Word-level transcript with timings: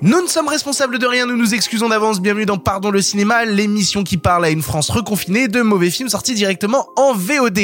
Nous 0.00 0.22
ne 0.22 0.28
sommes 0.28 0.46
responsables 0.46 1.00
de 1.00 1.06
rien, 1.06 1.26
nous 1.26 1.36
nous 1.36 1.54
excusons 1.54 1.88
d'avance. 1.88 2.20
Bienvenue 2.20 2.46
dans 2.46 2.56
Pardon 2.56 2.92
le 2.92 3.02
cinéma, 3.02 3.44
l'émission 3.44 4.04
qui 4.04 4.16
parle 4.16 4.44
à 4.44 4.50
une 4.50 4.62
France 4.62 4.90
reconfinée 4.90 5.48
de 5.48 5.60
mauvais 5.60 5.90
films 5.90 6.08
sortis 6.08 6.34
directement 6.34 6.86
en 6.94 7.14
VOD. 7.14 7.58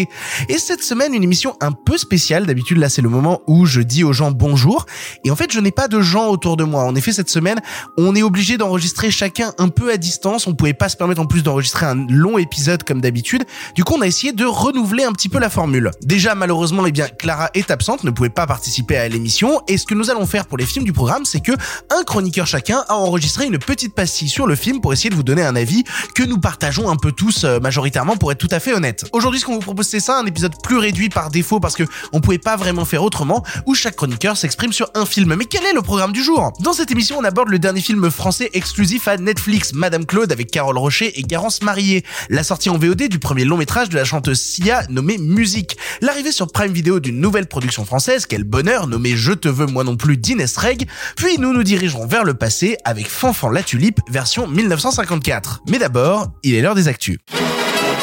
Et 0.48 0.58
cette 0.58 0.82
semaine, 0.82 1.14
une 1.14 1.22
émission 1.22 1.56
un 1.60 1.70
peu 1.70 1.96
spéciale. 1.96 2.44
D'habitude, 2.44 2.78
là, 2.78 2.88
c'est 2.88 3.02
le 3.02 3.08
moment 3.08 3.42
où 3.46 3.66
je 3.66 3.80
dis 3.80 4.02
aux 4.02 4.12
gens 4.12 4.32
bonjour. 4.32 4.84
Et 5.22 5.30
en 5.30 5.36
fait, 5.36 5.52
je 5.52 5.60
n'ai 5.60 5.70
pas 5.70 5.86
de 5.86 6.00
gens 6.00 6.26
autour 6.26 6.56
de 6.56 6.64
moi. 6.64 6.82
En 6.82 6.96
effet, 6.96 7.12
cette 7.12 7.30
semaine, 7.30 7.60
on 7.96 8.16
est 8.16 8.24
obligé 8.24 8.56
d'enregistrer 8.56 9.12
chacun 9.12 9.52
un 9.58 9.68
peu 9.68 9.92
à 9.92 9.96
distance. 9.96 10.48
On 10.48 10.54
pouvait 10.54 10.74
pas 10.74 10.88
se 10.88 10.96
permettre 10.96 11.20
en 11.20 11.26
plus 11.26 11.44
d'enregistrer 11.44 11.86
un 11.86 12.04
long 12.08 12.36
épisode 12.36 12.82
comme 12.82 13.00
d'habitude. 13.00 13.44
Du 13.76 13.84
coup, 13.84 13.94
on 13.96 14.00
a 14.00 14.08
essayé 14.08 14.32
de 14.32 14.44
renouveler 14.44 15.04
un 15.04 15.12
petit 15.12 15.28
peu 15.28 15.38
la 15.38 15.50
formule. 15.50 15.92
Déjà, 16.02 16.34
malheureusement, 16.34 16.84
eh 16.84 16.90
bien, 16.90 17.06
Clara 17.06 17.50
est 17.54 17.70
absente, 17.70 18.02
ne 18.02 18.10
pouvait 18.10 18.28
pas 18.28 18.48
participer 18.48 18.96
à 18.96 19.08
l'émission. 19.08 19.60
Et 19.68 19.78
ce 19.78 19.86
que 19.86 19.94
nous 19.94 20.10
allons 20.10 20.26
faire 20.26 20.46
pour 20.46 20.58
les 20.58 20.66
films 20.66 20.84
du 20.84 20.92
programme, 20.92 21.24
c'est 21.24 21.40
que 21.40 21.52
un 21.96 22.02
chroniqueur 22.24 22.46
chacun 22.46 22.82
a 22.88 22.94
enregistré 22.94 23.44
une 23.44 23.58
petite 23.58 23.94
pastille 23.94 24.30
sur 24.30 24.46
le 24.46 24.56
film 24.56 24.80
pour 24.80 24.94
essayer 24.94 25.10
de 25.10 25.14
vous 25.14 25.22
donner 25.22 25.42
un 25.42 25.54
avis 25.56 25.84
que 26.14 26.22
nous 26.22 26.38
partageons 26.38 26.88
un 26.88 26.96
peu 26.96 27.12
tous 27.12 27.44
euh, 27.44 27.60
majoritairement 27.60 28.16
pour 28.16 28.32
être 28.32 28.38
tout 28.38 28.48
à 28.50 28.60
fait 28.60 28.72
honnête. 28.72 29.04
Aujourd'hui, 29.12 29.40
ce 29.40 29.44
qu'on 29.44 29.52
vous 29.52 29.60
propose, 29.60 29.86
c'est 29.86 30.00
ça, 30.00 30.18
un 30.18 30.24
épisode 30.24 30.54
plus 30.62 30.78
réduit 30.78 31.10
par 31.10 31.28
défaut 31.28 31.60
parce 31.60 31.76
que 31.76 31.82
on 32.14 32.22
pouvait 32.22 32.38
pas 32.38 32.56
vraiment 32.56 32.86
faire 32.86 33.02
autrement, 33.02 33.44
où 33.66 33.74
chaque 33.74 33.96
chroniqueur 33.96 34.38
s'exprime 34.38 34.72
sur 34.72 34.88
un 34.94 35.04
film. 35.04 35.34
Mais 35.34 35.44
quel 35.44 35.64
est 35.64 35.74
le 35.74 35.82
programme 35.82 36.12
du 36.12 36.22
jour? 36.22 36.50
Dans 36.60 36.72
cette 36.72 36.90
émission, 36.90 37.18
on 37.18 37.24
aborde 37.24 37.50
le 37.50 37.58
dernier 37.58 37.82
film 37.82 38.10
français 38.10 38.48
exclusif 38.54 39.06
à 39.06 39.18
Netflix, 39.18 39.74
Madame 39.74 40.06
Claude 40.06 40.32
avec 40.32 40.50
Carole 40.50 40.78
Rocher 40.78 41.20
et 41.20 41.24
Garance 41.24 41.60
Marié, 41.60 42.06
la 42.30 42.42
sortie 42.42 42.70
en 42.70 42.78
VOD 42.78 43.08
du 43.08 43.18
premier 43.18 43.44
long 43.44 43.58
métrage 43.58 43.90
de 43.90 43.96
la 43.96 44.04
chanteuse 44.04 44.40
Sia 44.40 44.84
nommé 44.88 45.18
Musique, 45.18 45.76
l'arrivée 46.00 46.32
sur 46.32 46.50
Prime 46.50 46.72
Video 46.72 47.00
d'une 47.00 47.20
nouvelle 47.20 47.48
production 47.48 47.84
française, 47.84 48.24
quel 48.24 48.44
bonheur, 48.44 48.86
nommée 48.86 49.14
Je 49.14 49.32
te 49.32 49.48
veux 49.48 49.66
moi 49.66 49.84
non 49.84 49.98
plus 49.98 50.16
d'Inès 50.16 50.56
Reg, 50.56 50.88
puis 51.16 51.36
nous 51.38 51.52
nous 51.52 51.64
dirigerons 51.64 52.06
vers 52.06 52.13
le 52.22 52.34
passé 52.34 52.76
avec 52.84 53.08
Fanfan 53.08 53.50
la 53.50 53.62
Tulipe 53.62 54.00
version 54.08 54.46
1954. 54.46 55.62
Mais 55.68 55.78
d'abord, 55.78 56.28
il 56.44 56.54
est 56.54 56.60
l'heure 56.60 56.76
des 56.76 56.86
actus. 56.86 57.18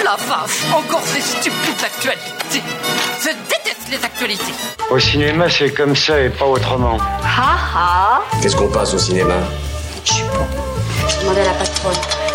La 0.04 0.18
vache, 0.18 0.64
encore 0.74 1.04
ces 1.06 1.22
stupides 1.22 1.86
actualités. 1.86 2.64
Je 3.22 3.30
déteste 3.48 3.88
les 3.90 4.04
actualités. 4.04 4.54
Au 4.90 5.00
cinéma, 5.00 5.50
c'est 5.50 5.72
comme 5.72 5.96
ça 5.96 6.20
et 6.20 6.30
pas 6.30 6.46
autrement. 6.46 6.98
Ha 7.24 7.58
ha 7.76 8.22
Qu'est-ce 8.42 8.56
qu'on 8.56 8.70
passe 8.70 8.94
au 8.94 9.00
cinéma? 9.00 9.36
Je 10.04 10.14
suis 10.14 10.24
bon. 10.24 10.46
Je 11.08 11.22
demandais 11.22 11.42
à 11.42 11.46
la 11.46 11.54
patronne. 11.54 12.31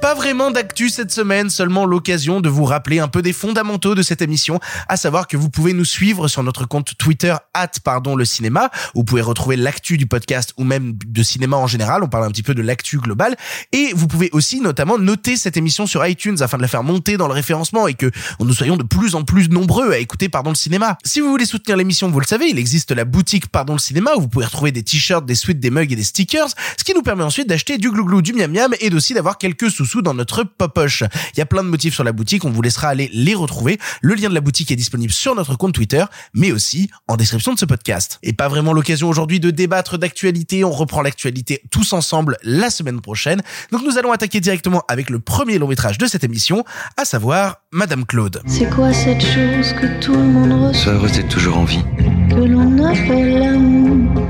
Pas 0.00 0.14
vraiment 0.14 0.50
d'actu 0.50 0.88
cette 0.88 1.10
semaine, 1.10 1.50
seulement 1.50 1.84
l'occasion 1.84 2.40
de 2.40 2.48
vous 2.48 2.64
rappeler 2.64 3.00
un 3.00 3.08
peu 3.08 3.22
des 3.22 3.32
fondamentaux 3.32 3.94
de 3.94 4.02
cette 4.02 4.22
émission, 4.22 4.60
à 4.88 4.96
savoir 4.96 5.26
que 5.26 5.36
vous 5.36 5.50
pouvez 5.50 5.72
nous 5.72 5.84
suivre 5.84 6.28
sur 6.28 6.42
notre 6.42 6.66
compte 6.66 6.96
Twitter 6.96 7.34
at 7.54 7.70
pardon 7.82 8.14
le 8.14 8.24
cinéma, 8.24 8.70
où 8.94 9.00
vous 9.00 9.04
pouvez 9.04 9.22
retrouver 9.22 9.56
l'actu 9.56 9.96
du 9.96 10.06
podcast 10.06 10.52
ou 10.58 10.64
même 10.64 10.96
de 11.06 11.22
cinéma 11.22 11.56
en 11.56 11.66
général, 11.66 12.04
on 12.04 12.08
parle 12.08 12.24
un 12.24 12.30
petit 12.30 12.42
peu 12.42 12.54
de 12.54 12.62
l'actu 12.62 12.98
global, 12.98 13.36
et 13.72 13.92
vous 13.94 14.06
pouvez 14.06 14.30
aussi 14.32 14.60
notamment 14.60 14.98
noter 14.98 15.36
cette 15.36 15.56
émission 15.56 15.86
sur 15.86 16.06
iTunes 16.06 16.36
afin 16.40 16.56
de 16.56 16.62
la 16.62 16.68
faire 16.68 16.84
monter 16.84 17.16
dans 17.16 17.26
le 17.26 17.34
référencement 17.34 17.88
et 17.88 17.94
que 17.94 18.10
nous 18.38 18.54
soyons 18.54 18.76
de 18.76 18.84
plus 18.84 19.14
en 19.14 19.24
plus 19.24 19.48
nombreux 19.48 19.92
à 19.92 19.98
écouter 19.98 20.28
Pardon 20.28 20.50
le 20.50 20.56
cinéma. 20.56 20.98
Si 21.04 21.20
vous 21.20 21.30
voulez 21.30 21.46
soutenir 21.46 21.76
l'émission, 21.76 22.10
vous 22.10 22.20
le 22.20 22.26
savez, 22.26 22.48
il 22.48 22.58
existe 22.58 22.92
la 22.92 23.04
boutique 23.04 23.48
Pardon 23.48 23.72
le 23.72 23.78
cinéma 23.78 24.10
où 24.16 24.20
vous 24.20 24.28
pouvez 24.28 24.44
retrouver 24.44 24.72
des 24.72 24.82
t-shirts, 24.82 25.24
des 25.24 25.34
suites, 25.34 25.58
des 25.58 25.70
mugs 25.70 25.90
et 25.90 25.96
des 25.96 26.04
stickers, 26.04 26.48
ce 26.76 26.84
qui 26.84 26.94
nous 26.94 27.02
permet 27.02 27.24
ensuite 27.24 27.48
d'acheter 27.48 27.78
du 27.78 27.90
glouglou, 27.90 28.22
du 28.22 28.34
miam 28.34 28.52
miam 28.52 28.74
et 28.80 28.92
aussi 28.94 29.14
d'avoir 29.14 29.38
quelques 29.38 29.70
sous-sous 29.86 30.02
dans 30.02 30.14
notre 30.14 30.42
popoche. 30.42 31.04
Il 31.34 31.38
y 31.38 31.40
a 31.40 31.46
plein 31.46 31.62
de 31.62 31.68
motifs 31.68 31.94
sur 31.94 32.02
la 32.02 32.12
boutique, 32.12 32.44
on 32.44 32.50
vous 32.50 32.60
laissera 32.60 32.88
aller 32.88 33.08
les 33.12 33.34
retrouver. 33.34 33.78
Le 34.02 34.14
lien 34.14 34.28
de 34.28 34.34
la 34.34 34.40
boutique 34.40 34.70
est 34.72 34.76
disponible 34.76 35.12
sur 35.12 35.34
notre 35.34 35.54
compte 35.54 35.74
Twitter, 35.74 36.04
mais 36.34 36.50
aussi 36.50 36.90
en 37.06 37.16
description 37.16 37.54
de 37.54 37.58
ce 37.58 37.64
podcast. 37.64 38.18
Et 38.24 38.32
pas 38.32 38.48
vraiment 38.48 38.72
l'occasion 38.72 39.08
aujourd'hui 39.08 39.38
de 39.38 39.50
débattre 39.50 39.96
d'actualité, 39.96 40.64
on 40.64 40.72
reprend 40.72 41.02
l'actualité 41.02 41.62
tous 41.70 41.92
ensemble 41.92 42.36
la 42.42 42.70
semaine 42.70 43.00
prochaine. 43.00 43.42
Donc 43.70 43.82
nous 43.82 43.96
allons 43.96 44.10
attaquer 44.10 44.40
directement 44.40 44.82
avec 44.88 45.08
le 45.08 45.20
premier 45.20 45.58
long 45.58 45.68
métrage 45.68 45.98
de 45.98 46.06
cette 46.06 46.24
émission, 46.24 46.64
à 46.96 47.04
savoir 47.04 47.62
Madame 47.70 48.04
Claude. 48.04 48.42
C'est 48.46 48.68
quoi 48.68 48.92
cette 48.92 49.22
chose 49.22 49.72
que 49.80 50.00
tout 50.00 50.14
le 50.14 50.24
monde 50.24 50.68
ressent 50.68 50.82
Sois 50.82 50.92
heureuse 50.94 51.12
d'être 51.12 51.28
toujours 51.28 51.58
en 51.58 51.64
vie. 51.64 51.84
que 52.28 52.34
l'on 52.34 52.84
appelle 52.84 53.38
l'amour 53.38 54.26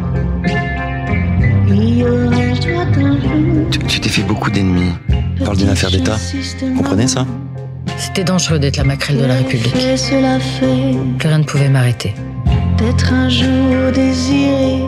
tu 3.88 4.00
t'es 4.00 4.08
fait 4.08 4.22
beaucoup 4.22 4.50
d'ennemis. 4.50 4.92
Parle 5.44 5.56
d'une 5.56 5.68
affaire 5.68 5.90
d'État. 5.90 6.16
Comprenez 6.76 7.06
ça 7.06 7.26
C'était 7.98 8.24
dangereux 8.24 8.58
d'être 8.58 8.76
la 8.76 8.84
maquerelle 8.84 9.18
de 9.18 9.24
la 9.26 9.34
République. 9.34 9.74
Et 9.76 9.96
cela 9.96 10.38
fait 10.40 10.96
Plus 11.18 11.28
rien 11.28 11.38
ne 11.38 11.44
pouvait 11.44 11.68
m'arrêter. 11.68 12.14
d'être 12.78 13.12
un 13.12 13.28
jour 13.28 13.92
désiré, 13.94 14.82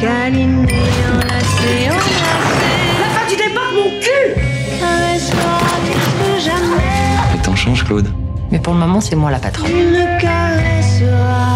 câliné, 0.00 0.72
enlacé, 1.12 1.90
enlacé. 1.90 2.66
La 3.00 3.08
fin 3.14 3.28
du 3.28 3.36
départ, 3.36 3.72
mon 3.74 3.90
cul 4.00 4.40
Caressera 4.80 5.60
plus 5.84 5.94
que 6.18 6.44
jamais, 6.44 7.36
Les 7.36 7.42
temps 7.42 7.56
changent, 7.56 7.84
Claude. 7.84 8.08
Mais 8.50 8.58
pour 8.58 8.74
le 8.74 8.80
moment, 8.80 9.00
c'est 9.00 9.16
moi 9.16 9.30
la 9.30 9.38
patronne. 9.38 9.66
tu 9.66 9.74
me 9.74 10.20
caresseras. 10.20 11.53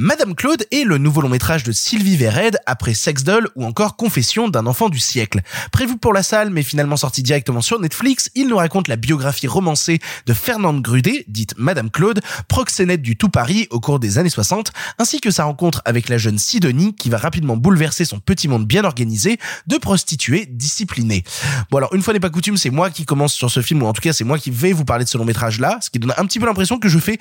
Madame 0.00 0.36
Claude 0.36 0.64
est 0.70 0.84
le 0.84 0.96
nouveau 0.96 1.22
long 1.22 1.28
métrage 1.28 1.64
de 1.64 1.72
Sylvie 1.72 2.16
Vered 2.16 2.56
après 2.66 2.94
Sex 2.94 3.24
Doll 3.24 3.48
ou 3.56 3.64
encore 3.64 3.96
Confession 3.96 4.48
d'un 4.48 4.66
enfant 4.66 4.90
du 4.90 5.00
siècle. 5.00 5.40
Prévu 5.72 5.96
pour 5.96 6.12
la 6.12 6.22
salle 6.22 6.50
mais 6.50 6.62
finalement 6.62 6.96
sorti 6.96 7.20
directement 7.20 7.60
sur 7.60 7.80
Netflix, 7.80 8.30
il 8.36 8.46
nous 8.46 8.58
raconte 8.58 8.86
la 8.86 8.94
biographie 8.94 9.48
romancée 9.48 9.98
de 10.26 10.34
Fernande 10.34 10.82
Grudet, 10.82 11.24
dite 11.26 11.54
Madame 11.58 11.90
Claude, 11.90 12.20
proxénète 12.46 13.02
du 13.02 13.16
tout 13.16 13.28
Paris 13.28 13.66
au 13.70 13.80
cours 13.80 13.98
des 13.98 14.18
années 14.18 14.30
60, 14.30 14.70
ainsi 15.00 15.20
que 15.20 15.32
sa 15.32 15.42
rencontre 15.42 15.82
avec 15.84 16.08
la 16.08 16.16
jeune 16.16 16.38
Sidonie 16.38 16.94
qui 16.94 17.10
va 17.10 17.18
rapidement 17.18 17.56
bouleverser 17.56 18.04
son 18.04 18.20
petit 18.20 18.46
monde 18.46 18.68
bien 18.68 18.84
organisé 18.84 19.40
de 19.66 19.78
prostituées 19.78 20.46
disciplinées. 20.46 21.24
Bon 21.72 21.78
alors 21.78 21.92
une 21.92 22.02
fois 22.02 22.14
n'est 22.14 22.20
pas 22.20 22.30
coutume, 22.30 22.56
c'est 22.56 22.70
moi 22.70 22.90
qui 22.90 23.04
commence 23.04 23.34
sur 23.34 23.50
ce 23.50 23.62
film 23.62 23.82
ou 23.82 23.86
en 23.86 23.92
tout 23.92 24.02
cas 24.02 24.12
c'est 24.12 24.22
moi 24.22 24.38
qui 24.38 24.52
vais 24.52 24.72
vous 24.72 24.84
parler 24.84 25.04
de 25.04 25.10
ce 25.10 25.18
long 25.18 25.24
métrage 25.24 25.58
là, 25.58 25.76
ce 25.80 25.90
qui 25.90 25.98
donne 25.98 26.14
un 26.16 26.24
petit 26.24 26.38
peu 26.38 26.46
l'impression 26.46 26.78
que 26.78 26.88
je 26.88 27.00
fais 27.00 27.18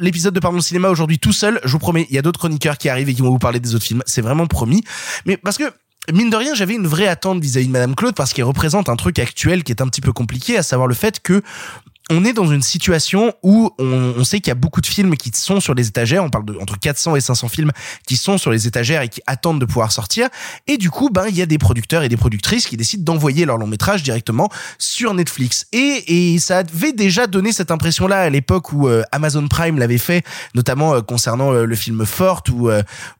l'épisode 0.00 0.34
de 0.34 0.40
Pardon 0.40 0.60
cinéma 0.60 0.88
aujourd'hui 0.88 1.20
tout 1.20 1.32
seul. 1.32 1.60
Je 1.62 1.70
vous 1.70 1.78
promets, 1.78 1.99
il 2.08 2.14
y 2.14 2.18
a 2.18 2.22
d'autres 2.22 2.38
chroniqueurs 2.38 2.78
qui 2.78 2.88
arrivent 2.88 3.08
et 3.08 3.14
qui 3.14 3.22
vont 3.22 3.30
vous 3.30 3.38
parler 3.38 3.60
des 3.60 3.74
autres 3.74 3.84
films. 3.84 4.02
C'est 4.06 4.22
vraiment 4.22 4.46
promis. 4.46 4.82
Mais 5.26 5.36
parce 5.36 5.58
que 5.58 5.64
Mine 6.10 6.30
de 6.30 6.36
rien, 6.36 6.54
j'avais 6.54 6.74
une 6.74 6.86
vraie 6.86 7.06
attente 7.06 7.40
vis-à-vis 7.42 7.66
de 7.66 7.72
Madame 7.72 7.94
Claude 7.94 8.14
parce 8.14 8.32
qu'elle 8.32 8.46
représente 8.46 8.88
un 8.88 8.96
truc 8.96 9.18
actuel 9.18 9.62
qui 9.62 9.70
est 9.70 9.82
un 9.82 9.86
petit 9.86 10.00
peu 10.00 10.12
compliqué, 10.12 10.56
à 10.56 10.62
savoir 10.62 10.88
le 10.88 10.94
fait 10.94 11.20
que 11.20 11.42
on 12.10 12.24
est 12.24 12.32
dans 12.32 12.46
une 12.46 12.62
situation 12.62 13.32
où 13.42 13.70
on, 13.78 14.24
sait 14.24 14.40
qu'il 14.40 14.48
y 14.48 14.50
a 14.50 14.56
beaucoup 14.56 14.80
de 14.80 14.86
films 14.86 15.16
qui 15.16 15.30
sont 15.32 15.60
sur 15.60 15.74
les 15.74 15.86
étagères. 15.86 16.24
On 16.24 16.28
parle 16.28 16.44
de 16.44 16.58
entre 16.60 16.78
400 16.78 17.16
et 17.16 17.20
500 17.20 17.48
films 17.48 17.70
qui 18.06 18.16
sont 18.16 18.36
sur 18.36 18.50
les 18.50 18.66
étagères 18.66 19.02
et 19.02 19.08
qui 19.08 19.22
attendent 19.26 19.60
de 19.60 19.64
pouvoir 19.64 19.92
sortir. 19.92 20.28
Et 20.66 20.76
du 20.76 20.90
coup, 20.90 21.08
ben 21.08 21.26
il 21.28 21.36
y 21.36 21.42
a 21.42 21.46
des 21.46 21.58
producteurs 21.58 22.02
et 22.02 22.08
des 22.08 22.16
productrices 22.16 22.66
qui 22.66 22.76
décident 22.76 23.04
d'envoyer 23.04 23.44
leur 23.44 23.58
long 23.58 23.68
métrage 23.68 24.02
directement 24.02 24.50
sur 24.78 25.14
Netflix. 25.14 25.66
Et, 25.72 26.38
ça 26.40 26.58
avait 26.58 26.92
déjà 26.92 27.26
donné 27.26 27.52
cette 27.52 27.70
impression-là 27.70 28.20
à 28.20 28.30
l'époque 28.30 28.72
où 28.72 28.88
euh, 28.88 29.02
Amazon 29.12 29.46
Prime 29.46 29.78
l'avait 29.78 29.98
fait, 29.98 30.24
notamment 30.54 30.94
euh, 30.94 31.00
concernant 31.00 31.52
euh, 31.52 31.64
le 31.64 31.76
film 31.76 32.04
Forte 32.04 32.48
ou 32.48 32.70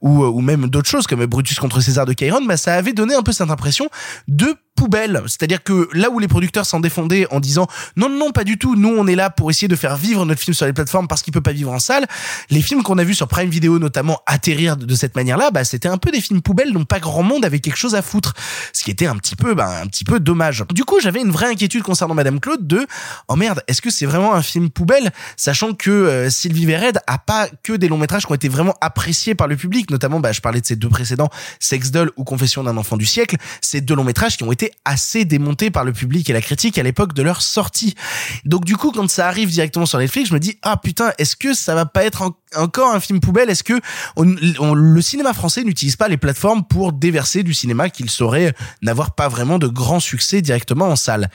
ou, 0.01 0.41
même 0.41 0.69
d'autres 0.69 0.89
choses 0.89 1.07
comme 1.07 1.25
Brutus 1.27 1.59
contre 1.59 1.81
César 1.81 2.07
de 2.07 2.13
Cameron. 2.13 2.45
Bah, 2.45 2.57
ça 2.57 2.75
avait 2.75 2.93
donné 2.93 3.15
un 3.15 3.23
peu 3.23 3.33
cette 3.33 3.51
impression 3.51 3.89
de 4.27 4.55
poubelle. 4.81 5.23
C'est-à-dire 5.27 5.63
que 5.63 5.91
là 5.93 6.09
où 6.09 6.19
les 6.19 6.27
producteurs 6.27 6.65
s'en 6.65 6.81
défendaient 6.81 7.27
en 7.31 7.39
disant 7.39 7.67
non, 7.97 8.09
non, 8.09 8.33
pas 8.33 8.45
du 8.45 8.57
tout, 8.57 8.77
nous 8.77 8.89
on 8.89 9.07
est 9.07 9.15
là 9.15 9.29
pour 9.29 9.51
essayer 9.51 9.69
de 9.69 9.77
faire 9.77 9.95
vivre 9.99 10.25
notre 10.25 10.41
film 10.41 10.55
sur 10.55 10.65
les 10.65 10.73
plateformes 10.73 11.07
parce 11.07 11.21
qu'il 11.21 11.35
peut 11.35 11.43
pas 11.43 11.53
vivre 11.53 11.71
en 11.71 11.79
salle, 11.79 12.07
les 12.49 12.63
films 12.63 12.83
qu'on 12.83 12.97
a 12.97 13.05
vus 13.05 13.13
sur 13.13 13.29
Prime 13.29 13.51
Video 13.51 13.79
notamment 13.79 14.23
atterrir 14.25 14.79
de 14.79 14.95
cette 14.95 15.17
manière-là, 15.17 15.51
bah 15.51 15.65
c'était 15.65 15.89
un 15.89 15.99
peu 15.99 16.11
des 16.11 16.23
films 16.23 16.41
poubelles 16.41 16.73
dont 16.73 16.87
pas 16.87 16.99
grand 16.99 17.23
monde 17.23 17.45
avait 17.45 17.59
quelque 17.59 17.77
chose 17.77 17.95
à 17.95 18.01
foutre. 18.01 18.33
Ce 18.73 18.83
qui 18.83 18.91
était 18.91 19.07
un 19.07 19.17
petit 19.17 19.37
peu, 19.37 19.53
bah, 19.53 19.83
un 19.83 19.87
petit 19.87 20.05
peu 20.05 20.19
dommage. 20.19 20.65
Du 20.73 20.85
coup, 20.85 20.99
j'avais 20.99 21.21
une 21.21 21.31
vraie 21.31 21.49
inquiétude 21.49 21.83
concernant 21.83 22.15
Madame 22.15 22.41
Claude 22.41 22.67
de 22.67 22.87
oh 23.29 23.37
merde, 23.37 23.63
est-ce 23.69 23.83
que 23.83 23.91
c'est 23.91 24.07
vraiment 24.07 24.33
un 24.33 24.43
film 24.43 24.71
poubelle, 24.71 25.11
sachant 25.37 25.75
que 25.75 25.91
euh, 25.91 26.31
Sylvie 26.31 26.65
Vered 26.65 27.01
a 27.07 27.19
pas 27.19 27.49
que 27.63 27.75
des 27.75 27.89
longs 27.89 27.99
métrages 27.99 28.25
qui 28.25 28.33
ont 28.33 28.35
été 28.35 28.49
vraiment 28.49 28.77
appréciés 28.81 29.35
par 29.35 29.47
le 29.47 29.57
public, 29.57 29.91
notamment, 29.91 30.21
bah, 30.21 30.33
je 30.33 30.41
parlais 30.41 30.63
de 30.63 30.67
ces 30.67 30.77
deux 30.77 30.89
précédents, 30.89 31.29
Sex 31.59 31.91
Doll 31.91 32.13
ou 32.17 32.25
Confession 32.25 32.65
d'un 32.65 32.79
enfant 32.79 32.97
du 32.97 33.05
siècle, 33.05 33.37
ces 33.61 33.83
deux 33.83 33.95
longs 33.95 34.05
métrages 34.05 34.39
qui 34.39 34.45
ont 34.45 34.53
été 34.53 34.70
assez 34.85 35.25
démontés 35.25 35.71
par 35.71 35.85
le 35.85 35.93
public 35.93 36.29
et 36.31 36.33
la 36.33 36.41
critique 36.41 36.79
à 36.79 36.83
l'époque 36.83 37.13
de 37.13 37.23
leur 37.23 37.43
sortie. 37.43 37.95
Donc 38.45 38.65
du 38.65 38.77
coup, 38.77 38.93
quand 38.93 39.09
ça 39.09 39.29
arrive 39.29 39.51
directement 39.51 39.87
sur 39.87 39.99
Netflix, 39.99 40.29
je 40.29 40.35
me 40.35 40.41
dis 40.41 40.59
ah 40.63 40.77
putain, 40.77 41.13
est-ce 41.19 41.37
que 41.37 41.55
ça 41.55 41.75
va 41.75 41.87
pas 41.87 42.05
être 42.05 42.33
encore 42.57 42.95
un 42.95 43.01
film 43.01 43.21
poubelle? 43.21 43.51
Est-ce 43.51 43.63
que 43.63 43.81
le 44.17 45.01
cinéma 45.01 45.33
français 45.33 45.65
n'utilise 45.65 45.97
pas 45.97 46.09
les 46.09 46.17
plateformes 46.17 46.65
pour 46.65 46.93
déverser 46.93 47.43
du 47.43 47.55
cinéma 47.55 47.91
qu'il 47.91 48.11
saurait 48.11 48.55
n'avoir 48.83 49.15
pas 49.15 49.29
vraiment 49.29 49.59
de 49.59 49.67
grand 49.67 50.01
succès 50.01 50.43
directement 50.43 50.89
en 50.89 50.97
salle? 50.97 51.31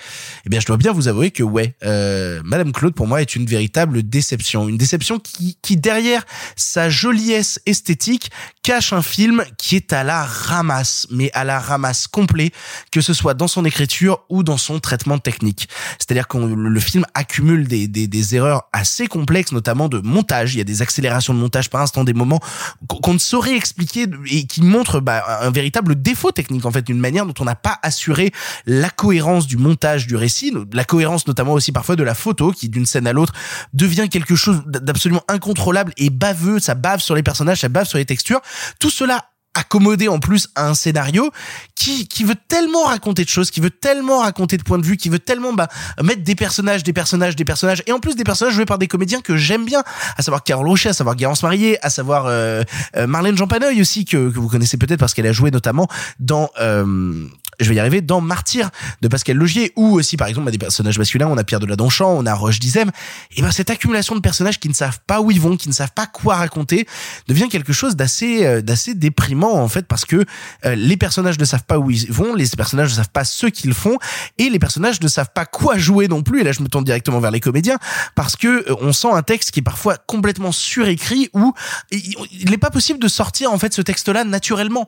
Eh 0.46 0.50
bien, 0.50 0.60
je 0.60 0.66
dois 0.66 0.78
bien 0.78 0.92
vous 0.92 1.08
avouer 1.08 1.32
que 1.32 1.44
ouais, 1.44 1.76
euh, 1.84 2.42
Madame 2.44 2.72
Claude 2.72 2.94
pour 2.94 3.08
moi 3.08 3.22
est 3.22 3.36
une 3.36 3.46
véritable 3.46 4.04
déception, 4.04 4.68
une 4.68 4.78
déception 4.78 5.20
qui, 5.20 5.58
qui 5.62 5.78
derrière 5.78 6.26
sa 6.56 6.90
joliesse 6.90 7.62
esthétique 7.66 8.32
cache 8.66 8.94
un 8.94 9.04
film 9.04 9.44
qui 9.60 9.76
est 9.76 9.94
à 9.94 10.04
la 10.04 10.26
ramasse, 10.26 11.06
mais 11.12 11.30
à 11.36 11.44
la 11.44 11.60
ramasse 11.60 12.08
complet, 12.08 12.52
que 12.92 13.00
ce 13.00 13.14
soit 13.14 13.36
dans 13.36 13.48
son 13.48 13.64
écriture 13.64 14.24
ou 14.28 14.42
dans 14.42 14.58
son 14.58 14.80
traitement 14.80 15.20
technique. 15.20 15.70
C'est-à-dire 16.00 16.28
que 16.28 16.40
le 16.40 16.80
film 16.80 17.06
accumule 17.14 17.68
des, 17.68 17.88
des, 17.88 18.08
des 18.08 18.36
erreurs 18.36 18.64
assez 18.74 19.06
complexes, 19.06 19.52
notamment 19.52 19.88
de 19.88 20.00
montage. 20.00 20.56
Il 20.56 20.58
y 20.58 20.62
a 20.62 20.64
des 20.64 20.82
accélérations 20.82 21.36
de 21.36 21.38
montage 21.38 21.70
par 21.70 21.80
instant, 21.80 22.04
des 22.04 22.16
moments 22.16 22.40
qu'on 22.88 23.14
ne 23.14 23.20
saurait 23.20 23.56
expliquer 23.56 24.08
et 24.32 24.48
qui 24.48 24.64
montrent 24.64 25.00
bah, 25.00 25.24
un 25.42 25.52
véritable 25.52 26.02
défaut 26.02 26.32
technique 26.32 26.66
en 26.66 26.72
fait, 26.72 26.82
d'une 26.82 27.00
manière 27.00 27.28
dont 27.28 27.36
on 27.40 27.46
n'a 27.46 27.54
pas 27.54 27.78
assuré 27.84 28.32
la 28.66 28.90
cohérence 28.90 29.46
du 29.46 29.58
montage 29.58 30.08
du 30.08 30.16
récit, 30.16 30.52
la 30.74 30.86
cohérence 30.86 31.28
notamment 31.28 31.54
aussi 31.54 31.72
parfois 31.72 31.96
de 31.96 32.04
la 32.04 32.16
photo 32.16 32.52
qui 32.52 32.70
d'une 32.70 32.88
scène 32.88 33.06
à 33.06 33.14
l'autre 33.14 33.34
devient 33.74 34.10
quelque 34.10 34.36
chose 34.36 34.64
d'absolument 34.66 35.24
incontrôlable 35.28 35.94
et 35.98 36.10
baveux, 36.10 36.58
ça 36.58 36.74
bave 36.74 37.00
sur 37.00 37.14
les 37.14 37.22
personnages, 37.22 37.60
ça 37.60 37.70
bave 37.70 37.86
sur 37.86 38.00
les 38.00 38.06
textures. 38.06 38.42
Tout 38.80 38.90
cela 38.90 39.26
accommodé 39.56 40.08
en 40.08 40.20
plus 40.20 40.50
à 40.56 40.68
un 40.68 40.74
scénario 40.74 41.32
qui 41.76 42.08
qui 42.08 42.24
veut 42.24 42.36
tellement 42.36 42.84
raconter 42.84 43.24
de 43.24 43.30
choses, 43.30 43.50
qui 43.50 43.62
veut 43.62 43.70
tellement 43.70 44.20
raconter 44.20 44.58
de 44.58 44.64
points 44.64 44.78
de 44.78 44.86
vue, 44.86 44.98
qui 44.98 45.10
veut 45.10 45.20
tellement 45.20 45.54
bah, 45.54 45.68
mettre 46.04 46.24
des 46.24 46.36
personnages, 46.36 46.84
des 46.84 46.94
personnages, 46.94 47.36
des 47.36 47.46
personnages, 47.46 47.82
et 47.88 47.92
en 47.92 48.00
plus 48.00 48.16
des 48.16 48.24
personnages 48.24 48.54
joués 48.54 48.66
par 48.66 48.78
des 48.78 48.88
comédiens 48.88 49.22
que 49.22 49.38
j'aime 49.38 49.66
bien, 49.66 49.84
à 50.18 50.22
savoir 50.22 50.44
Carole 50.44 50.68
Rocher, 50.68 50.90
à 50.90 50.94
savoir 50.94 51.16
Garance 51.16 51.42
Marié, 51.42 51.84
à 51.84 51.90
savoir 51.90 52.26
euh, 52.28 52.64
euh, 52.98 53.08
Marlène 53.08 53.38
Jean 53.38 53.48
aussi 53.80 54.06
que, 54.06 54.30
que 54.30 54.40
vous 54.40 54.50
connaissez 54.50 54.78
peut-être 54.78 55.00
parce 55.00 55.14
qu'elle 55.14 55.28
a 55.28 55.32
joué 55.32 55.50
notamment 55.52 55.88
dans 56.20 56.50
euh, 56.60 57.28
je 57.60 57.70
vais 57.70 57.76
y 57.76 57.80
arriver, 57.80 58.02
dans 58.02 58.22
Martyr 58.22 58.70
de 59.02 59.08
Pascal 59.08 59.38
Logier, 59.38 59.72
ou 59.76 59.94
aussi 59.96 60.18
par 60.18 60.28
exemple 60.28 60.46
bah, 60.46 60.52
des 60.52 60.58
personnages 60.58 60.98
masculins, 60.98 61.28
on 61.28 61.38
a 61.38 61.44
Pierre 61.44 61.60
de 61.60 61.66
la 61.66 61.76
Donchamp, 61.76 62.10
on 62.18 62.26
a 62.26 62.34
Roche 62.34 62.60
Dizem, 62.60 62.92
et 63.36 63.42
ben 63.42 63.52
cette 63.52 63.70
accumulation 63.70 64.16
de 64.16 64.22
personnages 64.22 64.60
qui 64.60 64.70
ne 64.70 64.74
savent 64.74 65.00
pas 65.08 65.22
où 65.22 65.32
ils 65.32 65.42
vont, 65.42 65.58
qui 65.58 65.70
ne 65.70 65.74
savent 65.74 65.94
pas 65.94 66.08
quoi 66.08 66.36
raconter, 66.36 66.88
devient 67.28 67.50
quelque 67.50 67.74
chose 67.74 67.96
d'assez 67.96 68.46
euh, 68.46 68.62
d'assez 68.62 68.96
déprimant 68.96 69.54
en 69.54 69.68
fait 69.68 69.88
parce 69.88 70.06
que 70.06 70.26
euh, 70.66 70.76
les 70.76 70.98
personnages 70.98 71.40
ne 71.40 71.46
savent 71.46 71.64
pas 71.66 71.80
où 71.80 71.92
ils 71.92 72.12
vont, 72.12 72.34
les 72.34 72.48
personnages 72.56 72.90
ne 72.90 72.96
savent 72.96 73.10
pas 73.10 73.26
ce 73.26 73.48
qu'ils 73.48 73.74
font, 73.74 73.98
et 74.38 74.50
les 74.50 74.60
personnages 74.60 75.02
ne 75.02 75.08
savent 75.08 75.32
pas 75.34 75.46
quoi 75.46 75.78
jouer 75.78 76.08
non 76.08 76.24
plus. 76.24 76.42
Et 76.42 76.44
là, 76.44 76.52
je 76.52 76.62
me 76.62 76.68
tourne 76.68 76.84
directement 76.84 77.20
vers 77.20 77.32
les 77.32 77.40
comédiens 77.40 77.78
parce 78.16 78.36
que 78.36 78.70
euh, 78.70 78.76
on 78.82 78.94
sent 78.94 79.12
un 79.12 79.24
texte 79.24 79.52
qui 79.52 79.60
est 79.60 79.64
parfois 79.64 79.98
complètement 79.98 80.52
surécrit 80.52 81.30
où 81.34 81.54
il 81.92 82.50
n'est 82.50 82.58
pas 82.58 82.72
possible 82.72 83.00
de 83.00 83.08
sortir 83.08 83.52
en 83.52 83.58
fait 83.58 83.74
ce 83.74 83.82
texte-là 83.82 84.24
naturellement. 84.24 84.88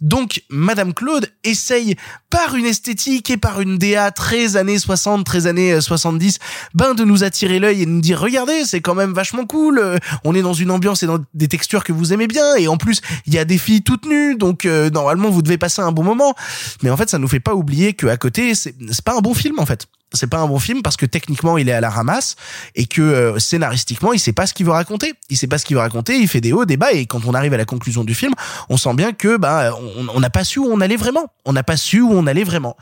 Donc, 0.00 0.42
Madame 0.48 0.94
Claude 0.94 1.30
essaye 1.44 1.96
par 2.30 2.56
une 2.56 2.66
esthétique 2.66 3.30
et 3.30 3.36
par 3.36 3.60
une 3.60 3.78
DA 3.78 4.10
très 4.10 4.56
années 4.56 4.78
60, 4.78 5.24
très 5.24 5.46
années 5.46 5.80
70, 5.80 6.38
euh, 6.38 6.44
ben 6.74 6.94
de 6.94 7.04
nous 7.04 7.24
attirer 7.24 7.58
l'œil 7.58 7.82
et 7.82 7.86
de 7.86 7.90
nous 7.90 8.00
dire 8.00 8.20
regardez, 8.20 8.64
c'est 8.64 8.80
quand 8.80 8.94
même 8.94 9.12
vachement 9.12 9.46
cool. 9.46 9.78
Euh, 9.78 9.98
on 10.24 10.34
est 10.34 10.42
dans 10.42 10.52
une 10.52 10.70
ambiance 10.70 11.02
et 11.02 11.06
dans 11.06 11.18
des 11.34 11.48
textures 11.48 11.84
que 11.84 11.92
vous 11.92 12.12
aimez 12.12 12.26
bien 12.26 12.54
et 12.56 12.68
en 12.68 12.76
plus, 12.76 13.00
il 13.26 13.34
y 13.34 13.38
a 13.38 13.44
des 13.44 13.58
filles 13.58 13.82
toutes 13.82 14.06
nues 14.06 14.36
donc 14.36 14.64
euh, 14.64 14.90
normalement 14.90 15.30
vous 15.30 15.42
devez 15.42 15.58
passer 15.58 15.82
un 15.82 15.92
bon 15.92 16.04
moment. 16.04 16.34
Mais 16.82 16.90
en 16.90 16.96
fait, 16.96 17.08
ça 17.08 17.18
nous 17.18 17.28
fait 17.28 17.40
pas 17.40 17.54
oublier 17.54 17.94
que 17.94 18.06
à 18.06 18.16
côté, 18.16 18.54
c'est 18.54 18.74
c'est 18.90 19.04
pas 19.04 19.16
un 19.16 19.20
bon 19.20 19.34
film 19.34 19.58
en 19.58 19.66
fait 19.66 19.86
c'est 20.12 20.26
pas 20.26 20.38
un 20.38 20.46
bon 20.46 20.58
film 20.58 20.82
parce 20.82 20.96
que 20.96 21.06
techniquement 21.06 21.58
il 21.58 21.68
est 21.68 21.72
à 21.72 21.80
la 21.80 21.90
ramasse 21.90 22.36
et 22.74 22.86
que 22.86 23.02
euh, 23.02 23.38
scénaristiquement 23.38 24.12
il 24.12 24.18
sait 24.18 24.32
pas 24.32 24.46
ce 24.46 24.54
qu'il 24.54 24.66
veut 24.66 24.72
raconter. 24.72 25.14
Il 25.28 25.36
sait 25.36 25.46
pas 25.46 25.58
ce 25.58 25.64
qu'il 25.64 25.76
veut 25.76 25.82
raconter, 25.82 26.16
il 26.16 26.28
fait 26.28 26.40
des 26.40 26.52
hauts, 26.52 26.64
des 26.64 26.76
bas 26.76 26.92
et 26.92 27.06
quand 27.06 27.24
on 27.26 27.34
arrive 27.34 27.52
à 27.52 27.56
la 27.56 27.64
conclusion 27.64 28.04
du 28.04 28.14
film, 28.14 28.32
on 28.68 28.76
sent 28.76 28.94
bien 28.94 29.12
que 29.12 29.36
bah 29.36 29.72
on 30.14 30.20
n'a 30.20 30.30
pas 30.30 30.44
su 30.44 30.58
où 30.58 30.66
on 30.66 30.80
allait 30.80 30.96
vraiment. 30.96 31.26
On 31.44 31.52
n'a 31.52 31.62
pas 31.62 31.76
su 31.76 32.00
où 32.00 32.10
on 32.12 32.26
allait 32.26 32.44
vraiment. 32.44 32.76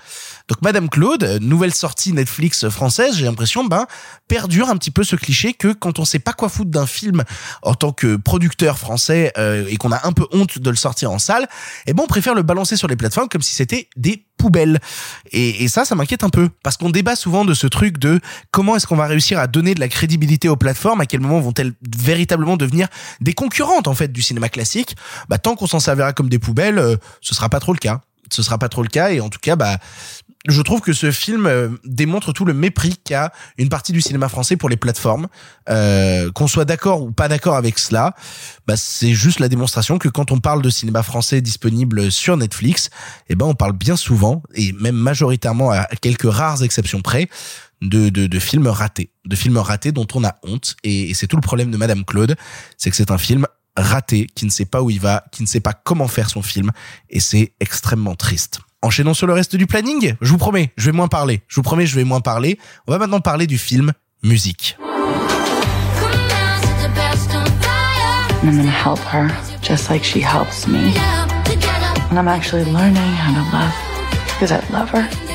Donc 0.48 0.62
Madame 0.62 0.88
Claude, 0.88 1.38
nouvelle 1.40 1.74
sortie 1.74 2.12
Netflix 2.12 2.68
française, 2.68 3.16
j'ai 3.16 3.24
l'impression 3.24 3.64
ben 3.64 3.86
perdure 4.28 4.68
un 4.68 4.76
petit 4.76 4.90
peu 4.90 5.02
ce 5.02 5.16
cliché 5.16 5.52
que 5.52 5.72
quand 5.72 5.98
on 5.98 6.04
sait 6.04 6.18
pas 6.18 6.32
quoi 6.32 6.48
foutre 6.48 6.70
d'un 6.70 6.86
film 6.86 7.24
en 7.62 7.74
tant 7.74 7.92
que 7.92 8.16
producteur 8.16 8.78
français 8.78 9.32
euh, 9.38 9.66
et 9.68 9.76
qu'on 9.76 9.92
a 9.92 10.06
un 10.06 10.12
peu 10.12 10.26
honte 10.32 10.58
de 10.58 10.70
le 10.70 10.76
sortir 10.76 11.10
en 11.10 11.18
salle, 11.18 11.48
eh 11.86 11.92
ben 11.92 12.04
on 12.04 12.06
préfère 12.06 12.34
le 12.34 12.42
balancer 12.42 12.76
sur 12.76 12.88
les 12.88 12.96
plateformes 12.96 13.28
comme 13.28 13.42
si 13.42 13.54
c'était 13.54 13.88
des 13.96 14.24
poubelles. 14.36 14.78
Et, 15.32 15.64
et 15.64 15.68
ça, 15.68 15.84
ça 15.84 15.94
m'inquiète 15.94 16.22
un 16.24 16.28
peu 16.28 16.48
parce 16.62 16.76
qu'on 16.76 16.90
débat 16.90 17.15
souvent 17.16 17.44
de 17.44 17.54
ce 17.54 17.66
truc 17.66 17.98
de 17.98 18.20
comment 18.50 18.76
est-ce 18.76 18.86
qu'on 18.86 18.96
va 18.96 19.06
réussir 19.06 19.38
à 19.38 19.48
donner 19.48 19.74
de 19.74 19.80
la 19.80 19.88
crédibilité 19.88 20.48
aux 20.48 20.56
plateformes, 20.56 21.00
à 21.00 21.06
quel 21.06 21.20
moment 21.20 21.40
vont-elles 21.40 21.72
véritablement 21.96 22.56
devenir 22.56 22.88
des 23.20 23.32
concurrentes 23.32 23.88
en 23.88 23.94
fait 23.94 24.12
du 24.12 24.22
cinéma 24.22 24.48
classique. 24.48 24.96
Bah 25.28 25.38
tant 25.38 25.56
qu'on 25.56 25.66
s'en 25.66 25.80
servira 25.80 26.12
comme 26.12 26.28
des 26.28 26.38
poubelles, 26.38 26.78
euh, 26.78 26.96
ce 27.20 27.34
sera 27.34 27.48
pas 27.48 27.60
trop 27.60 27.72
le 27.72 27.78
cas 27.78 28.00
ce 28.30 28.42
sera 28.42 28.58
pas 28.58 28.68
trop 28.68 28.82
le 28.82 28.88
cas 28.88 29.10
et 29.10 29.20
en 29.20 29.28
tout 29.28 29.38
cas 29.40 29.56
bah 29.56 29.78
je 30.48 30.62
trouve 30.62 30.80
que 30.80 30.92
ce 30.92 31.10
film 31.10 31.46
euh, 31.46 31.68
démontre 31.84 32.32
tout 32.32 32.44
le 32.44 32.54
mépris 32.54 32.96
qu'a 33.02 33.32
une 33.58 33.68
partie 33.68 33.92
du 33.92 34.00
cinéma 34.00 34.28
français 34.28 34.56
pour 34.56 34.68
les 34.68 34.76
plateformes. 34.76 35.26
Euh, 35.68 36.30
qu'on 36.32 36.46
soit 36.46 36.64
d'accord 36.64 37.02
ou 37.02 37.12
pas 37.12 37.28
d'accord 37.28 37.56
avec 37.56 37.78
cela, 37.78 38.14
bah, 38.66 38.76
c'est 38.76 39.14
juste 39.14 39.40
la 39.40 39.48
démonstration 39.48 39.98
que 39.98 40.08
quand 40.08 40.32
on 40.32 40.38
parle 40.38 40.62
de 40.62 40.70
cinéma 40.70 41.02
français 41.02 41.40
disponible 41.40 42.10
sur 42.10 42.36
Netflix, 42.36 42.90
eh 43.28 43.34
ben 43.34 43.46
on 43.46 43.54
parle 43.54 43.72
bien 43.72 43.96
souvent 43.96 44.42
et 44.54 44.72
même 44.72 44.96
majoritairement 44.96 45.70
à 45.70 45.86
quelques 46.00 46.30
rares 46.30 46.62
exceptions 46.62 47.02
près 47.02 47.28
de, 47.82 48.08
de, 48.08 48.26
de 48.26 48.38
films 48.38 48.68
ratés, 48.68 49.10
de 49.24 49.36
films 49.36 49.58
ratés 49.58 49.92
dont 49.92 50.06
on 50.14 50.24
a 50.24 50.36
honte. 50.42 50.76
Et, 50.84 51.10
et 51.10 51.14
c'est 51.14 51.26
tout 51.26 51.36
le 51.36 51.42
problème 51.42 51.70
de 51.70 51.76
Madame 51.76 52.04
Claude, 52.04 52.36
c'est 52.76 52.90
que 52.90 52.96
c'est 52.96 53.10
un 53.10 53.18
film 53.18 53.46
raté, 53.76 54.26
qui 54.34 54.46
ne 54.46 54.50
sait 54.50 54.64
pas 54.64 54.82
où 54.82 54.90
il 54.90 55.00
va, 55.00 55.24
qui 55.32 55.42
ne 55.42 55.46
sait 55.46 55.60
pas 55.60 55.74
comment 55.74 56.08
faire 56.08 56.30
son 56.30 56.42
film, 56.42 56.70
et 57.10 57.20
c'est 57.20 57.52
extrêmement 57.60 58.14
triste. 58.14 58.60
Enchaînons 58.82 59.14
sur 59.14 59.26
le 59.26 59.32
reste 59.32 59.56
du 59.56 59.66
planning. 59.66 60.14
Je 60.20 60.30
vous 60.30 60.38
promets, 60.38 60.72
je 60.76 60.86
vais 60.86 60.96
moins 60.96 61.08
parler. 61.08 61.42
Je 61.48 61.56
vous 61.56 61.62
promets, 61.62 61.86
je 61.86 61.96
vais 61.96 62.04
moins 62.04 62.20
parler. 62.20 62.58
On 62.86 62.92
va 62.92 62.98
maintenant 62.98 63.20
parler 63.20 63.46
du 63.46 63.58
film 63.58 63.92
Musique. 64.22 64.76
I'm 68.42 68.64
help 68.68 69.00
her 69.12 69.28
just 69.60 69.90
like 69.90 70.04
she 70.04 70.20
helps 70.20 70.68
me. 70.68 70.94
And 72.10 72.18
I'm 72.18 72.28
actually 72.28 72.64
learning 72.64 72.96
how 72.96 73.34
to 73.34 73.42
love 73.52 73.74
because 74.34 74.52
I 74.52 74.60
love 74.70 74.90
her. 74.90 75.25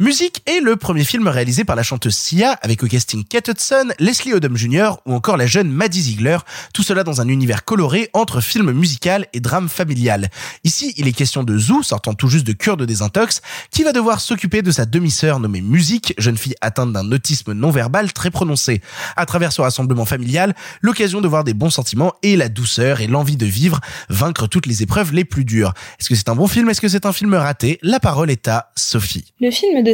Musique 0.00 0.42
est 0.46 0.60
le 0.60 0.76
premier 0.76 1.04
film 1.04 1.28
réalisé 1.28 1.62
par 1.62 1.76
la 1.76 1.82
chanteuse 1.82 2.16
Sia 2.16 2.52
avec 2.62 2.82
au 2.82 2.86
casting 2.86 3.22
Kate 3.22 3.48
Hudson, 3.48 3.90
Leslie 3.98 4.32
Odom 4.32 4.56
Jr. 4.56 4.92
ou 5.04 5.12
encore 5.12 5.36
la 5.36 5.46
jeune 5.46 5.70
Maddie 5.70 6.00
Ziegler, 6.00 6.38
tout 6.72 6.82
cela 6.82 7.04
dans 7.04 7.20
un 7.20 7.28
univers 7.28 7.66
coloré 7.66 8.08
entre 8.14 8.40
film 8.40 8.72
musical 8.72 9.26
et 9.34 9.40
drame 9.40 9.68
familial. 9.68 10.30
Ici, 10.64 10.94
il 10.96 11.06
est 11.06 11.12
question 11.12 11.44
de 11.44 11.58
Zou, 11.58 11.82
sortant 11.82 12.14
tout 12.14 12.28
juste 12.28 12.46
de 12.46 12.54
cure 12.54 12.78
de 12.78 12.86
désintox, 12.86 13.42
qui 13.70 13.82
va 13.82 13.92
devoir 13.92 14.22
s'occuper 14.22 14.62
de 14.62 14.70
sa 14.70 14.86
demi-sœur 14.86 15.38
nommée 15.38 15.60
Musique, 15.60 16.14
jeune 16.16 16.38
fille 16.38 16.54
atteinte 16.62 16.94
d'un 16.94 17.12
autisme 17.12 17.52
non-verbal 17.52 18.14
très 18.14 18.30
prononcé. 18.30 18.80
À 19.16 19.26
travers 19.26 19.52
ce 19.52 19.60
rassemblement 19.60 20.06
familial, 20.06 20.54
l'occasion 20.80 21.20
de 21.20 21.28
voir 21.28 21.44
des 21.44 21.52
bons 21.52 21.68
sentiments 21.68 22.14
et 22.22 22.36
la 22.36 22.48
douceur 22.48 23.02
et 23.02 23.06
l'envie 23.06 23.36
de 23.36 23.44
vivre, 23.44 23.80
vaincre 24.08 24.46
toutes 24.46 24.64
les 24.64 24.82
épreuves 24.82 25.12
les 25.12 25.26
plus 25.26 25.44
dures. 25.44 25.74
Est-ce 25.98 26.08
que 26.08 26.14
c'est 26.14 26.30
un 26.30 26.36
bon 26.36 26.46
film? 26.46 26.70
Est-ce 26.70 26.80
que 26.80 26.88
c'est 26.88 27.04
un 27.04 27.12
film 27.12 27.34
raté? 27.34 27.78
La 27.82 28.00
parole 28.00 28.30
est 28.30 28.48
à 28.48 28.70
Sophie. 28.76 29.34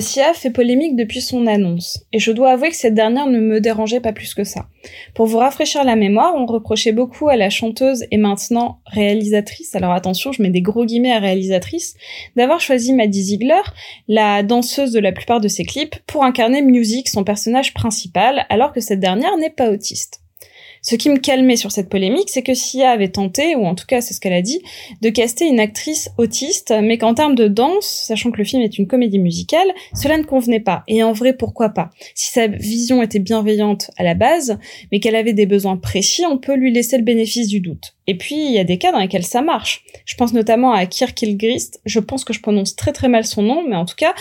Sia 0.00 0.34
fait 0.34 0.50
polémique 0.50 0.96
depuis 0.96 1.20
son 1.20 1.46
annonce, 1.46 2.04
et 2.12 2.18
je 2.18 2.32
dois 2.32 2.50
avouer 2.50 2.70
que 2.70 2.76
cette 2.76 2.94
dernière 2.94 3.26
ne 3.26 3.38
me 3.38 3.60
dérangeait 3.60 4.00
pas 4.00 4.12
plus 4.12 4.34
que 4.34 4.44
ça. 4.44 4.66
Pour 5.14 5.26
vous 5.26 5.38
rafraîchir 5.38 5.84
la 5.84 5.96
mémoire, 5.96 6.34
on 6.36 6.46
reprochait 6.46 6.92
beaucoup 6.92 7.28
à 7.28 7.36
la 7.36 7.50
chanteuse 7.50 8.04
et 8.10 8.16
maintenant 8.16 8.80
réalisatrice, 8.86 9.74
alors 9.74 9.92
attention, 9.92 10.32
je 10.32 10.42
mets 10.42 10.50
des 10.50 10.62
gros 10.62 10.84
guillemets 10.84 11.12
à 11.12 11.18
réalisatrice, 11.18 11.94
d'avoir 12.36 12.60
choisi 12.60 12.92
Maddie 12.92 13.22
Ziegler, 13.22 13.62
la 14.08 14.42
danseuse 14.42 14.92
de 14.92 15.00
la 15.00 15.12
plupart 15.12 15.40
de 15.40 15.48
ses 15.48 15.64
clips, 15.64 15.96
pour 16.06 16.24
incarner 16.24 16.62
Music, 16.62 17.08
son 17.08 17.24
personnage 17.24 17.74
principal, 17.74 18.46
alors 18.48 18.72
que 18.72 18.80
cette 18.80 19.00
dernière 19.00 19.36
n'est 19.36 19.50
pas 19.50 19.70
autiste. 19.70 20.20
Ce 20.88 20.94
qui 20.94 21.10
me 21.10 21.18
calmait 21.18 21.56
sur 21.56 21.72
cette 21.72 21.88
polémique, 21.88 22.30
c'est 22.30 22.44
que 22.44 22.54
Sia 22.54 22.90
avait 22.90 23.08
tenté, 23.08 23.56
ou 23.56 23.66
en 23.66 23.74
tout 23.74 23.86
cas 23.86 24.00
c'est 24.00 24.14
ce 24.14 24.20
qu'elle 24.20 24.32
a 24.32 24.40
dit, 24.40 24.62
de 25.02 25.10
caster 25.10 25.44
une 25.44 25.58
actrice 25.58 26.10
autiste, 26.16 26.72
mais 26.80 26.96
qu'en 26.96 27.12
termes 27.12 27.34
de 27.34 27.48
danse, 27.48 28.04
sachant 28.06 28.30
que 28.30 28.38
le 28.38 28.44
film 28.44 28.62
est 28.62 28.78
une 28.78 28.86
comédie 28.86 29.18
musicale, 29.18 29.66
cela 29.96 30.16
ne 30.16 30.22
convenait 30.22 30.60
pas. 30.60 30.84
Et 30.86 31.02
en 31.02 31.12
vrai, 31.12 31.32
pourquoi 31.32 31.70
pas? 31.70 31.90
Si 32.14 32.30
sa 32.30 32.46
vision 32.46 33.02
était 33.02 33.18
bienveillante 33.18 33.90
à 33.96 34.04
la 34.04 34.14
base, 34.14 34.60
mais 34.92 35.00
qu'elle 35.00 35.16
avait 35.16 35.32
des 35.32 35.46
besoins 35.46 35.76
précis, 35.76 36.22
on 36.24 36.38
peut 36.38 36.54
lui 36.54 36.72
laisser 36.72 36.98
le 36.98 37.02
bénéfice 37.02 37.48
du 37.48 37.58
doute. 37.58 37.95
Et 38.06 38.16
puis, 38.16 38.36
il 38.36 38.52
y 38.52 38.58
a 38.58 38.64
des 38.64 38.78
cas 38.78 38.92
dans 38.92 39.00
lesquels 39.00 39.24
ça 39.24 39.42
marche. 39.42 39.84
Je 40.04 40.14
pense 40.14 40.32
notamment 40.32 40.72
à 40.72 40.86
Kirk. 40.86 41.16
Je 41.84 41.98
pense 41.98 42.24
que 42.24 42.32
je 42.32 42.40
prononce 42.40 42.76
très 42.76 42.92
très 42.92 43.08
mal 43.08 43.24
son 43.24 43.42
nom, 43.42 43.64
mais 43.66 43.76
en 43.76 43.84
tout 43.84 43.96
cas, 43.96 44.14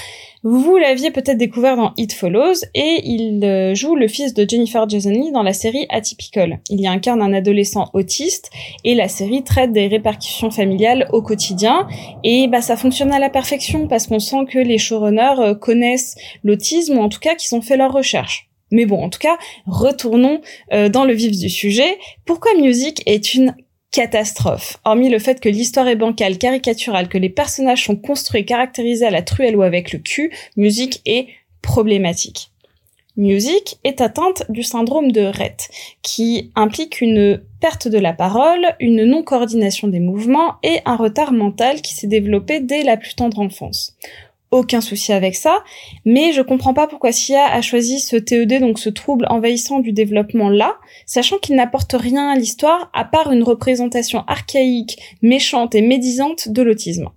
vous 0.44 0.78
l'aviez 0.78 1.12
peut-être 1.12 1.38
découvert 1.38 1.76
dans 1.76 1.94
It 1.98 2.14
Follows, 2.14 2.66
et 2.74 3.02
il 3.04 3.44
euh, 3.44 3.76
joue 3.76 3.96
le 3.96 4.08
fils 4.08 4.34
de 4.34 4.48
Jennifer 4.48 4.88
Jason 4.88 5.10
Leigh 5.10 5.32
dans 5.32 5.44
la 5.44 5.54
série 5.54 5.86
Atypical. 5.90 6.60
Il 6.70 6.80
y 6.80 6.88
incarne 6.88 7.22
un 7.22 7.34
adolescent 7.34 7.90
autiste, 7.94 8.50
et 8.84 8.96
la 8.96 9.08
série 9.08 9.44
traite 9.44 9.72
des 9.72 9.88
répercussions 9.88 10.52
familiales 10.52 11.08
au 11.12 11.22
quotidien, 11.22 11.88
et 12.24 12.48
bah 12.48 12.62
ça 12.62 12.78
fonctionne 12.78 13.12
à 13.12 13.20
la 13.20 13.30
perfection, 13.30 13.88
parce 13.88 14.08
qu'on 14.08 14.20
sent 14.20 14.46
que 14.50 14.60
les 14.60 14.78
showrunners 14.78 15.40
euh, 15.40 15.56
connaissent 15.56 16.16
l'autisme, 16.44 16.98
ou 16.98 17.02
en 17.02 17.10
tout 17.10 17.20
cas 17.20 17.36
qu'ils 17.36 17.56
ont 17.56 17.62
fait 17.62 17.78
leurs 17.78 17.94
recherches. 17.94 18.50
Mais 18.72 18.86
bon, 18.86 19.02
en 19.04 19.10
tout 19.10 19.20
cas, 19.20 19.38
retournons 19.68 20.42
euh, 20.74 20.90
dans 20.90 21.06
le 21.06 21.14
vif 21.14 21.38
du 21.38 21.50
sujet. 21.50 21.98
Pourquoi 22.26 22.52
Music 22.60 23.02
est 23.06 23.34
une 23.34 23.56
catastrophe. 23.96 24.78
Hormis 24.84 25.10
le 25.10 25.20
fait 25.20 25.40
que 25.40 25.48
l'histoire 25.48 25.88
est 25.88 25.96
bancale, 25.96 26.38
caricaturale, 26.38 27.08
que 27.08 27.18
les 27.18 27.30
personnages 27.30 27.86
sont 27.86 27.96
construits 27.96 28.46
caractérisés 28.46 29.06
à 29.06 29.10
la 29.10 29.22
truelle 29.22 29.56
ou 29.56 29.62
avec 29.62 29.94
le 29.94 30.00
cul, 30.00 30.34
Music 30.58 31.02
est 31.06 31.28
problématique. 31.62 32.52
Music 33.16 33.78
est 33.86 34.02
atteinte 34.02 34.44
du 34.50 34.64
syndrome 34.64 35.14
de 35.14 35.22
Rett, 35.22 35.70
qui 36.02 36.52
implique 36.56 37.00
une 37.00 37.42
perte 37.62 37.88
de 37.88 37.98
la 37.98 38.12
parole, 38.12 38.76
une 38.82 39.06
non-coordination 39.06 39.88
des 39.88 40.02
mouvements 40.02 40.56
et 40.62 40.82
un 40.84 40.98
retard 40.98 41.32
mental 41.32 41.82
qui 41.82 41.94
s'est 41.94 42.08
développé 42.08 42.60
dès 42.60 42.84
la 42.84 42.98
plus 42.98 43.16
tendre 43.16 43.40
enfance 43.40 43.96
aucun 44.52 44.82
souci 44.82 45.12
avec 45.12 45.36
ça, 45.36 45.64
mais 46.06 46.34
je 46.34 46.42
comprends 46.42 46.74
pas 46.74 46.88
pourquoi 46.88 47.12
Sia 47.12 47.46
a 47.46 47.62
choisi 47.62 48.00
ce 48.00 48.16
TED, 48.16 48.60
donc 48.60 48.80
ce 48.80 48.90
trouble 48.90 49.26
envahissant 49.30 49.80
du 49.80 49.92
développement 49.92 50.50
là, 50.50 50.78
sachant 51.06 51.38
qu'il 51.38 51.56
n'apporte 51.56 51.94
rien 51.94 52.30
à 52.30 52.36
l'histoire 52.36 52.90
à 52.94 53.06
part 53.06 53.32
une 53.32 53.44
représentation 53.44 54.24
archaïque, 54.28 55.00
méchante 55.22 55.76
et 55.76 55.82
médisante 55.82 56.50
de 56.50 56.62
l'autisme. 56.62 57.10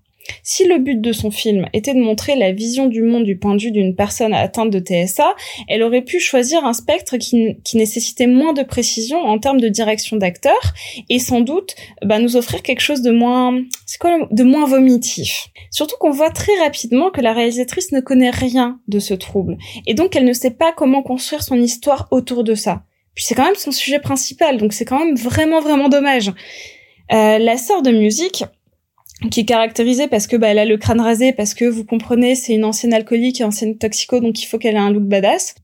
Si 0.43 0.65
le 0.65 0.79
but 0.79 1.01
de 1.01 1.13
son 1.13 1.31
film 1.31 1.67
était 1.73 1.95
de 1.95 2.01
montrer 2.01 2.37
la 2.37 2.53
vision 2.53 2.87
du 2.87 3.03
monde 3.03 3.25
du 3.25 3.37
point 3.37 3.55
de 3.55 3.63
vue 3.63 3.71
d'une 3.71 3.95
personne 3.95 4.33
atteinte 4.33 4.71
de 4.71 4.79
TSA, 4.79 5.35
elle 5.69 5.83
aurait 5.83 6.03
pu 6.03 6.21
choisir 6.21 6.65
un 6.65 6.73
spectre 6.73 7.17
qui, 7.17 7.57
nécessitait 7.75 8.27
moins 8.27 8.53
de 8.53 8.63
précision 8.63 9.19
en 9.19 9.39
termes 9.39 9.61
de 9.61 9.69
direction 9.69 10.17
d'acteur 10.17 10.59
et 11.09 11.19
sans 11.19 11.41
doute 11.41 11.75
bah, 12.05 12.19
nous 12.19 12.37
offrir 12.37 12.63
quelque 12.63 12.81
chose 12.81 13.03
de 13.03 13.11
moins, 13.11 13.61
c'est 13.87 13.99
quoi, 13.99 14.27
de 14.31 14.43
moins 14.43 14.67
vomitif. 14.67 15.49
Surtout 15.71 15.97
qu'on 16.01 16.11
voit 16.11 16.31
très 16.31 16.57
rapidement 16.59 17.11
que 17.11 17.21
la 17.21 17.33
réalisatrice 17.33 17.93
ne 17.93 18.01
connaît 18.01 18.31
rien 18.31 18.81
de 18.89 18.99
ce 18.99 19.15
trouble 19.15 19.59
et 19.87 19.95
donc 19.95 20.17
elle 20.17 20.25
ne 20.25 20.33
sait 20.33 20.51
pas 20.51 20.73
comment 20.73 21.03
construire 21.03 21.43
son 21.43 21.61
histoire 21.61 22.09
autour 22.11 22.43
de 22.43 22.55
ça. 22.55 22.83
Puis 23.15 23.25
c'est 23.25 23.35
quand 23.35 23.45
même 23.45 23.55
son 23.57 23.73
sujet 23.73 23.99
principal, 23.99 24.59
donc 24.59 24.73
c'est 24.73 24.85
quand 24.85 24.99
même 24.99 25.17
vraiment 25.17 25.61
vraiment 25.61 25.89
dommage. 25.89 26.33
Euh, 27.13 27.39
la 27.39 27.57
sœur 27.57 27.83
de 27.83 27.91
musique, 27.91 28.45
qui 29.31 29.41
est 29.41 29.45
caractérisée 29.45 30.09
parce 30.09 30.27
que 30.27 30.37
bah, 30.37 30.49
elle 30.49 30.59
a 30.59 30.65
le 30.65 30.77
crâne 30.77 31.01
rasé, 31.01 31.33
parce 31.33 31.55
que 31.55 31.65
vous 31.65 31.85
comprenez, 31.85 32.35
c'est 32.35 32.55
une 32.55 32.65
ancienne 32.65 32.95
alcoolique 32.95 33.41
et 33.41 33.45
ancienne 33.45 33.77
toxico, 33.77 34.21
donc 34.21 34.41
il 34.43 34.47
faut 34.47 34.59
qu'elle 34.59 34.77
ait 34.77 34.79
un 34.79 34.91
look 34.91 35.05
badass. 35.05 35.55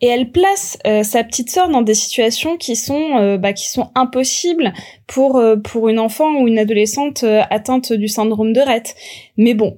Et 0.00 0.06
elle 0.06 0.30
place 0.30 0.78
euh, 0.86 1.02
sa 1.02 1.24
petite 1.24 1.50
sœur 1.50 1.68
dans 1.68 1.82
des 1.82 1.94
situations 1.94 2.56
qui 2.56 2.76
sont 2.76 3.16
euh, 3.18 3.38
bah, 3.38 3.52
qui 3.52 3.68
sont 3.68 3.90
impossibles 3.94 4.72
pour 5.12 5.36
euh, 5.36 5.56
pour 5.56 5.88
une 5.88 5.98
enfant 5.98 6.40
ou 6.40 6.48
une 6.48 6.58
adolescente 6.58 7.24
atteinte 7.50 7.92
du 7.92 8.08
syndrome 8.08 8.52
de 8.52 8.60
Rett. 8.60 8.94
Mais 9.36 9.54
bon, 9.54 9.76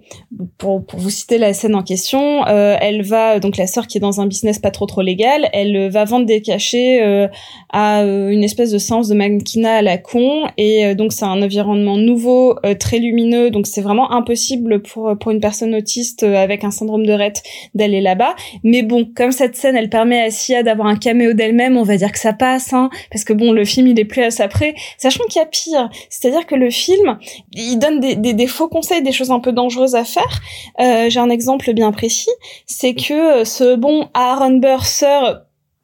pour, 0.58 0.84
pour 0.84 0.98
vous 0.98 1.10
citer 1.10 1.38
la 1.38 1.52
scène 1.52 1.74
en 1.76 1.82
question, 1.82 2.44
elle 2.46 3.02
va 3.02 3.38
donc 3.38 3.56
la 3.56 3.68
sœur 3.68 3.86
qui 3.86 3.98
est 3.98 4.00
dans 4.00 4.20
un 4.20 4.26
business 4.26 4.58
pas 4.58 4.72
trop 4.72 4.86
trop 4.86 5.00
légal, 5.00 5.48
elle 5.52 5.90
va 5.90 6.04
vendre 6.04 6.26
des 6.26 6.42
cachets 6.42 7.28
à 7.72 8.02
une 8.02 8.42
espèce 8.42 8.72
de 8.72 8.78
séance 8.78 9.08
de 9.08 9.14
mannequinat 9.14 9.76
à 9.76 9.82
la 9.82 9.96
con 9.96 10.48
et 10.56 10.96
donc 10.96 11.12
c'est 11.12 11.24
un 11.24 11.40
environnement 11.40 11.96
nouveau, 11.96 12.56
très 12.80 12.98
lumineux, 12.98 13.50
donc 13.50 13.68
c'est 13.68 13.80
vraiment 13.80 14.10
impossible 14.10 14.82
pour 14.82 15.16
pour 15.18 15.30
une 15.30 15.40
personne 15.40 15.74
autiste 15.74 16.24
avec 16.24 16.64
un 16.64 16.72
syndrome 16.72 17.06
de 17.06 17.12
Rett 17.12 17.42
d'aller 17.76 18.00
là-bas. 18.00 18.34
Mais 18.64 18.82
bon, 18.82 19.08
comme 19.14 19.30
cette 19.30 19.54
scène 19.54 19.76
elle 19.76 19.88
permet 19.88 20.20
à 20.20 20.30
Sia 20.30 20.64
d'avoir 20.64 20.88
un 20.88 20.96
caméo 20.96 21.32
d'elle-même, 21.32 21.76
on 21.76 21.84
va 21.84 21.96
dire 21.96 22.10
que 22.10 22.18
ça 22.18 22.32
passe, 22.32 22.72
hein, 22.72 22.90
parce 23.10 23.24
que 23.24 23.32
bon, 23.32 23.52
le 23.52 23.64
film 23.64 23.86
il 23.86 24.00
est 24.00 24.04
plus 24.04 24.22
à 24.22 24.30
sa 24.30 24.48
près, 24.48 24.74
sachant 24.98 25.23
a 25.36 25.46
pire, 25.46 25.90
c'est-à-dire 26.08 26.46
que 26.46 26.54
le 26.54 26.70
film, 26.70 27.18
il 27.52 27.78
donne 27.78 28.00
des, 28.00 28.46
faux 28.46 28.68
conseils, 28.68 29.02
des 29.02 29.12
choses 29.12 29.30
un 29.30 29.40
peu 29.40 29.52
dangereuses 29.52 29.94
à 29.94 30.04
faire. 30.04 30.40
Euh, 30.80 31.08
J'ai 31.08 31.20
un 31.20 31.30
exemple 31.30 31.72
bien 31.72 31.92
précis, 31.92 32.30
c'est 32.66 32.94
que 32.94 33.40
euh, 33.40 33.44
ce 33.44 33.76
bon 33.76 34.08
Aaron 34.14 34.58
Burr, 34.58 34.84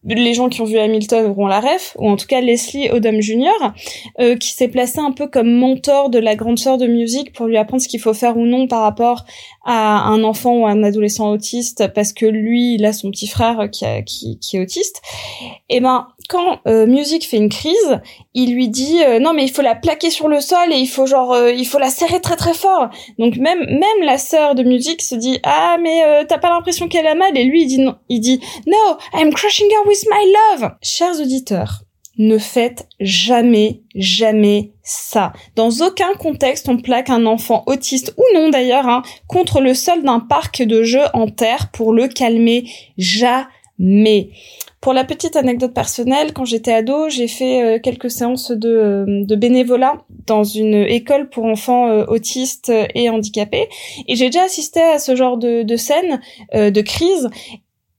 les 0.04 0.32
gens 0.32 0.48
qui 0.48 0.62
ont 0.62 0.64
vu 0.64 0.78
Hamilton 0.78 1.26
auront 1.26 1.46
la 1.46 1.60
ref, 1.60 1.94
ou 1.98 2.08
en 2.08 2.16
tout 2.16 2.26
cas 2.26 2.40
Leslie 2.40 2.90
Odom 2.90 3.20
Jr., 3.20 3.50
euh, 4.18 4.36
qui 4.36 4.48
s'est 4.48 4.68
placé 4.68 4.98
un 4.98 5.12
peu 5.12 5.26
comme 5.26 5.52
mentor 5.52 6.08
de 6.08 6.18
la 6.18 6.36
grande 6.36 6.58
sœur 6.58 6.78
de 6.78 6.86
musique 6.86 7.32
pour 7.34 7.46
lui 7.46 7.58
apprendre 7.58 7.82
ce 7.82 7.88
qu'il 7.88 8.00
faut 8.00 8.14
faire 8.14 8.36
ou 8.38 8.46
non 8.46 8.66
par 8.66 8.80
rapport 8.80 9.26
à 9.64 10.08
un 10.08 10.24
enfant 10.24 10.56
ou 10.56 10.66
un 10.66 10.82
adolescent 10.82 11.30
autiste, 11.30 11.92
parce 11.94 12.12
que 12.12 12.24
lui, 12.24 12.74
il 12.74 12.84
a 12.86 12.92
son 12.92 13.10
petit 13.10 13.26
frère 13.26 13.68
qui, 13.70 13.84
qui, 14.06 14.38
qui 14.38 14.56
est 14.56 14.60
autiste. 14.60 15.02
Et 15.68 15.76
eh 15.76 15.80
ben, 15.80 16.08
quand 16.30 16.60
euh, 16.68 16.86
Music 16.86 17.28
fait 17.28 17.36
une 17.36 17.48
crise, 17.48 18.00
il 18.34 18.54
lui 18.54 18.68
dit 18.68 19.02
euh, 19.02 19.18
non 19.18 19.34
mais 19.34 19.44
il 19.44 19.50
faut 19.50 19.62
la 19.62 19.74
plaquer 19.74 20.10
sur 20.10 20.28
le 20.28 20.40
sol 20.40 20.72
et 20.72 20.76
il 20.76 20.86
faut 20.86 21.04
genre 21.04 21.32
euh, 21.32 21.50
il 21.50 21.66
faut 21.66 21.78
la 21.78 21.90
serrer 21.90 22.20
très 22.20 22.36
très 22.36 22.54
fort. 22.54 22.88
Donc 23.18 23.36
même 23.36 23.58
même 23.58 24.04
la 24.04 24.16
sœur 24.16 24.54
de 24.54 24.62
Music 24.62 25.02
se 25.02 25.16
dit 25.16 25.40
ah 25.42 25.76
mais 25.82 26.24
t'as 26.28 26.38
pas 26.38 26.50
l'impression 26.50 26.86
qu'elle 26.86 27.08
a 27.08 27.16
mal? 27.16 27.36
Et 27.36 27.44
lui 27.44 27.62
il 27.62 27.66
dit 27.66 27.80
non 27.80 27.96
il 28.08 28.20
dit 28.20 28.40
no 28.66 28.96
I'm 29.12 29.34
crushing 29.34 29.66
her 29.66 29.86
with 29.88 30.04
my 30.08 30.60
love. 30.60 30.70
Chers 30.82 31.20
auditeurs, 31.20 31.82
ne 32.16 32.38
faites 32.38 32.86
jamais, 33.00 33.80
jamais 33.96 34.72
ça. 34.84 35.32
Dans 35.56 35.70
aucun 35.80 36.12
contexte, 36.14 36.68
on 36.68 36.76
plaque 36.76 37.10
un 37.10 37.26
enfant 37.26 37.64
autiste 37.66 38.14
ou 38.16 38.22
non 38.34 38.50
d'ailleurs 38.50 38.86
hein, 38.86 39.02
contre 39.26 39.60
le 39.60 39.74
sol 39.74 40.04
d'un 40.04 40.20
parc 40.20 40.62
de 40.62 40.84
jeux 40.84 41.06
en 41.12 41.26
terre 41.26 41.70
pour 41.72 41.92
le 41.92 42.06
calmer. 42.06 42.70
Jamais. 42.96 43.46
Pour 44.80 44.94
la 44.94 45.04
petite 45.04 45.36
anecdote 45.36 45.74
personnelle, 45.74 46.32
quand 46.32 46.46
j'étais 46.46 46.72
ado, 46.72 47.10
j'ai 47.10 47.28
fait 47.28 47.62
euh, 47.62 47.78
quelques 47.78 48.10
séances 48.10 48.50
de, 48.50 48.68
euh, 48.70 49.24
de, 49.26 49.36
bénévolat 49.36 50.04
dans 50.26 50.42
une 50.42 50.74
école 50.74 51.28
pour 51.28 51.44
enfants 51.44 51.88
euh, 51.88 52.06
autistes 52.06 52.72
et 52.94 53.10
handicapés, 53.10 53.68
et 54.08 54.16
j'ai 54.16 54.26
déjà 54.26 54.44
assisté 54.44 54.80
à 54.80 54.98
ce 54.98 55.14
genre 55.14 55.36
de, 55.36 55.64
de 55.64 55.76
scène, 55.76 56.20
de 56.54 56.80
crise, 56.80 57.28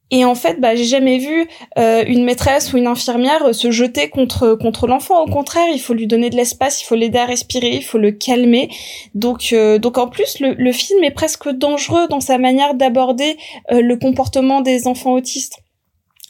et 0.09 0.25
en 0.25 0.35
fait, 0.35 0.59
bah, 0.59 0.75
j'ai 0.75 0.85
jamais 0.85 1.19
vu 1.19 1.47
une 1.77 2.25
maîtresse 2.25 2.73
ou 2.73 2.77
une 2.77 2.87
infirmière 2.87 3.55
se 3.55 3.71
jeter 3.71 4.09
contre 4.09 4.55
contre 4.55 4.85
l'enfant. 4.87 5.23
Au 5.23 5.27
contraire, 5.27 5.67
il 5.71 5.79
faut 5.79 5.93
lui 5.93 6.05
donner 6.05 6.29
de 6.29 6.35
l'espace, 6.35 6.81
il 6.81 6.85
faut 6.85 6.95
l'aider 6.95 7.17
à 7.17 7.25
respirer, 7.25 7.75
il 7.75 7.83
faut 7.83 7.97
le 7.97 8.11
calmer. 8.11 8.69
Donc 9.15 9.55
donc 9.79 9.97
en 9.97 10.09
plus, 10.09 10.41
le, 10.41 10.71
film 10.73 11.01
est 11.05 11.11
presque 11.11 11.47
dangereux 11.49 12.09
dans 12.09 12.19
sa 12.19 12.37
manière 12.37 12.73
d'aborder 12.73 13.37
le 13.69 13.95
comportement 13.95 14.59
des 14.59 14.85
enfants 14.85 15.13
autistes 15.13 15.61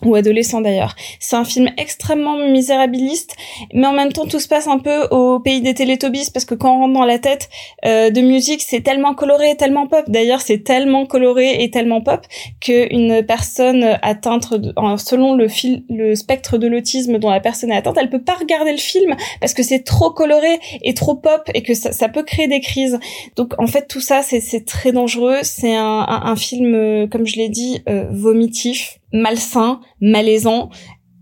ou 0.05 0.15
adolescent 0.15 0.61
d'ailleurs. 0.61 0.95
C'est 1.19 1.35
un 1.35 1.45
film 1.45 1.69
extrêmement 1.77 2.37
misérabiliste, 2.37 3.35
mais 3.73 3.87
en 3.87 3.93
même 3.93 4.11
temps 4.11 4.25
tout 4.25 4.39
se 4.39 4.47
passe 4.47 4.67
un 4.67 4.79
peu 4.79 5.03
au 5.11 5.39
pays 5.39 5.61
des 5.61 5.73
Télétobies 5.73 6.29
parce 6.33 6.45
que 6.45 6.55
quand 6.55 6.75
on 6.75 6.79
rentre 6.81 6.93
dans 6.93 7.05
la 7.05 7.19
tête 7.19 7.49
euh, 7.85 8.09
de 8.09 8.21
musique, 8.21 8.61
c'est 8.61 8.81
tellement 8.81 9.13
coloré, 9.13 9.55
tellement 9.57 9.87
pop. 9.87 10.05
D'ailleurs, 10.07 10.41
c'est 10.41 10.59
tellement 10.59 11.05
coloré 11.05 11.63
et 11.63 11.71
tellement 11.71 12.01
pop 12.01 12.25
qu'une 12.59 13.23
personne 13.25 13.97
atteinte, 14.01 14.49
selon 14.97 15.35
le, 15.35 15.47
fil, 15.47 15.83
le 15.89 16.15
spectre 16.15 16.57
de 16.57 16.67
l'autisme 16.67 17.17
dont 17.17 17.29
la 17.29 17.39
personne 17.39 17.71
est 17.71 17.75
atteinte, 17.75 17.97
elle 17.99 18.09
peut 18.09 18.21
pas 18.21 18.35
regarder 18.35 18.71
le 18.71 18.77
film 18.77 19.15
parce 19.39 19.53
que 19.53 19.63
c'est 19.63 19.83
trop 19.83 20.11
coloré 20.11 20.59
et 20.81 20.93
trop 20.93 21.15
pop 21.15 21.49
et 21.53 21.63
que 21.63 21.73
ça, 21.73 21.91
ça, 21.91 22.09
peut 22.09 22.23
créer 22.23 22.47
des 22.47 22.59
crises. 22.59 22.99
Donc 23.35 23.53
en 23.59 23.67
fait 23.67 23.87
tout 23.87 24.01
ça 24.01 24.21
c'est 24.21 24.65
très 24.65 24.91
dangereux. 24.91 25.39
C'est 25.43 25.75
un, 25.75 25.83
un, 25.83 26.25
un, 26.25 26.35
film, 26.35 26.73
euh, 26.75 27.07
comme 27.07 27.25
je 27.25 27.37
l'ai 27.37 27.49
dit, 27.49 27.81
euh, 27.89 28.05
vomitif 28.11 29.00
malsain, 29.13 29.81
malaisant. 29.99 30.69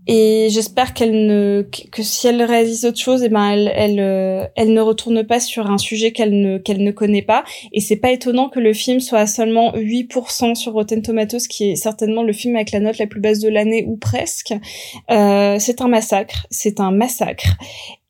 Et 0.06 0.48
j'espère 0.50 0.94
qu'elle 0.94 1.26
ne 1.26 1.68
que 1.92 2.02
si 2.02 2.26
elle 2.26 2.42
réalise 2.42 2.84
autre 2.84 2.98
chose, 2.98 3.22
et 3.22 3.26
eh 3.26 3.28
ben 3.28 3.48
elle 3.50 3.72
elle 3.76 4.00
euh, 4.00 4.44
elle 4.56 4.72
ne 4.72 4.80
retourne 4.80 5.24
pas 5.24 5.38
sur 5.38 5.70
un 5.70 5.78
sujet 5.78 6.10
qu'elle 6.10 6.40
ne 6.40 6.58
qu'elle 6.58 6.82
ne 6.82 6.90
connaît 6.90 7.22
pas. 7.22 7.44
Et 7.72 7.80
c'est 7.80 7.96
pas 7.96 8.10
étonnant 8.10 8.48
que 8.48 8.58
le 8.58 8.72
film 8.72 8.98
soit 8.98 9.20
à 9.20 9.26
seulement 9.26 9.72
8% 9.72 10.56
sur 10.56 10.72
Rotten 10.72 11.02
Tomatoes, 11.02 11.46
qui 11.48 11.70
est 11.70 11.76
certainement 11.76 12.22
le 12.22 12.32
film 12.32 12.56
avec 12.56 12.72
la 12.72 12.80
note 12.80 12.98
la 12.98 13.06
plus 13.06 13.20
basse 13.20 13.38
de 13.38 13.48
l'année 13.48 13.84
ou 13.86 13.96
presque. 13.96 14.52
Euh, 15.10 15.56
c'est 15.60 15.80
un 15.80 15.88
massacre, 15.88 16.46
c'est 16.50 16.80
un 16.80 16.90
massacre. 16.90 17.56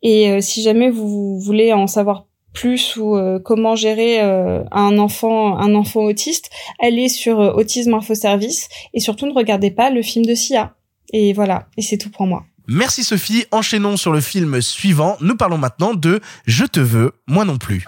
Et 0.02 0.30
euh, 0.30 0.40
si 0.40 0.62
jamais 0.62 0.88
vous 0.88 1.38
voulez 1.38 1.72
en 1.74 1.86
savoir 1.86 2.29
plus 2.52 2.96
ou 2.96 3.16
euh, 3.16 3.38
comment 3.38 3.76
gérer 3.76 4.20
euh, 4.20 4.62
un 4.72 4.98
enfant 4.98 5.58
un 5.58 5.74
enfant 5.74 6.00
autiste, 6.00 6.50
allez 6.82 7.08
sur 7.08 7.40
euh, 7.40 7.52
Autisme 7.52 7.94
Info 7.94 8.14
Service 8.14 8.68
et 8.94 9.00
surtout 9.00 9.26
ne 9.26 9.32
regardez 9.32 9.70
pas 9.70 9.90
le 9.90 10.02
film 10.02 10.24
de 10.24 10.34
Sia. 10.34 10.74
Et 11.12 11.32
voilà, 11.32 11.66
et 11.76 11.82
c'est 11.82 11.98
tout 11.98 12.10
pour 12.10 12.26
moi. 12.26 12.44
Merci 12.68 13.02
Sophie, 13.02 13.46
enchaînons 13.50 13.96
sur 13.96 14.12
le 14.12 14.20
film 14.20 14.60
suivant. 14.60 15.16
Nous 15.20 15.36
parlons 15.36 15.58
maintenant 15.58 15.92
de 15.92 16.20
Je 16.46 16.64
te 16.64 16.78
veux, 16.78 17.12
moi 17.26 17.44
non 17.44 17.58
plus. 17.58 17.84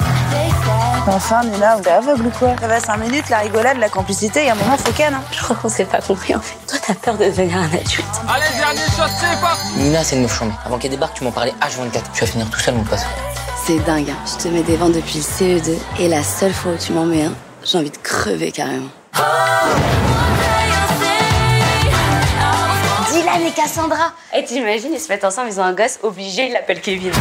Enfin, 1.06 1.40
on 1.44 1.52
est 1.52 1.58
là, 1.58 1.78
on 1.78 1.82
est 1.82 1.90
aveugle 1.90 2.26
ou 2.26 2.30
quoi? 2.30 2.56
Ça 2.60 2.68
va 2.68 2.78
5 2.78 2.96
minutes, 2.98 3.28
la 3.28 3.40
rigolade, 3.40 3.76
la 3.78 3.88
complicité, 3.88 4.42
il 4.42 4.46
y 4.46 4.48
a 4.48 4.52
un 4.52 4.56
moment, 4.56 4.76
faut 4.76 4.92
ken. 4.92 5.12
Hein. 5.12 5.22
Je 5.32 5.42
crois 5.42 5.56
qu'on 5.56 5.68
s'est 5.68 5.84
pas 5.84 6.00
compris 6.00 6.34
en 6.34 6.40
fait. 6.40 6.56
Toi, 6.68 6.78
t'as 6.86 6.94
peur 6.94 7.18
de 7.18 7.24
devenir 7.24 7.56
un 7.56 7.66
adulte. 7.66 8.04
Allez, 8.28 8.56
dernier 8.56 8.80
shot, 8.96 9.12
c'est 9.20 9.40
parti 9.40 9.78
Nina, 9.78 10.04
c'est 10.04 10.16
une 10.16 10.22
meuf. 10.22 10.42
Avant 10.64 10.78
qu'elle 10.78 10.92
débarque, 10.92 11.16
tu 11.16 11.24
m'en 11.24 11.32
parlais 11.32 11.52
H24. 11.60 12.02
Tu 12.14 12.20
vas 12.20 12.26
finir 12.26 12.50
tout 12.50 12.60
seul, 12.60 12.74
mon 12.74 12.84
pote. 12.84 13.00
C'est 13.64 13.78
dingue, 13.84 14.10
hein. 14.10 14.16
je 14.26 14.42
te 14.42 14.48
mets 14.48 14.64
des 14.64 14.74
vents 14.74 14.88
depuis 14.88 15.18
le 15.18 15.22
CE2 15.22 15.78
et 16.00 16.08
la 16.08 16.24
seule 16.24 16.52
fois 16.52 16.72
où 16.72 16.76
tu 16.76 16.92
m'en 16.92 17.06
mets 17.06 17.22
un, 17.22 17.32
j'ai 17.64 17.78
envie 17.78 17.90
de 17.90 17.96
crever 17.96 18.50
carrément. 18.50 18.88
Dylan 23.12 23.42
et 23.46 23.52
Cassandra 23.52 24.14
Et 24.36 24.42
t'imagines, 24.42 24.92
ils 24.92 24.98
se 24.98 25.08
mettent 25.08 25.22
ensemble, 25.22 25.48
ils 25.48 25.60
ont 25.60 25.64
un 25.64 25.74
gosse, 25.74 26.00
obligé, 26.02 26.46
ils 26.46 26.52
l'appellent 26.52 26.80
Kevin. 26.80 27.12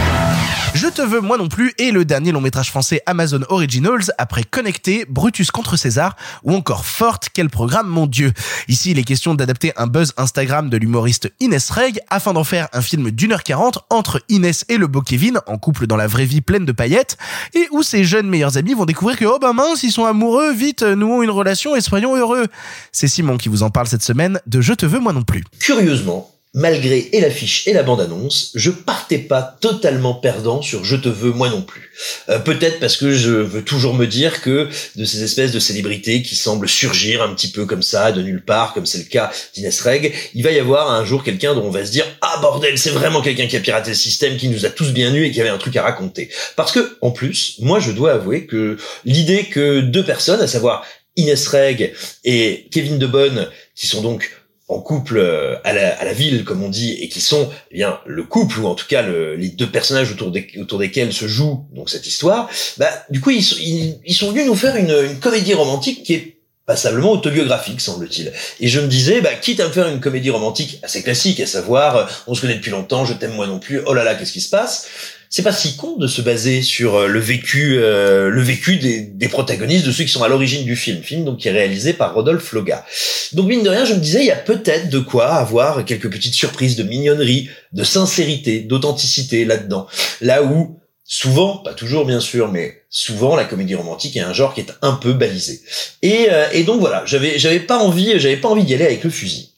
Je 0.74 0.88
te 0.88 1.02
veux 1.02 1.20
moi 1.20 1.38
non 1.38 1.50
plus 1.50 1.74
est 1.78 1.92
le 1.92 2.06
dernier 2.06 2.32
long 2.32 2.40
métrage 2.40 2.70
français 2.70 3.02
Amazon 3.06 3.42
Originals 3.50 4.12
après 4.18 4.44
Connecté, 4.44 5.06
Brutus 5.08 5.52
contre 5.52 5.76
César 5.76 6.16
ou 6.44 6.54
encore 6.56 6.86
Forte, 6.86 7.28
quel 7.34 7.50
programme 7.50 7.88
mon 7.88 8.08
dieu. 8.08 8.32
Ici 8.70 8.92
il 8.92 8.98
est 8.98 9.04
question 9.04 9.36
d'adapter 9.36 9.74
un 9.76 9.86
buzz 9.86 10.14
Instagram 10.18 10.70
de 10.70 10.78
l'humoriste 10.78 11.32
Inès 11.42 11.70
Reg 11.70 12.00
afin 12.10 12.34
d'en 12.34 12.46
faire 12.46 12.70
un 12.72 12.82
film 12.82 13.12
d'une 13.12 13.34
heure 13.34 13.44
quarante 13.44 13.80
entre 13.90 14.22
Inès 14.30 14.66
et 14.70 14.78
le 14.78 14.88
beau 14.88 15.02
Kevin 15.02 15.40
en 15.46 15.58
couple 15.58 15.88
dans 15.88 15.98
la 15.98 16.08
vraie 16.08 16.26
vie 16.26 16.42
pleine 16.42 16.66
de 16.66 16.72
paillettes 16.72 17.18
et 17.54 17.68
où 17.72 17.84
ses 17.84 18.06
jeunes 18.06 18.30
meilleurs 18.30 18.58
amis 18.58 18.74
vont 18.74 18.86
découvrir 18.86 19.18
que 19.18 19.26
oh 19.26 19.40
ben 19.40 19.54
mince 19.54 19.84
ils 19.84 19.92
sont 19.92 20.06
amoureux, 20.06 20.54
vite 20.54 20.84
nouons 20.84 21.22
une 21.22 21.32
relation 21.32 21.76
et 21.76 21.82
soyons 21.82 22.16
heureux. 22.16 22.48
C'est 22.94 23.10
Simon 23.10 23.38
qui 23.38 23.50
vous 23.50 23.64
en 23.64 23.70
parle 23.70 23.88
cette 23.88 24.04
semaine 24.04 24.40
de 24.48 24.62
Je 24.62 24.74
te 24.74 24.86
veux 24.86 25.00
moi 25.00 25.12
non 25.12 25.24
plus. 25.24 25.44
Curieusement, 25.60 26.31
malgré 26.54 27.10
et 27.14 27.22
l'affiche 27.22 27.66
et 27.68 27.74
la 27.74 27.84
bande-annonce, 27.84 28.52
je 28.56 28.72
partais 28.72 29.20
pas 29.20 29.42
totalement 29.42 30.14
perdant 30.14 30.62
sur 30.62 30.84
Je 30.84 30.98
te 30.98 31.08
veux 31.08 31.32
moi 31.32 31.50
non 31.50 31.62
plus. 31.62 31.92
Euh, 32.30 32.40
Peut-être 32.40 32.80
parce 32.80 32.98
que 32.98 33.14
je 33.14 33.32
veux 33.32 33.64
toujours 33.64 33.94
me 33.94 34.06
dire 34.06 34.42
que 34.42 34.68
de 34.96 35.06
ces 35.06 35.24
espèces 35.24 35.52
de 35.52 35.60
célébrités 35.60 36.22
qui 36.22 36.36
semblent 36.36 36.68
surgir 36.68 37.22
un 37.22 37.34
petit 37.34 37.50
peu 37.52 37.66
comme 37.66 37.82
ça, 37.82 38.12
de 38.12 38.22
nulle 38.22 38.44
part, 38.44 38.74
comme 38.74 38.86
c'est 38.86 38.98
le 38.98 39.06
cas 39.06 39.32
d'Inès 39.54 39.80
Reg, 39.82 40.14
il 40.34 40.44
va 40.44 40.52
y 40.52 40.60
avoir 40.60 40.92
un 40.92 41.06
jour 41.06 41.24
quelqu'un 41.24 41.56
dont 41.56 41.64
on 41.64 41.72
va 41.72 41.86
se 41.86 41.92
dire 41.92 42.06
«Ah 42.22 42.40
bordel, 42.42 42.78
c'est 42.78 42.90
vraiment 42.90 43.22
quelqu'un 43.22 43.48
qui 43.48 43.56
a 43.56 43.62
piraté 43.62 43.92
le 43.92 43.96
système, 43.96 44.36
qui 44.38 44.50
nous 44.50 44.66
a 44.66 44.70
tous 44.70 44.92
bien 44.92 45.12
nus 45.12 45.26
et 45.26 45.32
qui 45.32 45.40
avait 45.40 45.50
un 45.50 45.58
truc 45.58 45.76
à 45.78 45.84
raconter.» 45.84 46.30
Parce 46.58 46.72
que, 46.72 46.98
en 47.02 47.12
plus, 47.12 47.56
moi 47.60 47.80
je 47.80 47.92
dois 47.92 48.14
avouer 48.14 48.46
que 48.46 48.78
l'idée 49.06 49.46
que 49.46 49.80
deux 49.80 50.04
personnes, 50.04 50.42
à 50.42 50.48
savoir 50.48 50.86
Inès 51.16 51.48
Reg 51.48 51.94
et 52.24 52.68
Kevin 52.72 52.98
Debonne, 52.98 53.48
qui 53.76 53.88
sont 53.88 54.02
donc 54.02 54.41
en 54.72 54.80
couple 54.80 55.18
euh, 55.18 55.56
à 55.64 55.74
la, 55.74 56.00
à 56.00 56.06
la 56.06 56.14
ville, 56.14 56.44
comme 56.44 56.64
on 56.64 56.70
dit, 56.70 56.94
et 57.02 57.10
qui 57.10 57.22
sont 57.22 57.50
eh 57.72 57.76
bien 57.76 58.00
le 58.06 58.24
couple 58.24 58.60
ou 58.60 58.68
en 58.68 58.76
tout 58.76 58.88
cas 58.88 59.02
le, 59.02 59.36
les 59.36 59.50
deux 59.50 59.70
personnages 59.70 60.12
autour, 60.12 60.32
des, 60.32 60.48
autour 60.60 60.80
desquels 60.80 61.14
se 61.14 61.28
joue 61.28 61.66
donc 61.74 61.90
cette 61.90 62.08
histoire. 62.08 62.50
Bah, 62.78 62.90
du 63.10 63.20
coup, 63.22 63.32
ils, 63.32 63.44
ils, 63.60 64.00
ils 64.06 64.16
sont 64.16 64.32
venus 64.32 64.46
nous 64.46 64.56
faire 64.56 64.76
une, 64.76 64.96
une 65.12 65.20
comédie 65.20 65.54
romantique 65.54 66.04
qui 66.04 66.14
est 66.14 66.38
passablement 66.66 67.12
autobiographique, 67.12 67.82
semble-t-il. 67.82 68.32
Et 68.60 68.68
je 68.68 68.80
me 68.80 68.88
disais, 68.88 69.20
bah, 69.20 69.34
quitte 69.34 69.60
à 69.60 69.68
me 69.68 69.74
faire 69.74 69.88
une 69.88 70.00
comédie 70.00 70.30
romantique 70.30 70.80
assez 70.84 71.04
classique, 71.04 71.40
à 71.42 71.46
savoir, 71.48 71.96
euh, 71.96 72.06
on 72.28 72.34
se 72.34 72.42
connaît 72.42 72.56
depuis 72.56 72.72
longtemps, 72.72 73.04
je 73.04 73.14
t'aime 73.14 73.34
moi 73.34 73.48
non 73.48 73.60
plus, 73.60 73.82
oh 73.86 73.94
là 73.94 74.04
là, 74.04 74.16
qu'est-ce 74.16 74.32
qui 74.32 74.42
se 74.42 74.50
passe? 74.50 74.88
C'est 75.32 75.44
pas 75.44 75.54
si 75.54 75.78
con 75.78 75.96
de 75.96 76.08
se 76.08 76.22
baser 76.22 76.62
sur 76.62 76.96
euh, 76.96 77.08
le 77.08 77.20
vécu, 77.22 77.78
euh, 77.78 78.30
le 78.30 78.42
vécu 78.42 78.76
des, 78.76 79.00
des 79.00 79.30
protagonistes, 79.30 79.86
de 79.86 79.92
ceux 79.94 80.04
qui 80.04 80.12
sont 80.12 80.24
à 80.24 80.28
l'origine 80.28 80.66
du 80.66 80.76
film, 80.76 81.02
film 81.02 81.24
donc 81.24 81.40
qui 81.40 81.48
est 81.48 81.54
réalisé 81.54 81.94
par 81.94 82.14
Rodolphe 82.14 82.52
Loga. 82.52 82.86
Donc 83.32 83.48
mine 83.48 83.64
de 83.64 83.70
rien, 83.70 83.86
je 83.86 83.94
me 83.94 84.00
disais, 84.00 84.20
il 84.20 84.26
y 84.26 84.32
a 84.32 84.36
peut-être 84.36 84.90
de 84.90 85.00
quoi 85.00 85.28
avoir 85.36 85.86
quelques 85.86 86.12
petites 86.12 86.34
surprises 86.34 86.76
de 86.76 86.84
mignonnerie, 86.84 87.50
de 87.72 87.84
sincérité, 87.86 88.60
d'authenticité 88.60 89.46
là-dedans. 89.46 89.88
Là 90.20 90.44
où 90.44 90.78
souvent, 91.06 91.60
pas 91.60 91.74
toujours 91.74 92.06
bien 92.06 92.20
sûr, 92.20 92.52
mais 92.52 92.84
souvent 92.90 93.38
la 93.38 93.46
comédie 93.46 93.76
romantique 93.76 94.18
est 94.18 94.22
un 94.22 94.34
genre 94.34 94.54
qui 94.54 94.60
est 94.60 94.74
un 94.82 94.94
peu 94.94 95.14
balisé. 95.14 95.62
Et, 96.02 96.28
euh, 96.30 96.50
et 96.52 96.64
donc 96.64 96.82
voilà, 96.82 97.04
j'avais 97.06 97.40
j'avais 97.40 97.62
pas 97.62 97.78
envie, 97.78 98.20
j'avais 98.20 98.36
pas 98.36 98.50
envie 98.50 98.66
d'y 98.66 98.74
aller 98.74 98.86
avec 98.86 99.06
le 99.06 99.10
fusil. 99.10 99.54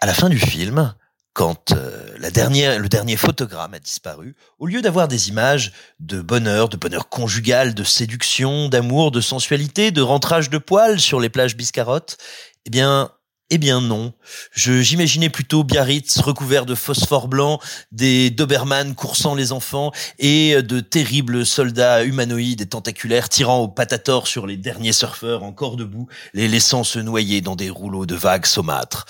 À 0.00 0.06
la 0.06 0.14
fin 0.14 0.28
du 0.28 0.38
film, 0.38 0.94
quand 1.38 1.70
euh, 1.70 2.16
la 2.18 2.32
dernière, 2.32 2.80
le 2.80 2.88
dernier 2.88 3.16
photogramme 3.16 3.72
a 3.72 3.78
disparu, 3.78 4.34
au 4.58 4.66
lieu 4.66 4.82
d'avoir 4.82 5.06
des 5.06 5.28
images 5.28 5.70
de 6.00 6.20
bonheur, 6.20 6.68
de 6.68 6.76
bonheur 6.76 7.08
conjugal, 7.08 7.74
de 7.74 7.84
séduction, 7.84 8.68
d'amour, 8.68 9.12
de 9.12 9.20
sensualité, 9.20 9.92
de 9.92 10.00
rentrage 10.00 10.50
de 10.50 10.58
poils 10.58 10.98
sur 10.98 11.20
les 11.20 11.28
plages 11.28 11.56
biscarottes, 11.56 12.18
eh 12.66 12.70
bien, 12.70 13.12
eh 13.50 13.58
bien 13.58 13.80
non. 13.80 14.14
J'imaginais 14.52 15.30
plutôt 15.30 15.62
Biarritz 15.62 16.18
recouvert 16.18 16.66
de 16.66 16.74
phosphore 16.74 17.28
blanc, 17.28 17.60
des 17.92 18.30
Doberman 18.30 18.96
coursant 18.96 19.36
les 19.36 19.52
enfants 19.52 19.92
et 20.18 20.60
de 20.60 20.80
terribles 20.80 21.46
soldats 21.46 22.02
humanoïdes 22.02 22.62
et 22.62 22.66
tentaculaires 22.66 23.28
tirant 23.28 23.58
au 23.58 23.68
patator 23.68 24.26
sur 24.26 24.48
les 24.48 24.56
derniers 24.56 24.92
surfeurs 24.92 25.44
encore 25.44 25.76
debout, 25.76 26.08
les 26.34 26.48
laissant 26.48 26.82
se 26.82 26.98
noyer 26.98 27.42
dans 27.42 27.54
des 27.54 27.70
rouleaux 27.70 28.06
de 28.06 28.16
vagues 28.16 28.46
saumâtres. 28.46 29.06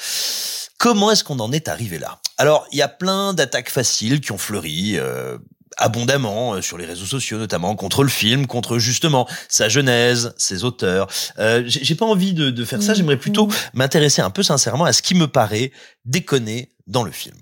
Comment 0.79 1.11
est-ce 1.11 1.25
qu'on 1.25 1.41
en 1.41 1.53
est 1.53 1.69
arrivé 1.69 1.99
là? 1.99 2.21
Alors, 2.39 2.67
il 2.73 2.79
y 2.79 2.83
a 2.83 2.89
plein 2.89 3.35
d'attaques 3.35 3.71
faciles 3.71 4.21
qui 4.21 4.33
ont 4.33 4.39
fleuri. 4.39 4.97
euh, 4.97 5.39
abondamment 5.79 6.55
euh, 6.55 6.63
sur 6.63 6.77
les 6.77 6.85
réseaux 6.85 7.07
sociaux 7.07 7.39
notamment 7.39 7.75
contre 7.77 8.03
le 8.03 8.09
film 8.09 8.47
contre 8.47 8.79
justement 8.79 9.29
sa 9.49 9.69
genèse 9.69 10.35
ses 10.37 10.65
auteurs. 10.65 11.09
Euh, 11.39 11.63
j'ai 11.67 11.95
pas 11.95 12.05
envie 12.05 12.35
de, 12.35 12.51
de 12.51 12.65
faire 12.65 12.83
ça. 12.83 12.95
J'aimerais 12.95 13.17
plutôt 13.17 13.49
m'intéresser 13.75 14.21
un 14.21 14.31
peu 14.31 14.43
sincèrement 14.43 14.85
à 14.85 14.93
ce 14.93 15.03
qui 15.03 15.15
me 15.15 15.29
paraît 15.29 15.73
déconner 16.05 16.73
dans 16.87 17.05
le 17.05 17.13
film. 17.13 17.37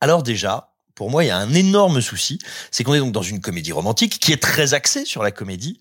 Alors 0.00 0.22
déjà 0.22 0.72
pour 0.94 1.10
moi 1.10 1.24
il 1.24 1.28
y 1.28 1.30
a 1.30 1.38
un 1.38 1.54
énorme 1.54 2.00
souci 2.00 2.38
c'est 2.70 2.84
qu'on 2.84 2.94
est 2.94 2.98
donc 2.98 3.12
dans 3.12 3.22
une 3.22 3.40
comédie 3.40 3.72
romantique 3.72 4.18
qui 4.18 4.32
est 4.32 4.42
très 4.42 4.74
axée 4.74 5.04
sur 5.04 5.22
la 5.22 5.30
comédie 5.30 5.80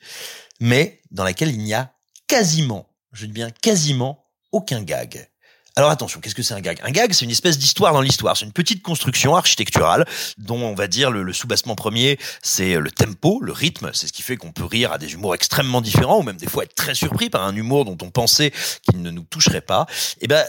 mais 0.60 1.02
dans 1.12 1.24
laquelle 1.24 1.50
il 1.50 1.60
n'y 1.60 1.74
a 1.74 1.94
quasiment 2.28 2.90
je 3.12 3.26
dis 3.26 3.34
bien 3.34 3.50
quasiment 3.50 4.26
aucun 4.52 4.82
gag 4.84 5.30
alors 5.76 5.92
attention, 5.92 6.20
qu'est-ce 6.20 6.36
que 6.36 6.44
c'est 6.44 6.54
un 6.54 6.62
gag? 6.62 6.80
Un 6.84 6.92
gag, 6.92 7.14
c'est 7.14 7.26
une 7.26 7.32
espèce 7.32 7.58
d'histoire 7.58 7.94
dans 7.94 8.02
l'histoire. 8.02 8.36
C'est 8.36 8.46
une 8.46 8.52
petite 8.52 8.82
construction 8.82 9.36
architecturale 9.36 10.06
dont 10.38 10.62
on 10.62 10.76
va 10.76 10.88
dire 10.88 11.12
le, 11.12 11.24
le 11.24 11.34
soubassement 11.34 11.76
premier, 11.76 12.20
c'est 12.42 12.76
le 12.76 12.92
tempo, 12.92 13.40
le 13.42 13.54
rythme. 13.54 13.92
C'est 13.94 14.08
ce 14.08 14.14
qui 14.14 14.22
fait 14.22 14.36
qu'on 14.36 14.52
peut 14.52 14.66
rire 14.66 14.92
à 14.92 14.98
des 14.98 15.14
humours 15.14 15.36
extrêmement 15.36 15.82
différents 15.82 16.20
ou 16.20 16.24
même 16.24 16.38
des 16.38 16.48
fois 16.48 16.64
être 16.64 16.76
très 16.76 16.96
surpris 16.96 17.30
par 17.30 17.44
un 17.44 17.56
humour 17.56 17.86
dont 17.86 17.98
on 18.02 18.10
pensait 18.10 18.52
qu'il 18.84 19.02
ne 19.02 19.12
nous 19.12 19.24
toucherait 19.24 19.62
pas. 19.62 19.86
Et 20.22 20.28
ben 20.28 20.44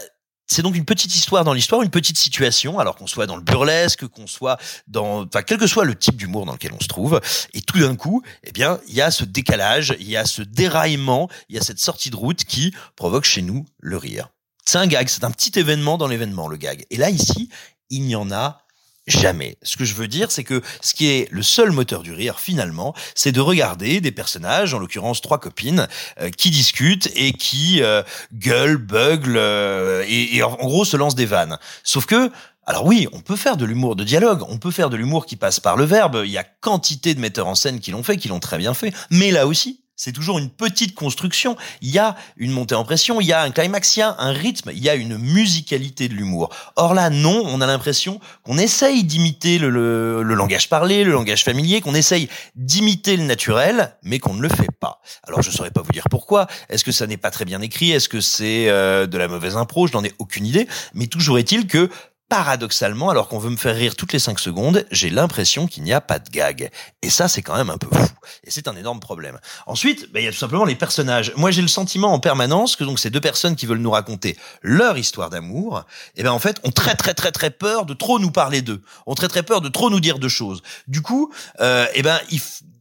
c'est 0.51 0.63
donc 0.63 0.75
une 0.75 0.85
petite 0.85 1.15
histoire 1.15 1.45
dans 1.45 1.53
l'histoire, 1.53 1.81
une 1.81 1.89
petite 1.89 2.17
situation, 2.17 2.77
alors 2.77 2.97
qu'on 2.97 3.07
soit 3.07 3.25
dans 3.25 3.37
le 3.37 3.41
burlesque, 3.41 4.05
qu'on 4.07 4.27
soit 4.27 4.57
dans, 4.85 5.25
enfin, 5.25 5.43
quel 5.43 5.57
que 5.57 5.65
soit 5.65 5.85
le 5.85 5.95
type 5.95 6.17
d'humour 6.17 6.45
dans 6.45 6.51
lequel 6.51 6.73
on 6.73 6.79
se 6.81 6.89
trouve. 6.89 7.21
Et 7.53 7.61
tout 7.61 7.79
d'un 7.79 7.95
coup, 7.95 8.21
eh 8.43 8.51
bien, 8.51 8.81
il 8.89 8.93
y 8.93 9.01
a 9.01 9.11
ce 9.11 9.23
décalage, 9.23 9.95
il 10.01 10.09
y 10.09 10.17
a 10.17 10.25
ce 10.25 10.41
déraillement, 10.41 11.29
il 11.47 11.55
y 11.55 11.59
a 11.59 11.61
cette 11.61 11.79
sortie 11.79 12.09
de 12.09 12.17
route 12.17 12.43
qui 12.43 12.73
provoque 12.97 13.23
chez 13.23 13.41
nous 13.41 13.65
le 13.79 13.95
rire. 13.95 14.27
C'est 14.71 14.77
un 14.77 14.87
gag, 14.87 15.09
c'est 15.09 15.25
un 15.25 15.31
petit 15.31 15.59
événement 15.59 15.97
dans 15.97 16.07
l'événement, 16.07 16.47
le 16.47 16.55
gag. 16.55 16.85
Et 16.91 16.95
là, 16.95 17.09
ici, 17.09 17.49
il 17.89 18.03
n'y 18.03 18.15
en 18.15 18.31
a 18.31 18.61
jamais. 19.05 19.57
Ce 19.63 19.75
que 19.75 19.83
je 19.83 19.93
veux 19.93 20.07
dire, 20.07 20.31
c'est 20.31 20.45
que 20.45 20.61
ce 20.79 20.93
qui 20.93 21.07
est 21.07 21.27
le 21.29 21.43
seul 21.43 21.71
moteur 21.71 22.03
du 22.03 22.13
rire, 22.13 22.39
finalement, 22.39 22.95
c'est 23.13 23.33
de 23.33 23.41
regarder 23.41 23.99
des 23.99 24.13
personnages, 24.13 24.73
en 24.73 24.79
l'occurrence 24.79 25.19
trois 25.19 25.39
copines, 25.39 25.89
euh, 26.21 26.29
qui 26.29 26.51
discutent 26.51 27.11
et 27.15 27.33
qui 27.33 27.83
euh, 27.83 28.01
gueulent, 28.31 28.77
buglent, 28.77 29.35
euh, 29.35 30.05
et, 30.07 30.37
et 30.37 30.41
en 30.41 30.55
gros 30.55 30.85
se 30.85 30.95
lancent 30.95 31.15
des 31.15 31.25
vannes. 31.25 31.57
Sauf 31.83 32.05
que, 32.05 32.31
alors 32.65 32.85
oui, 32.85 33.09
on 33.11 33.19
peut 33.19 33.35
faire 33.35 33.57
de 33.57 33.65
l'humour 33.65 33.97
de 33.97 34.05
dialogue, 34.05 34.45
on 34.47 34.57
peut 34.57 34.71
faire 34.71 34.89
de 34.89 34.95
l'humour 34.95 35.25
qui 35.25 35.35
passe 35.35 35.59
par 35.59 35.75
le 35.75 35.83
verbe, 35.83 36.21
il 36.23 36.31
y 36.31 36.37
a 36.37 36.45
quantité 36.45 37.13
de 37.13 37.19
metteurs 37.19 37.47
en 37.47 37.55
scène 37.55 37.81
qui 37.81 37.91
l'ont 37.91 38.03
fait, 38.03 38.15
qui 38.15 38.29
l'ont 38.29 38.39
très 38.39 38.57
bien 38.57 38.73
fait, 38.73 38.93
mais 39.09 39.31
là 39.31 39.47
aussi, 39.47 39.80
c'est 40.03 40.13
toujours 40.13 40.39
une 40.39 40.49
petite 40.49 40.95
construction. 40.95 41.55
Il 41.83 41.91
y 41.91 41.99
a 41.99 42.15
une 42.37 42.49
montée 42.49 42.73
en 42.73 42.83
pression, 42.83 43.21
il 43.21 43.27
y 43.27 43.33
a 43.33 43.43
un 43.43 43.51
climax, 43.51 43.97
il 43.97 43.99
y 43.99 44.01
a 44.01 44.15
un 44.17 44.31
rythme, 44.31 44.71
il 44.73 44.83
y 44.83 44.89
a 44.89 44.95
une 44.95 45.19
musicalité 45.19 46.07
de 46.09 46.15
l'humour. 46.15 46.49
Or 46.75 46.95
là, 46.95 47.11
non, 47.11 47.43
on 47.45 47.61
a 47.61 47.67
l'impression 47.67 48.19
qu'on 48.41 48.57
essaye 48.57 49.03
d'imiter 49.03 49.59
le, 49.59 49.69
le- 49.69 50.23
le 50.23 50.33
langage 50.33 50.69
parlé, 50.69 51.03
le 51.03 51.11
langage 51.11 51.43
familier, 51.43 51.81
qu'on 51.81 51.93
essaye 51.93 52.29
d'imiter 52.55 53.15
le 53.15 53.25
naturel, 53.25 53.95
mais 54.01 54.17
qu'on 54.17 54.33
ne 54.33 54.41
le 54.41 54.49
fait 54.49 54.71
pas. 54.79 55.01
Alors 55.27 55.43
je 55.43 55.51
saurais 55.51 55.69
pas 55.69 55.83
vous 55.83 55.91
dire 55.91 56.05
pourquoi. 56.09 56.47
Est-ce 56.69 56.83
que 56.83 56.91
ça 56.91 57.05
n'est 57.05 57.17
pas 57.17 57.29
très 57.29 57.45
bien 57.45 57.61
écrit? 57.61 57.91
Est-ce 57.91 58.09
que 58.09 58.21
c'est 58.21 58.69
euh, 58.69 59.05
de 59.05 59.17
la 59.19 59.27
mauvaise 59.27 59.55
impro? 59.55 59.85
Je 59.85 59.93
n'en 59.93 60.03
ai 60.03 60.13
aucune 60.17 60.47
idée. 60.47 60.67
Mais 60.95 61.05
toujours 61.05 61.37
est-il 61.37 61.67
que 61.67 61.91
paradoxalement, 62.31 63.09
alors 63.09 63.27
qu'on 63.27 63.39
veut 63.39 63.49
me 63.49 63.57
faire 63.57 63.75
rire 63.75 63.97
toutes 63.97 64.13
les 64.13 64.19
cinq 64.19 64.39
secondes, 64.39 64.85
j'ai 64.89 65.09
l'impression 65.09 65.67
qu'il 65.67 65.83
n'y 65.83 65.91
a 65.91 65.99
pas 65.99 66.17
de 66.17 66.29
gag. 66.29 66.71
Et 67.01 67.09
ça, 67.09 67.27
c'est 67.27 67.41
quand 67.41 67.57
même 67.57 67.69
un 67.69 67.77
peu 67.77 67.89
fou. 67.93 68.07
Et 68.45 68.51
c'est 68.51 68.69
un 68.69 68.75
énorme 68.77 69.01
problème. 69.01 69.37
Ensuite, 69.67 70.13
bah, 70.13 70.21
il 70.21 70.23
y 70.23 70.27
a 70.29 70.31
tout 70.31 70.37
simplement 70.37 70.63
les 70.63 70.75
personnages. 70.75 71.33
Moi, 71.35 71.51
j'ai 71.51 71.61
le 71.61 71.67
sentiment 71.67 72.13
en 72.13 72.19
permanence 72.19 72.77
que 72.77 72.85
donc 72.85 72.99
ces 72.99 73.09
deux 73.09 73.19
personnes 73.19 73.57
qui 73.57 73.65
veulent 73.65 73.79
nous 73.79 73.91
raconter 73.91 74.37
leur 74.61 74.97
histoire 74.97 75.29
d'amour, 75.29 75.83
eh 76.15 76.23
ben 76.23 76.31
en 76.31 76.39
fait, 76.39 76.61
ont 76.63 76.71
très 76.71 76.95
très 76.95 77.13
très 77.13 77.33
très 77.33 77.49
peur 77.49 77.85
de 77.85 77.93
trop 77.93 78.17
nous 78.17 78.31
parler 78.31 78.61
d'eux. 78.61 78.81
Ont 79.07 79.15
très 79.15 79.27
très 79.27 79.43
peur 79.43 79.59
de 79.59 79.67
trop 79.67 79.89
nous 79.89 79.99
dire 79.99 80.17
de 80.17 80.29
choses. 80.29 80.63
Du 80.87 81.01
coup, 81.01 81.33
euh, 81.59 81.85
eh 81.95 82.01
ben 82.01 82.17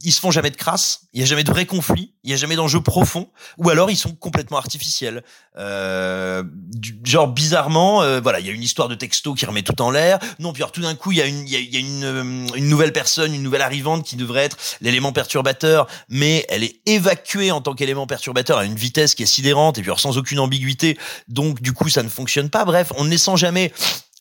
ils 0.02 0.12
se 0.12 0.20
font 0.20 0.30
jamais 0.30 0.50
de 0.50 0.56
crasse. 0.56 1.02
Il 1.12 1.20
y 1.20 1.22
a 1.22 1.26
jamais 1.26 1.44
de 1.44 1.50
vrai 1.50 1.66
conflit. 1.66 2.14
Il 2.24 2.30
y 2.30 2.32
a 2.34 2.36
jamais 2.36 2.56
d'enjeu 2.56 2.80
profond. 2.80 3.28
Ou 3.58 3.68
alors 3.68 3.90
ils 3.90 3.96
sont 3.96 4.14
complètement 4.14 4.56
artificiels. 4.56 5.22
Euh, 5.58 6.42
du, 6.46 6.98
genre 7.04 7.28
bizarrement, 7.28 8.02
euh, 8.02 8.20
voilà, 8.20 8.40
il 8.40 8.46
y 8.46 8.50
a 8.50 8.52
une 8.52 8.62
histoire 8.62 8.88
de 8.88 8.94
texto 8.94 9.34
remet 9.46 9.62
tout 9.62 9.80
en 9.82 9.90
l'air. 9.90 10.18
Non, 10.38 10.52
puis 10.52 10.62
alors 10.62 10.72
tout 10.72 10.80
d'un 10.80 10.94
coup, 10.94 11.12
il 11.12 11.18
y 11.18 11.22
a 11.22 11.26
une, 11.26 11.46
y 11.46 11.52
y 11.52 11.76
a 11.76 11.80
une, 11.80 12.04
euh, 12.04 12.46
une 12.54 12.68
nouvelle 12.68 12.92
personne, 12.92 13.34
une 13.34 13.42
nouvelle 13.42 13.62
arrivante 13.62 14.04
qui 14.04 14.16
devrait 14.16 14.44
être 14.44 14.56
l'élément 14.80 15.12
perturbateur, 15.12 15.86
mais 16.08 16.46
elle 16.48 16.64
est 16.64 16.80
évacuée 16.86 17.50
en 17.50 17.60
tant 17.60 17.74
qu'élément 17.74 18.06
perturbateur 18.06 18.58
à 18.58 18.64
une 18.64 18.74
vitesse 18.74 19.14
qui 19.14 19.22
est 19.22 19.26
sidérante 19.26 19.78
et 19.78 19.82
puis 19.82 19.90
alors 19.90 20.00
sans 20.00 20.18
aucune 20.18 20.38
ambiguïté. 20.38 20.98
Donc 21.28 21.60
du 21.60 21.72
coup, 21.72 21.88
ça 21.88 22.02
ne 22.02 22.08
fonctionne 22.08 22.50
pas. 22.50 22.64
Bref, 22.64 22.92
on 22.96 23.04
ne 23.04 23.10
les 23.10 23.18
sent 23.18 23.36
jamais 23.36 23.72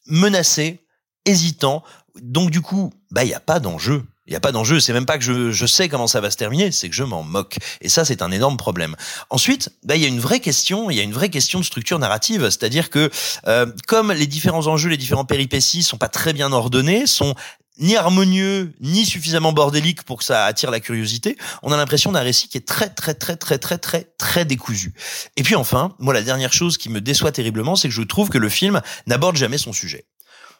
menacés, 0.07 0.79
hésitants. 1.25 1.83
Donc 2.21 2.51
du 2.51 2.61
coup, 2.61 2.91
bah 3.11 3.23
il 3.23 3.29
y 3.29 3.33
a 3.33 3.39
pas 3.39 3.59
d'enjeu. 3.59 4.03
Il 4.29 4.33
n'y 4.33 4.37
a 4.37 4.41
pas 4.41 4.51
d'enjeu, 4.51 4.79
c'est 4.79 4.93
même 4.93 5.07
pas 5.07 5.17
que 5.17 5.23
je, 5.23 5.49
je 5.49 5.65
sais 5.65 5.89
comment 5.89 6.05
ça 6.05 6.21
va 6.21 6.29
se 6.29 6.37
terminer, 6.37 6.71
c'est 6.71 6.87
que 6.87 6.95
je 6.95 7.03
m'en 7.03 7.23
moque. 7.23 7.57
Et 7.81 7.89
ça, 7.89 8.05
c'est 8.05 8.21
un 8.21 8.29
énorme 8.29 8.57
problème. 8.57 8.95
Ensuite, 9.31 9.71
bah, 9.83 9.95
il 9.95 10.03
y 10.03 10.05
a 10.05 10.07
une 10.07 10.19
vraie 10.19 10.39
question, 10.39 10.91
il 10.91 10.97
y 10.97 10.99
a 10.99 11.03
une 11.03 11.13
vraie 11.13 11.29
question 11.29 11.57
de 11.59 11.65
structure 11.65 11.97
narrative, 11.97 12.43
c'est-à-dire 12.43 12.91
que 12.91 13.09
euh, 13.47 13.65
comme 13.87 14.11
les 14.11 14.27
différents 14.27 14.67
enjeux, 14.67 14.87
les 14.87 14.97
différents 14.97 15.25
péripéties 15.25 15.81
sont 15.81 15.97
pas 15.97 16.09
très 16.09 16.33
bien 16.33 16.51
ordonnés, 16.51 17.07
sont 17.07 17.33
ni 17.79 17.95
harmonieux, 17.95 18.71
ni 18.81 19.03
suffisamment 19.03 19.51
bordéliques 19.51 20.03
pour 20.03 20.19
que 20.19 20.23
ça 20.23 20.45
attire 20.45 20.69
la 20.69 20.79
curiosité, 20.79 21.35
on 21.63 21.71
a 21.71 21.77
l'impression 21.77 22.11
d'un 22.11 22.19
récit 22.19 22.49
qui 22.49 22.57
est 22.59 22.67
très 22.67 22.89
très 22.89 23.15
très 23.15 23.35
très 23.35 23.57
très 23.57 23.79
très 23.79 24.03
très 24.19 24.45
décousu. 24.45 24.93
Et 25.37 25.43
puis 25.43 25.55
enfin, 25.55 25.95
moi 25.97 26.13
la 26.13 26.21
dernière 26.21 26.53
chose 26.53 26.77
qui 26.77 26.89
me 26.89 27.01
déçoit 27.01 27.31
terriblement, 27.31 27.75
c'est 27.75 27.87
que 27.87 27.95
je 27.95 28.03
trouve 28.03 28.29
que 28.29 28.37
le 28.37 28.49
film 28.49 28.81
n'aborde 29.07 29.37
jamais 29.37 29.57
son 29.57 29.73
sujet. 29.73 30.05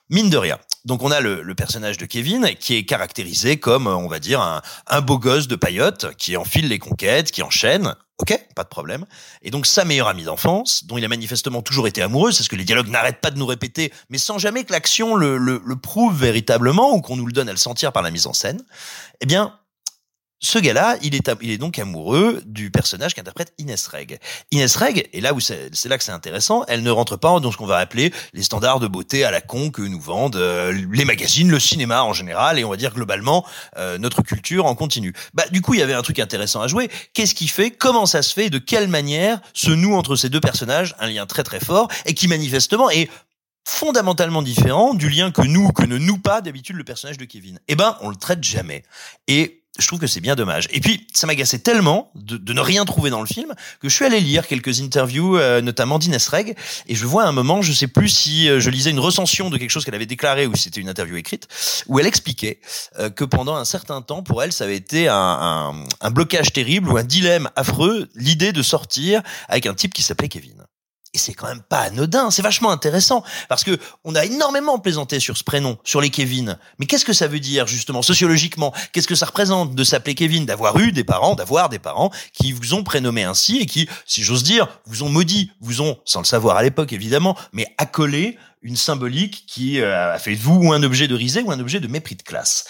Mine 0.09 0.29
de 0.29 0.37
rien. 0.37 0.57
Donc 0.85 1.03
on 1.03 1.11
a 1.11 1.19
le, 1.19 1.43
le, 1.43 1.55
personnage 1.55 1.97
de 1.97 2.05
Kevin 2.05 2.55
qui 2.59 2.75
est 2.75 2.83
caractérisé 2.83 3.59
comme, 3.59 3.85
on 3.85 4.07
va 4.07 4.19
dire, 4.19 4.41
un, 4.41 4.61
un 4.87 5.01
beau 5.01 5.19
gosse 5.19 5.47
de 5.47 5.55
paillotte 5.55 6.15
qui 6.17 6.35
enfile 6.35 6.67
les 6.67 6.79
conquêtes, 6.79 7.31
qui 7.31 7.43
enchaîne. 7.43 7.93
Ok, 8.17 8.37
pas 8.55 8.63
de 8.63 8.69
problème. 8.69 9.05
Et 9.43 9.51
donc 9.51 9.65
sa 9.65 9.85
meilleure 9.85 10.07
amie 10.07 10.23
d'enfance, 10.23 10.85
dont 10.85 10.97
il 10.97 11.05
a 11.05 11.07
manifestement 11.07 11.61
toujours 11.61 11.87
été 11.87 12.01
amoureux, 12.01 12.31
c'est 12.31 12.43
ce 12.43 12.49
que 12.49 12.55
les 12.55 12.65
dialogues 12.65 12.89
n'arrêtent 12.89 13.21
pas 13.21 13.31
de 13.31 13.37
nous 13.37 13.45
répéter, 13.45 13.93
mais 14.09 14.17
sans 14.17 14.39
jamais 14.39 14.63
que 14.63 14.73
l'action 14.73 15.15
le, 15.15 15.37
le, 15.37 15.61
le 15.63 15.75
prouve 15.75 16.19
véritablement 16.19 16.93
ou 16.93 17.01
qu'on 17.01 17.15
nous 17.15 17.25
le 17.25 17.31
donne 17.31 17.47
à 17.47 17.53
le 17.53 17.57
sentir 17.57 17.91
par 17.91 18.01
la 18.01 18.11
mise 18.11 18.25
en 18.25 18.33
scène. 18.33 18.61
Eh 19.21 19.25
bien, 19.25 19.58
ce 20.41 20.57
gars-là, 20.57 20.97
il 21.01 21.15
est, 21.15 21.29
il 21.41 21.51
est 21.51 21.57
donc 21.57 21.79
amoureux 21.79 22.41
du 22.45 22.71
personnage 22.71 23.13
qu'interprète 23.13 23.53
Inès 23.57 23.85
Reg. 23.87 24.19
Inès 24.51 24.73
Reg, 24.75 25.09
et 25.11 25.21
là 25.21 25.33
où 25.33 25.39
c'est 25.39 25.69
là 25.85 25.97
que 25.97 26.03
c'est 26.03 26.11
intéressant, 26.11 26.63
elle 26.67 26.81
ne 26.81 26.91
rentre 26.91 27.17
pas 27.17 27.39
dans 27.39 27.51
ce 27.51 27.57
qu'on 27.57 27.65
va 27.65 27.77
appeler 27.77 28.13
les 28.33 28.43
standards 28.43 28.79
de 28.79 28.87
beauté 28.87 29.25
à 29.25 29.31
la 29.31 29.41
con 29.41 29.69
que 29.69 29.81
nous 29.81 29.99
vendent 29.99 30.37
euh, 30.37 30.71
les 30.91 31.05
magazines, 31.05 31.51
le 31.51 31.59
cinéma 31.59 32.03
en 32.03 32.13
général, 32.13 32.57
et 32.57 32.63
on 32.63 32.69
va 32.69 32.77
dire 32.77 32.93
globalement 32.93 33.45
euh, 33.77 33.97
notre 33.97 34.21
culture 34.21 34.65
en 34.65 34.75
continu. 34.75 35.13
Bah 35.33 35.43
du 35.51 35.61
coup, 35.61 35.73
il 35.73 35.81
y 35.81 35.83
avait 35.83 35.93
un 35.93 36.01
truc 36.01 36.19
intéressant 36.19 36.61
à 36.61 36.67
jouer. 36.67 36.89
Qu'est-ce 37.13 37.35
qui 37.35 37.47
fait 37.47 37.71
Comment 37.71 38.05
ça 38.05 38.21
se 38.21 38.33
fait 38.33 38.49
De 38.49 38.59
quelle 38.59 38.87
manière 38.87 39.41
se 39.53 39.71
noue 39.71 39.95
entre 39.95 40.15
ces 40.15 40.29
deux 40.29 40.41
personnages 40.41 40.95
un 40.99 41.07
lien 41.07 41.25
très 41.25 41.43
très 41.43 41.59
fort 41.59 41.89
et 42.05 42.13
qui 42.13 42.27
manifestement 42.27 42.89
est 42.89 43.09
fondamentalement 43.67 44.41
différent 44.41 44.93
du 44.93 45.09
lien 45.09 45.31
que 45.31 45.41
nous, 45.41 45.71
que 45.71 45.83
ne 45.83 45.97
noue 45.97 46.17
pas 46.17 46.41
d'habitude 46.41 46.75
le 46.75 46.83
personnage 46.83 47.17
de 47.17 47.25
Kevin? 47.25 47.59
Eh 47.67 47.75
ben, 47.75 47.97
on 48.01 48.09
le 48.09 48.15
traite 48.15 48.43
jamais. 48.43 48.83
Et 49.27 49.58
je 49.79 49.87
trouve 49.87 49.99
que 49.99 50.07
c'est 50.07 50.21
bien 50.21 50.35
dommage. 50.35 50.67
Et 50.71 50.79
puis, 50.79 51.07
ça 51.13 51.27
m'agaçait 51.27 51.59
tellement 51.59 52.11
de, 52.15 52.37
de, 52.37 52.53
ne 52.53 52.61
rien 52.61 52.85
trouver 52.85 53.09
dans 53.09 53.21
le 53.21 53.27
film 53.27 53.53
que 53.81 53.89
je 53.89 53.95
suis 53.95 54.05
allé 54.05 54.19
lire 54.19 54.47
quelques 54.47 54.81
interviews, 54.81 55.37
euh, 55.37 55.61
notamment 55.61 55.99
d'Inès 55.99 56.27
Reg, 56.27 56.55
et 56.87 56.95
je 56.95 57.05
vois 57.05 57.23
à 57.23 57.27
un 57.27 57.31
moment, 57.31 57.61
je 57.61 57.71
sais 57.71 57.87
plus 57.87 58.09
si 58.09 58.49
euh, 58.49 58.59
je 58.59 58.69
lisais 58.69 58.91
une 58.91 58.99
recension 58.99 59.49
de 59.49 59.57
quelque 59.57 59.69
chose 59.69 59.85
qu'elle 59.85 59.95
avait 59.95 60.05
déclaré 60.05 60.47
ou 60.47 60.55
si 60.55 60.63
c'était 60.63 60.81
une 60.81 60.89
interview 60.89 61.15
écrite, 61.15 61.47
où 61.87 61.99
elle 61.99 62.07
expliquait 62.07 62.59
euh, 62.99 63.09
que 63.09 63.23
pendant 63.23 63.55
un 63.55 63.65
certain 63.65 64.01
temps, 64.01 64.23
pour 64.23 64.43
elle, 64.43 64.51
ça 64.51 64.65
avait 64.65 64.75
été 64.75 65.07
un, 65.07 65.15
un, 65.15 65.83
un 66.01 66.11
blocage 66.11 66.53
terrible 66.53 66.89
ou 66.89 66.97
un 66.97 67.03
dilemme 67.03 67.49
affreux, 67.55 68.09
l'idée 68.15 68.51
de 68.51 68.61
sortir 68.61 69.21
avec 69.47 69.65
un 69.65 69.73
type 69.73 69.93
qui 69.93 70.01
s'appelait 70.01 70.29
Kevin. 70.29 70.68
Et 71.13 71.17
c'est 71.17 71.33
quand 71.33 71.47
même 71.47 71.61
pas 71.61 71.79
anodin, 71.79 72.29
c'est 72.29 72.43
vachement 72.43 72.69
intéressant 72.69 73.23
parce 73.47 73.63
que 73.63 73.79
on 74.03 74.13
a 74.13 74.25
énormément 74.25 74.77
plaisanté 74.77 75.19
sur 75.19 75.37
ce 75.37 75.43
prénom, 75.43 75.77
sur 75.83 76.01
les 76.01 76.11
Kevin. 76.11 76.59
Mais 76.77 76.85
qu'est-ce 76.85 77.05
que 77.05 77.13
ça 77.13 77.27
veut 77.27 77.39
dire 77.39 77.65
justement 77.65 78.03
sociologiquement? 78.03 78.73
Qu'est-ce 78.93 79.07
que 79.07 79.15
ça 79.15 79.25
représente 79.25 79.73
de 79.73 79.83
s'appeler 79.83 80.13
Kevin, 80.13 80.45
d'avoir 80.45 80.77
eu 80.77 80.91
des 80.91 81.03
parents, 81.03 81.33
d'avoir 81.33 81.69
des 81.69 81.79
parents 81.79 82.11
qui 82.33 82.51
vous 82.51 82.75
ont 82.75 82.83
prénommé 82.83 83.23
ainsi 83.23 83.57
et 83.57 83.65
qui, 83.65 83.89
si 84.05 84.21
j'ose 84.21 84.43
dire, 84.43 84.67
vous 84.85 85.01
ont 85.01 85.09
maudit, 85.09 85.51
vous 85.61 85.81
ont, 85.81 85.97
sans 86.05 86.19
le 86.19 86.25
savoir 86.25 86.57
à 86.57 86.63
l'époque 86.63 86.93
évidemment, 86.93 87.35
mais 87.53 87.67
accolé 87.79 88.37
une 88.61 88.75
symbolique 88.75 89.45
qui 89.47 89.79
euh, 89.79 90.13
a 90.13 90.19
fait 90.19 90.35
de 90.35 90.41
vous 90.41 90.73
un 90.73 90.83
objet 90.83 91.07
de 91.07 91.15
risée 91.15 91.41
ou 91.41 91.51
un 91.51 91.59
objet 91.59 91.79
de 91.79 91.87
mépris 91.87 92.15
de 92.15 92.23
classe. 92.23 92.65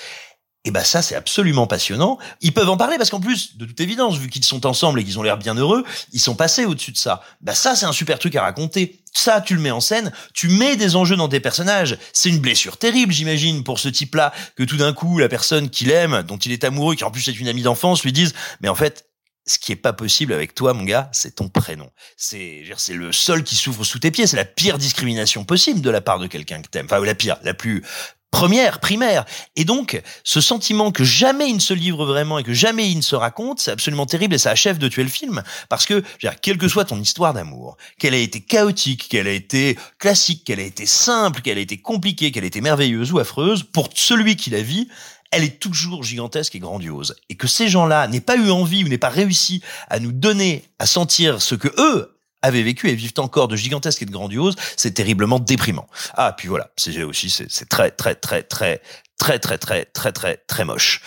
Et 0.65 0.71
ben 0.71 0.83
ça 0.83 1.01
c'est 1.01 1.15
absolument 1.15 1.67
passionnant. 1.67 2.17
Ils 2.41 2.53
peuvent 2.53 2.69
en 2.69 2.75
parler 2.75 2.97
parce 2.97 3.09
qu'en 3.09 3.21
plus, 3.21 3.57
de 3.57 3.65
toute 3.65 3.79
évidence, 3.79 4.17
vu 4.17 4.29
qu'ils 4.29 4.43
sont 4.43 4.65
ensemble 4.65 4.99
et 4.99 5.05
qu'ils 5.05 5.17
ont 5.17 5.23
l'air 5.23 5.37
bien 5.37 5.55
heureux, 5.55 5.85
ils 6.11 6.19
sont 6.19 6.35
passés 6.35 6.65
au-dessus 6.65 6.91
de 6.91 6.97
ça. 6.97 7.21
Bah 7.39 7.55
ça 7.55 7.75
c'est 7.75 7.85
un 7.85 7.93
super 7.93 8.19
truc 8.19 8.35
à 8.35 8.41
raconter. 8.41 8.99
Ça 9.13 9.39
tu 9.39 9.55
le 9.55 9.61
mets 9.61 9.71
en 9.71 9.79
scène, 9.79 10.11
tu 10.33 10.49
mets 10.49 10.75
des 10.75 10.97
enjeux 10.97 11.15
dans 11.15 11.29
tes 11.29 11.39
personnages. 11.39 11.97
C'est 12.11 12.29
une 12.29 12.39
blessure 12.39 12.77
terrible, 12.77 13.13
j'imagine, 13.13 13.63
pour 13.63 13.79
ce 13.79 13.87
type-là 13.87 14.33
que 14.57 14.63
tout 14.63 14.77
d'un 14.77 14.91
coup 14.91 15.17
la 15.17 15.29
personne 15.29 15.69
qu'il 15.69 15.91
aime, 15.91 16.23
dont 16.23 16.37
il 16.37 16.51
est 16.51 16.65
amoureux, 16.65 16.95
qui 16.95 17.05
en 17.05 17.11
plus 17.11 17.27
est 17.29 17.39
une 17.39 17.47
amie 17.47 17.63
d'enfance, 17.63 18.03
lui 18.03 18.11
dise 18.11 18.33
"Mais 18.61 18.67
en 18.67 18.75
fait, 18.75 19.05
ce 19.49 19.57
qui 19.57 19.71
est 19.71 19.77
pas 19.77 19.93
possible 19.93 20.33
avec 20.33 20.53
toi, 20.53 20.73
mon 20.73 20.83
gars, 20.83 21.09
c'est 21.11 21.35
ton 21.35 21.49
prénom. 21.49 21.89
C'est, 22.17 22.63
c'est 22.77 22.93
le 22.93 23.11
sol 23.11 23.43
qui 23.43 23.55
souffre 23.55 23.83
sous 23.83 23.99
tes 23.99 24.11
pieds. 24.11 24.27
C'est 24.27 24.37
la 24.37 24.45
pire 24.45 24.77
discrimination 24.77 25.43
possible 25.43 25.81
de 25.81 25.89
la 25.89 26.01
part 26.01 26.19
de 26.19 26.27
quelqu'un 26.27 26.61
que 26.61 26.67
t'aimes. 26.67 26.85
Enfin, 26.85 27.03
la 27.03 27.15
pire, 27.15 27.37
la 27.43 27.53
plus 27.55 27.83
première, 28.31 28.79
primaire. 28.79 29.25
Et 29.55 29.65
donc, 29.65 30.01
ce 30.23 30.41
sentiment 30.41 30.91
que 30.91 31.03
jamais 31.03 31.49
il 31.49 31.55
ne 31.55 31.59
se 31.59 31.73
livre 31.73 32.05
vraiment 32.05 32.39
et 32.39 32.43
que 32.43 32.53
jamais 32.53 32.89
il 32.89 32.97
ne 32.97 33.01
se 33.01 33.15
raconte, 33.15 33.59
c'est 33.59 33.71
absolument 33.71 34.05
terrible 34.05 34.35
et 34.35 34.37
ça 34.37 34.51
achève 34.51 34.77
de 34.77 34.87
tuer 34.87 35.03
le 35.03 35.09
film. 35.09 35.43
Parce 35.67 35.85
que, 35.85 36.03
quelle 36.41 36.57
que 36.57 36.67
soit 36.67 36.85
ton 36.85 36.99
histoire 36.99 37.33
d'amour, 37.33 37.77
qu'elle 37.97 38.13
ait 38.13 38.23
été 38.23 38.41
chaotique, 38.41 39.07
qu'elle 39.09 39.27
ait 39.27 39.35
été 39.35 39.77
classique, 39.97 40.43
qu'elle 40.43 40.59
ait 40.59 40.67
été 40.67 40.85
simple, 40.85 41.41
qu'elle 41.41 41.57
ait 41.57 41.63
été 41.63 41.77
compliquée, 41.77 42.31
qu'elle 42.31 42.43
ait 42.43 42.47
été 42.47 42.61
merveilleuse 42.61 43.11
ou 43.11 43.19
affreuse, 43.19 43.63
pour 43.63 43.89
celui 43.93 44.35
qui 44.35 44.49
la 44.49 44.61
vit, 44.61 44.87
elle 45.31 45.43
est 45.43 45.59
toujours 45.59 46.03
gigantesque 46.03 46.55
et 46.55 46.59
grandiose. 46.59 47.15
Et 47.29 47.35
que 47.35 47.47
ces 47.47 47.67
gens-là 47.67 48.07
n'aient 48.07 48.21
pas 48.21 48.37
eu 48.37 48.49
envie 48.49 48.83
ou 48.83 48.87
n'aient 48.87 48.97
pas 48.97 49.09
réussi 49.09 49.61
à 49.89 49.99
nous 49.99 50.11
donner, 50.11 50.63
à 50.79 50.85
sentir 50.85 51.41
ce 51.41 51.55
que 51.55 51.69
eux 51.77 52.18
avaient 52.41 52.63
vécu 52.63 52.89
et 52.89 52.95
vivent 52.95 53.13
encore 53.17 53.47
de 53.47 53.55
gigantesque 53.55 54.01
et 54.01 54.05
de 54.05 54.11
grandiose, 54.11 54.55
c'est 54.77 54.91
terriblement 54.91 55.39
déprimant. 55.39 55.87
Ah, 56.13 56.33
puis 56.37 56.47
voilà, 56.47 56.71
c'est 56.77 57.03
aussi, 57.03 57.29
c'est 57.29 57.69
très, 57.69 57.91
très, 57.91 58.15
très, 58.15 58.43
très, 58.43 58.81
très 59.19 59.37
très 59.37 59.59
très 59.59 59.85
très 59.85 60.11
très 60.11 60.37
très 60.47 60.65
moche. 60.65 61.01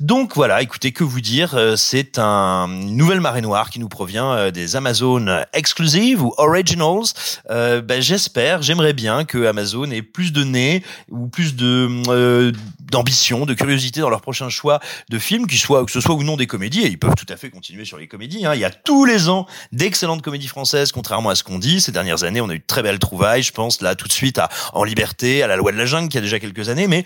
Donc 0.00 0.34
voilà, 0.34 0.62
écoutez 0.62 0.92
que 0.92 1.04
vous 1.04 1.20
dire, 1.20 1.54
euh, 1.54 1.76
c'est 1.76 2.18
un 2.18 2.68
une 2.68 2.96
nouvelle 2.96 3.20
marée 3.20 3.40
noire 3.40 3.70
qui 3.70 3.80
nous 3.80 3.88
provient 3.88 4.32
euh, 4.32 4.50
des 4.50 4.76
Amazon 4.76 5.42
exclusives 5.52 6.22
ou 6.22 6.32
originals. 6.38 7.12
Euh, 7.50 7.80
ben, 7.80 8.00
j'espère, 8.00 8.62
j'aimerais 8.62 8.92
bien 8.92 9.24
que 9.24 9.46
Amazon 9.46 9.90
ait 9.90 10.02
plus 10.02 10.32
de 10.32 10.44
nez 10.44 10.82
ou 11.10 11.28
plus 11.28 11.56
de 11.56 11.88
euh, 12.08 12.52
d'ambition, 12.90 13.44
de 13.44 13.54
curiosité 13.54 14.00
dans 14.00 14.10
leur 14.10 14.20
prochain 14.20 14.48
choix 14.48 14.80
de 15.10 15.18
films, 15.18 15.46
qui 15.46 15.58
soit 15.58 15.84
que 15.84 15.90
ce 15.90 16.00
soit 16.00 16.14
ou 16.14 16.22
non 16.22 16.36
des 16.36 16.46
comédies. 16.46 16.82
Et 16.82 16.88
ils 16.88 16.98
peuvent 16.98 17.14
tout 17.16 17.30
à 17.32 17.36
fait 17.36 17.50
continuer 17.50 17.84
sur 17.84 17.98
les 17.98 18.06
comédies. 18.06 18.46
Hein. 18.46 18.54
Il 18.54 18.60
y 18.60 18.64
a 18.64 18.70
tous 18.70 19.04
les 19.04 19.28
ans 19.28 19.46
d'excellentes 19.72 20.22
comédies 20.22 20.48
françaises, 20.48 20.92
contrairement 20.92 21.30
à 21.30 21.34
ce 21.34 21.42
qu'on 21.42 21.58
dit. 21.58 21.80
Ces 21.80 21.92
dernières 21.92 22.24
années, 22.24 22.40
on 22.40 22.48
a 22.48 22.54
eu 22.54 22.60
de 22.60 22.66
très 22.66 22.82
belles 22.82 22.98
trouvailles. 22.98 23.42
Je 23.42 23.52
pense 23.52 23.82
là 23.82 23.94
tout 23.94 24.08
de 24.08 24.12
suite 24.12 24.38
à 24.38 24.48
En 24.72 24.84
Liberté, 24.84 25.42
à 25.42 25.46
La 25.46 25.56
Loi 25.56 25.72
de 25.72 25.76
la 25.76 25.86
Jungle, 25.86 26.08
qui 26.08 26.18
a 26.18 26.20
déjà 26.20 26.38
quelques 26.38 26.68
années, 26.68 26.86
mais 26.86 27.04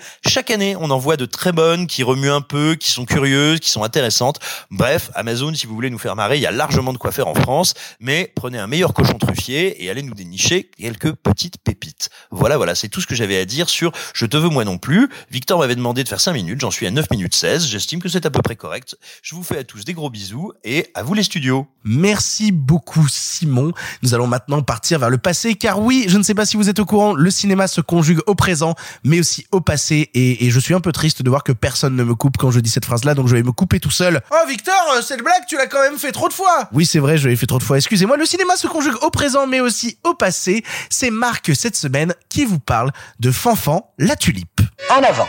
année, 0.50 0.76
on 0.76 0.90
en 0.90 0.98
voit 0.98 1.16
de 1.16 1.26
très 1.26 1.52
bonnes, 1.52 1.86
qui 1.86 2.02
remuent 2.02 2.32
un 2.32 2.40
peu, 2.40 2.74
qui 2.74 2.90
sont 2.90 3.04
curieuses, 3.04 3.60
qui 3.60 3.70
sont 3.70 3.82
intéressantes. 3.82 4.40
Bref, 4.70 5.10
Amazon, 5.14 5.52
si 5.54 5.66
vous 5.66 5.74
voulez 5.74 5.90
nous 5.90 5.98
faire 5.98 6.16
marrer, 6.16 6.36
il 6.36 6.42
y 6.42 6.46
a 6.46 6.50
largement 6.50 6.92
de 6.92 6.98
quoi 6.98 7.12
faire 7.12 7.28
en 7.28 7.34
France, 7.34 7.74
mais 8.00 8.32
prenez 8.34 8.58
un 8.58 8.66
meilleur 8.66 8.94
cochon 8.94 9.18
truffier 9.18 9.84
et 9.84 9.90
allez 9.90 10.02
nous 10.02 10.14
dénicher 10.14 10.70
quelques 10.78 11.12
petites 11.12 11.58
pépites. 11.58 12.10
Voilà, 12.30 12.56
voilà, 12.56 12.74
c'est 12.74 12.88
tout 12.88 13.00
ce 13.00 13.06
que 13.06 13.14
j'avais 13.14 13.38
à 13.38 13.44
dire 13.44 13.68
sur 13.68 13.92
Je 14.14 14.26
te 14.26 14.36
veux 14.36 14.48
moi 14.48 14.64
non 14.64 14.78
plus. 14.78 15.08
Victor 15.30 15.58
m'avait 15.58 15.76
demandé 15.76 16.04
de 16.04 16.08
faire 16.08 16.20
5 16.20 16.32
minutes, 16.32 16.60
j'en 16.60 16.70
suis 16.70 16.86
à 16.86 16.90
9 16.90 17.10
minutes 17.10 17.34
16, 17.34 17.66
j'estime 17.66 18.00
que 18.00 18.08
c'est 18.08 18.26
à 18.26 18.30
peu 18.30 18.42
près 18.42 18.56
correct. 18.56 18.96
Je 19.22 19.34
vous 19.34 19.42
fais 19.42 19.58
à 19.58 19.64
tous 19.64 19.84
des 19.84 19.94
gros 19.94 20.10
bisous 20.10 20.52
et 20.64 20.86
à 20.94 21.02
vous 21.02 21.14
les 21.14 21.22
studios. 21.22 21.66
Merci 21.84 22.52
beaucoup 22.52 23.06
Simon. 23.08 23.72
Nous 24.02 24.14
allons 24.14 24.26
maintenant 24.26 24.62
partir 24.62 24.98
vers 24.98 25.10
le 25.10 25.18
passé 25.18 25.54
car 25.54 25.80
oui, 25.80 26.06
je 26.08 26.18
ne 26.18 26.22
sais 26.22 26.34
pas 26.34 26.46
si 26.46 26.56
vous 26.56 26.68
êtes 26.68 26.78
au 26.78 26.84
courant, 26.84 27.14
le 27.14 27.30
cinéma 27.30 27.66
se 27.66 27.80
conjugue 27.80 28.20
au 28.26 28.34
présent 28.34 28.74
mais 29.04 29.20
aussi 29.20 29.46
au 29.52 29.60
passé 29.60 30.10
et 30.14 30.31
et, 30.40 30.50
je 30.50 30.60
suis 30.60 30.74
un 30.74 30.80
peu 30.80 30.92
triste 30.92 31.22
de 31.22 31.28
voir 31.28 31.44
que 31.44 31.52
personne 31.52 31.96
ne 31.96 32.04
me 32.04 32.14
coupe 32.14 32.36
quand 32.36 32.50
je 32.50 32.60
dis 32.60 32.70
cette 32.70 32.84
phrase-là, 32.84 33.14
donc 33.14 33.28
je 33.28 33.34
vais 33.34 33.42
me 33.42 33.52
couper 33.52 33.80
tout 33.80 33.90
seul. 33.90 34.20
Oh 34.30 34.48
Victor, 34.48 34.74
euh, 34.96 35.02
cette 35.02 35.22
blague, 35.22 35.46
tu 35.48 35.56
l'as 35.56 35.66
quand 35.66 35.82
même 35.82 35.98
fait 35.98 36.12
trop 36.12 36.28
de 36.28 36.32
fois 36.32 36.68
Oui, 36.72 36.86
c'est 36.86 36.98
vrai, 36.98 37.18
je 37.18 37.28
l'ai 37.28 37.36
fait 37.36 37.46
trop 37.46 37.58
de 37.58 37.64
fois, 37.64 37.76
excusez-moi. 37.76 38.16
Le 38.16 38.26
cinéma 38.26 38.56
se 38.56 38.66
conjugue 38.66 38.96
au 39.02 39.10
présent, 39.10 39.46
mais 39.46 39.60
aussi 39.60 39.98
au 40.04 40.14
passé. 40.14 40.64
C'est 40.90 41.10
Marc, 41.10 41.50
cette 41.54 41.76
semaine, 41.76 42.14
qui 42.28 42.44
vous 42.44 42.58
parle 42.58 42.92
de 43.20 43.30
Fanfan, 43.30 43.92
la 43.98 44.16
tulipe. 44.16 44.60
En 44.90 45.02
avant 45.02 45.28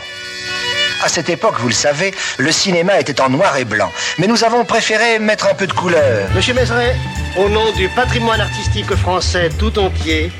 à 1.02 1.08
cette 1.08 1.28
époque, 1.28 1.56
vous 1.58 1.68
le 1.68 1.74
savez, 1.74 2.14
le 2.38 2.50
cinéma 2.50 2.98
était 2.98 3.20
en 3.20 3.28
noir 3.28 3.54
et 3.58 3.66
blanc. 3.66 3.92
Mais 4.18 4.26
nous 4.26 4.42
avons 4.42 4.64
préféré 4.64 5.18
mettre 5.18 5.46
un 5.46 5.54
peu 5.54 5.66
de 5.66 5.72
couleur. 5.72 6.30
Monsieur 6.34 6.54
Mézeret, 6.54 6.96
au 7.36 7.50
nom 7.50 7.72
du 7.72 7.90
patrimoine 7.90 8.40
artistique 8.40 8.94
français 8.94 9.50
tout 9.58 9.78
entier, 9.78 10.32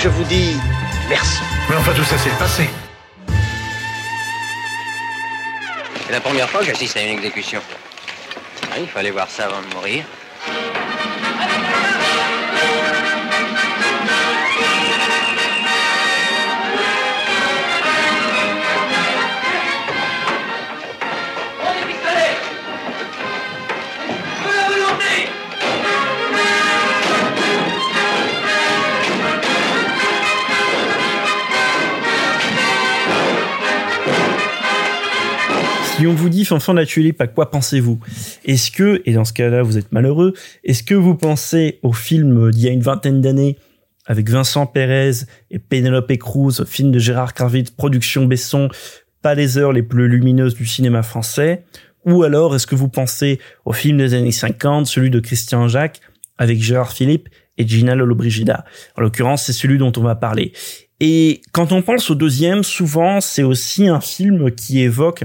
je 0.00 0.08
vous 0.08 0.24
dis 0.24 0.56
merci. 1.08 1.38
Mais 1.68 1.76
enfin, 1.76 1.92
tout 1.94 2.04
ça, 2.04 2.16
c'est 2.18 2.30
le 2.30 2.36
passé. 2.36 2.68
C'est 6.10 6.16
la 6.16 6.22
première 6.22 6.50
fois 6.50 6.58
que 6.58 6.66
j'assiste 6.66 6.96
à 6.96 7.02
une 7.02 7.10
exécution. 7.10 7.60
il 8.76 8.88
fallait 8.88 9.12
voir 9.12 9.30
ça 9.30 9.44
avant 9.44 9.62
de 9.62 9.72
mourir. 9.72 10.04
On 36.10 36.14
vous 36.14 36.28
dit 36.28 36.44
Fanfan 36.44 36.72
la 36.72 36.86
Tulipe, 36.86 37.20
à 37.20 37.28
quoi 37.28 37.52
pensez-vous? 37.52 38.00
Est-ce 38.44 38.72
que, 38.72 39.00
et 39.06 39.12
dans 39.12 39.24
ce 39.24 39.32
cas-là 39.32 39.62
vous 39.62 39.78
êtes 39.78 39.92
malheureux, 39.92 40.34
est-ce 40.64 40.82
que 40.82 40.94
vous 40.94 41.14
pensez 41.14 41.78
au 41.84 41.92
film 41.92 42.50
d'il 42.50 42.64
y 42.64 42.68
a 42.68 42.72
une 42.72 42.82
vingtaine 42.82 43.20
d'années 43.20 43.58
avec 44.06 44.28
Vincent 44.28 44.66
Pérez 44.66 45.12
et 45.52 45.60
Penelope 45.60 46.16
Cruz, 46.18 46.64
film 46.66 46.90
de 46.90 46.98
Gérard 46.98 47.32
Kravitz, 47.32 47.70
production 47.70 48.24
Besson, 48.24 48.68
pas 49.22 49.36
les 49.36 49.56
heures 49.56 49.72
les 49.72 49.84
plus 49.84 50.08
lumineuses 50.08 50.56
du 50.56 50.66
cinéma 50.66 51.04
français? 51.04 51.62
Ou 52.04 52.24
alors 52.24 52.56
est-ce 52.56 52.66
que 52.66 52.74
vous 52.74 52.88
pensez 52.88 53.38
au 53.64 53.72
film 53.72 53.98
des 53.98 54.14
années 54.14 54.32
50, 54.32 54.88
celui 54.88 55.10
de 55.10 55.20
Christian 55.20 55.68
Jacques, 55.68 56.00
avec 56.38 56.60
Gérard 56.60 56.92
Philippe 56.92 57.28
et 57.56 57.68
Gina 57.68 57.94
Lollobrigida? 57.94 58.64
En 58.96 59.02
l'occurrence, 59.02 59.44
c'est 59.44 59.52
celui 59.52 59.78
dont 59.78 59.92
on 59.96 60.02
va 60.02 60.16
parler. 60.16 60.54
Et 60.98 61.40
quand 61.52 61.70
on 61.70 61.82
pense 61.82 62.10
au 62.10 62.16
deuxième, 62.16 62.64
souvent, 62.64 63.20
c'est 63.20 63.44
aussi 63.44 63.86
un 63.86 64.00
film 64.00 64.50
qui 64.50 64.80
évoque 64.80 65.22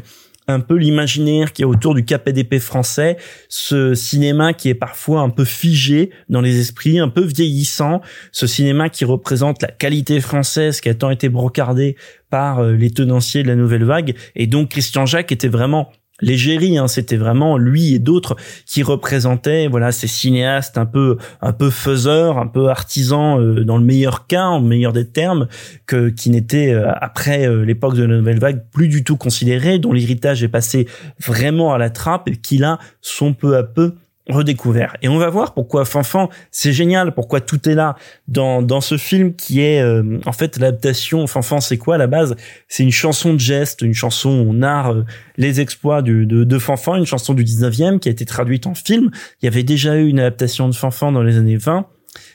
un 0.47 0.59
peu 0.59 0.75
l'imaginaire 0.75 1.53
qui 1.53 1.63
est 1.63 1.65
autour 1.65 1.95
du 1.95 2.05
KPDP 2.05 2.59
français, 2.59 3.17
ce 3.49 3.93
cinéma 3.93 4.53
qui 4.53 4.69
est 4.69 4.75
parfois 4.75 5.21
un 5.21 5.29
peu 5.29 5.45
figé 5.45 6.11
dans 6.29 6.41
les 6.41 6.59
esprits, 6.59 6.99
un 6.99 7.09
peu 7.09 7.23
vieillissant, 7.23 8.01
ce 8.31 8.47
cinéma 8.47 8.89
qui 8.89 9.05
représente 9.05 9.61
la 9.61 9.69
qualité 9.69 10.19
française 10.19 10.81
qui 10.81 10.89
a 10.89 10.93
tant 10.93 11.09
été 11.09 11.29
brocardée 11.29 11.95
par 12.29 12.59
euh, 12.59 12.73
les 12.73 12.91
tenanciers 12.91 13.43
de 13.43 13.47
la 13.47 13.55
nouvelle 13.55 13.83
vague. 13.83 14.15
Et 14.35 14.47
donc 14.47 14.69
Christian 14.69 15.05
Jacques 15.05 15.31
était 15.31 15.47
vraiment 15.47 15.91
l'égérie, 16.21 16.77
hein, 16.77 16.87
c'était 16.87 17.17
vraiment 17.17 17.57
lui 17.57 17.93
et 17.93 17.99
d'autres 17.99 18.35
qui 18.65 18.83
représentaient 18.83 19.67
voilà 19.67 19.91
ces 19.91 20.07
cinéastes 20.07 20.77
un 20.77 20.85
peu 20.85 21.17
un 21.41 21.51
peu 21.51 21.69
faiseurs, 21.69 22.37
un 22.37 22.47
peu 22.47 22.69
artisans 22.69 23.39
euh, 23.39 23.63
dans 23.63 23.77
le 23.77 23.83
meilleur 23.83 24.27
cas, 24.27 24.45
en 24.45 24.61
meilleur 24.61 24.93
des 24.93 25.07
termes, 25.07 25.47
que 25.85 26.09
qui 26.09 26.29
n'étaient 26.29 26.71
euh, 26.71 26.91
après 27.01 27.47
euh, 27.47 27.65
l'époque 27.65 27.95
de 27.95 28.03
la 28.03 28.17
nouvelle 28.17 28.39
vague 28.39 28.63
plus 28.71 28.87
du 28.87 29.03
tout 29.03 29.17
considérés, 29.17 29.79
dont 29.79 29.91
l'héritage 29.91 30.43
est 30.43 30.49
passé 30.49 30.87
vraiment 31.19 31.73
à 31.73 31.77
la 31.77 31.89
trappe 31.89 32.29
et 32.29 32.37
qui 32.37 32.57
là 32.57 32.79
sont 33.01 33.33
peu 33.33 33.57
à 33.57 33.63
peu 33.63 33.95
redécouvert. 34.27 34.97
Et 35.01 35.07
on 35.07 35.17
va 35.17 35.29
voir 35.29 35.53
pourquoi 35.53 35.85
Fanfan, 35.85 36.29
c'est 36.51 36.73
génial, 36.73 37.13
pourquoi 37.13 37.41
tout 37.41 37.69
est 37.69 37.75
là 37.75 37.95
dans, 38.27 38.61
dans 38.61 38.81
ce 38.81 38.97
film 38.97 39.35
qui 39.35 39.61
est 39.61 39.81
euh, 39.81 40.19
en 40.25 40.31
fait 40.31 40.57
l'adaptation. 40.57 41.27
Fanfan, 41.27 41.61
c'est 41.61 41.77
quoi 41.77 41.95
à 41.95 41.97
la 41.97 42.07
base? 42.07 42.35
C'est 42.67 42.83
une 42.83 42.91
chanson 42.91 43.33
de 43.33 43.39
geste, 43.39 43.81
une 43.81 43.93
chanson 43.93 44.29
où 44.29 44.49
on 44.49 44.53
narre 44.53 44.93
euh, 44.93 45.05
les 45.37 45.61
exploits 45.61 46.01
de, 46.01 46.23
de, 46.23 46.43
de 46.43 46.59
Fanfan, 46.59 46.95
une 46.95 47.05
chanson 47.05 47.33
du 47.33 47.43
19e 47.43 47.99
qui 47.99 48.09
a 48.09 48.11
été 48.11 48.25
traduite 48.25 48.67
en 48.67 48.73
film. 48.73 49.11
Il 49.41 49.45
y 49.45 49.47
avait 49.47 49.63
déjà 49.63 49.95
eu 49.95 50.07
une 50.07 50.19
adaptation 50.19 50.67
de 50.69 50.75
Fanfan 50.75 51.11
dans 51.11 51.23
les 51.23 51.37
années 51.37 51.57
20. 51.57 51.85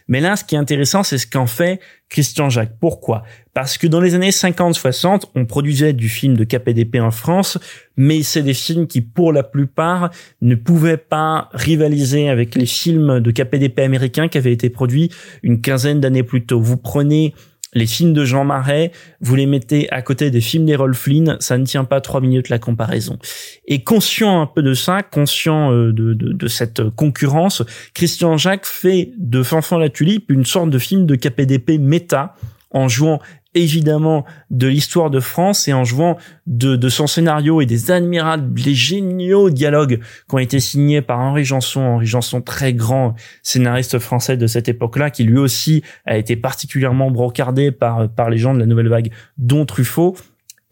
Mais 0.09 0.21
là, 0.21 0.37
ce 0.37 0.45
qui 0.45 0.55
est 0.55 0.59
intéressant, 0.59 1.03
c'est 1.03 1.19
ce 1.19 1.27
qu'en 1.27 1.47
fait 1.47 1.81
Christian 2.09 2.51
Jacques. 2.51 2.77
Pourquoi? 2.81 3.23
Parce 3.55 3.79
que 3.79 3.87
dans 3.87 4.01
les 4.01 4.15
années 4.15 4.31
50-60, 4.31 5.23
on 5.35 5.47
produisait 5.47 5.93
du 5.93 6.09
film 6.09 6.37
de 6.37 6.45
KPDP 6.45 7.01
en 7.01 7.11
France, 7.11 7.59
mais 7.97 8.23
c'est 8.23 8.43
des 8.43 8.55
films 8.55 8.87
qui, 8.87 9.01
pour 9.01 9.33
la 9.33 9.43
plupart, 9.43 10.11
ne 10.41 10.55
pouvaient 10.55 10.97
pas 10.97 11.49
rivaliser 11.53 12.29
avec 12.29 12.55
les 12.55 12.67
films 12.67 13.21
de 13.21 13.31
KPDP 13.31 13.81
américains 13.81 14.29
qui 14.29 14.39
avaient 14.39 14.53
été 14.53 14.71
produits 14.71 15.11
une 15.43 15.61
quinzaine 15.61 16.01
d'années 16.01 16.25
plus 16.25 16.45
tôt. 16.45 16.61
Vous 16.61 16.77
prenez 16.77 17.35
les 17.75 17.87
films 17.87 18.13
de 18.13 18.25
Jean 18.25 18.45
Marais, 18.45 18.93
vous 19.21 19.37
les 19.37 19.47
mettez 19.47 19.91
à 19.91 20.03
côté 20.03 20.31
des 20.31 20.41
films 20.41 20.67
d'Errol 20.67 20.95
Flynn, 20.95 21.37
ça 21.41 21.57
ne 21.59 21.65
tient 21.65 21.85
pas 21.85 22.01
trois 22.01 22.21
minutes 22.21 22.49
la 22.49 22.59
comparaison. 22.59 23.19
Et 23.67 23.85
conscient 23.85 24.41
un 24.41 24.47
peu 24.47 24.63
de 24.63 24.75
ça, 24.75 25.03
conscient 25.03 25.73
euh, 25.73 25.93
de, 25.93 26.15
de, 26.15 26.49
cette 26.49 26.91
concurrence, 26.91 27.63
Christian 27.95 28.37
Jacques 28.37 28.67
fait 28.67 29.13
de 29.17 29.43
Fanfan 29.43 29.79
la 29.79 29.89
Tulipe 29.89 30.31
une 30.31 30.45
sorte 30.45 30.71
de 30.71 30.79
film 30.79 31.07
de 31.07 31.15
KPDP 31.15 31.79
méta 31.79 32.35
en 32.73 32.89
jouant 32.89 33.21
évidemment 33.55 34.25
de 34.51 34.69
l'histoire 34.69 35.11
de 35.11 35.21
France 35.21 35.67
et 35.67 35.73
en 35.73 35.85
jouant 35.85 36.17
de, 36.47 36.77
de 36.77 36.89
son 36.89 37.07
scénario 37.07 37.61
et 37.61 37.67
des 37.67 37.91
admirables, 37.91 38.61
les 38.61 38.75
géniaux 38.75 39.51
dialogues 39.51 40.01
qui 40.29 40.35
ont 40.35 40.39
été 40.39 40.61
signés 40.61 41.03
par 41.03 41.19
Henri 41.19 41.45
Janson, 41.45 41.81
Henri 41.81 42.07
Janson 42.07 42.41
très 42.41 42.73
grand 42.73 43.15
scénariste 43.43 43.99
français 43.99 44.37
de 44.37 44.47
cette 44.47 44.69
époque-là, 44.69 45.11
qui 45.11 45.25
lui 45.25 45.39
aussi 45.39 45.83
a 46.07 46.17
été 46.17 46.37
particulièrement 46.37 47.11
brocardé 47.11 47.73
par 47.73 48.09
par 48.09 48.31
les 48.31 48.39
gens 48.39 48.55
de 48.55 48.59
la 48.59 48.67
nouvelle 48.67 48.89
vague, 48.89 49.11
dont 49.39 49.65
Truffaut. 49.67 50.17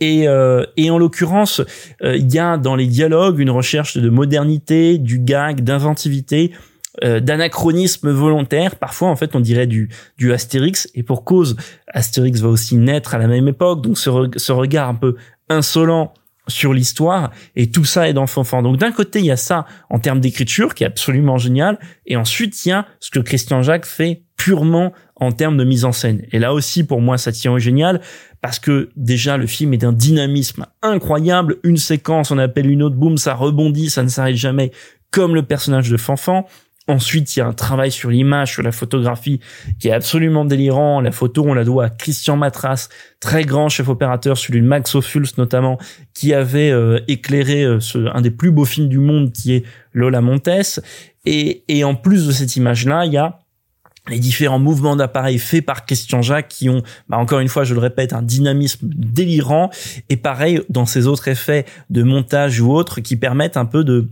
Et, 0.01 0.29
euh, 0.29 0.65
et 0.77 0.91
en 0.91 0.99
l'occurrence, 0.99 1.61
euh, 2.03 2.17
il 2.17 2.33
y 2.33 2.39
a 2.39 2.57
dans 2.57 2.77
les 2.77 2.87
dialogues 2.87 3.41
une 3.41 3.51
recherche 3.51 3.97
de 3.97 4.09
modernité, 4.09 4.99
du 4.99 5.19
gag, 5.19 5.63
d'inventivité, 5.63 6.53
euh, 7.05 7.21
d'anachronisme 7.21 8.11
volontaire. 8.11 8.77
Parfois, 8.77 9.09
en 9.09 9.17
fait, 9.17 9.37
on 9.37 9.41
dirait 9.41 9.67
du, 9.67 9.89
du 10.17 10.33
Astérix. 10.33 10.89
Et 10.95 11.03
pour 11.03 11.25
cause, 11.25 11.57
Astérix 11.89 12.41
va 12.41 12.49
aussi 12.49 12.77
naître 12.77 13.15
à 13.15 13.19
la 13.19 13.27
même 13.27 13.49
époque. 13.49 13.83
Donc, 13.83 13.99
ce, 13.99 14.11
ce 14.37 14.53
regard 14.53 14.89
un 14.89 14.95
peu 14.95 15.17
insolent 15.49 16.13
sur 16.49 16.73
l'histoire 16.73 17.31
et 17.55 17.71
tout 17.71 17.85
ça 17.85 18.09
est 18.09 18.15
dans 18.15 18.27
Fanfan. 18.27 18.63
Donc 18.63 18.79
d'un 18.79 18.91
côté, 18.91 19.21
il 19.21 19.27
y 19.27 19.31
a 19.31 19.37
ça 19.37 19.67
en 19.91 19.99
termes 19.99 20.21
d'écriture 20.21 20.75
qui 20.75 20.83
est 20.83 20.87
absolument 20.87 21.39
génial 21.39 21.79
et 22.07 22.17
ensuite 22.17 22.65
il 22.65 22.71
y 22.71 22.73
a 22.73 22.87
ce 23.01 23.11
que 23.11 23.21
Christian 23.21 23.63
Jacques 23.63 23.87
fait 23.87 24.23
purement 24.37 24.93
en 25.17 25.33
termes 25.33 25.57
de 25.57 25.65
mise 25.65 25.85
en 25.85 25.93
scène. 25.93 26.23
Et 26.33 26.39
là 26.39 26.55
aussi 26.55 26.85
pour 26.85 27.01
moi 27.01 27.19
ça 27.19 27.33
tient 27.33 27.53
au 27.53 27.59
génial 27.59 28.01
parce 28.41 28.59
que 28.59 28.89
déjà 28.97 29.37
le 29.37 29.47
film 29.47 29.75
est 29.75 29.79
d'un 29.79 29.93
dynamisme 29.93 30.67
incroyable, 30.83 31.57
une 31.65 31.77
séquence 31.77 32.31
on 32.31 32.39
appelle 32.39 32.71
une 32.71 32.83
autre 32.83 32.97
boum, 32.97 33.19
ça 33.19 33.35
rebondit, 33.35 33.91
ça 33.91 34.03
ne 34.03 34.09
s'arrête 34.09 34.37
jamais 34.37 34.73
comme 35.11 35.35
le 35.35 35.43
personnage 35.43 35.91
de 35.91 35.97
Fanfan. 35.97 36.47
Ensuite, 36.89 37.37
il 37.37 37.41
y 37.41 37.43
a 37.43 37.47
un 37.47 37.53
travail 37.53 37.93
sur 37.93 38.09
l'image, 38.09 38.53
sur 38.53 38.63
la 38.63 38.73
photographie 38.73 39.41
qui 39.79 39.89
est 39.89 39.93
absolument 39.93 40.47
délirant. 40.47 41.03
La 41.03 41.13
photo, 41.13 41.45
on 41.47 41.53
la 41.53 41.65
doit 41.65 41.85
à 41.85 41.91
Christian 41.91 42.39
Matras, 42.39 42.89
très 43.21 43.45
grand 43.45 43.69
chef 43.69 43.91
opérateur, 43.91 44.39
celui 44.39 44.63
de 44.63 44.67
Max 44.67 44.95
Ophuls 44.95 45.27
notamment, 45.37 45.79
qui 46.15 46.33
avait 46.33 46.71
euh, 46.71 46.99
éclairé 47.07 47.63
euh, 47.63 47.79
ce, 47.79 47.99
un 48.15 48.23
des 48.23 48.31
plus 48.31 48.51
beaux 48.51 48.65
films 48.65 48.89
du 48.89 48.99
monde 48.99 49.33
qui 49.33 49.53
est 49.53 49.65
Lola 49.93 50.23
Montes. 50.23 50.81
Et, 51.27 51.63
et 51.69 51.85
en 51.85 51.95
plus 51.95 52.27
de 52.27 52.33
cette 52.33 52.57
image-là, 52.57 53.05
il 53.05 53.13
y 53.13 53.19
a 53.19 53.39
les 54.09 54.19
différents 54.19 54.59
mouvements 54.59 54.97
d'appareil 54.97 55.39
faits 55.39 55.67
par 55.67 55.85
Christian 55.85 56.23
Jacques 56.23 56.49
qui 56.49 56.71
ont, 56.71 56.83
bah 57.11 57.19
encore 57.19 57.41
une 57.41 57.49
fois, 57.49 57.65
je 57.65 57.75
le 57.75 57.81
répète, 57.81 58.15
un 58.15 58.23
dynamisme 58.23 58.89
délirant 58.89 59.69
et 60.09 60.17
pareil 60.17 60.63
dans 60.71 60.87
ces 60.87 61.07
autres 61.07 61.29
effets 61.29 61.67
de 61.91 62.03
montage 62.03 62.63
ou 62.63 62.73
autres 62.73 63.01
qui 63.01 63.17
permettent 63.17 63.59
un 63.59 63.67
peu 63.67 63.85
de, 63.85 64.09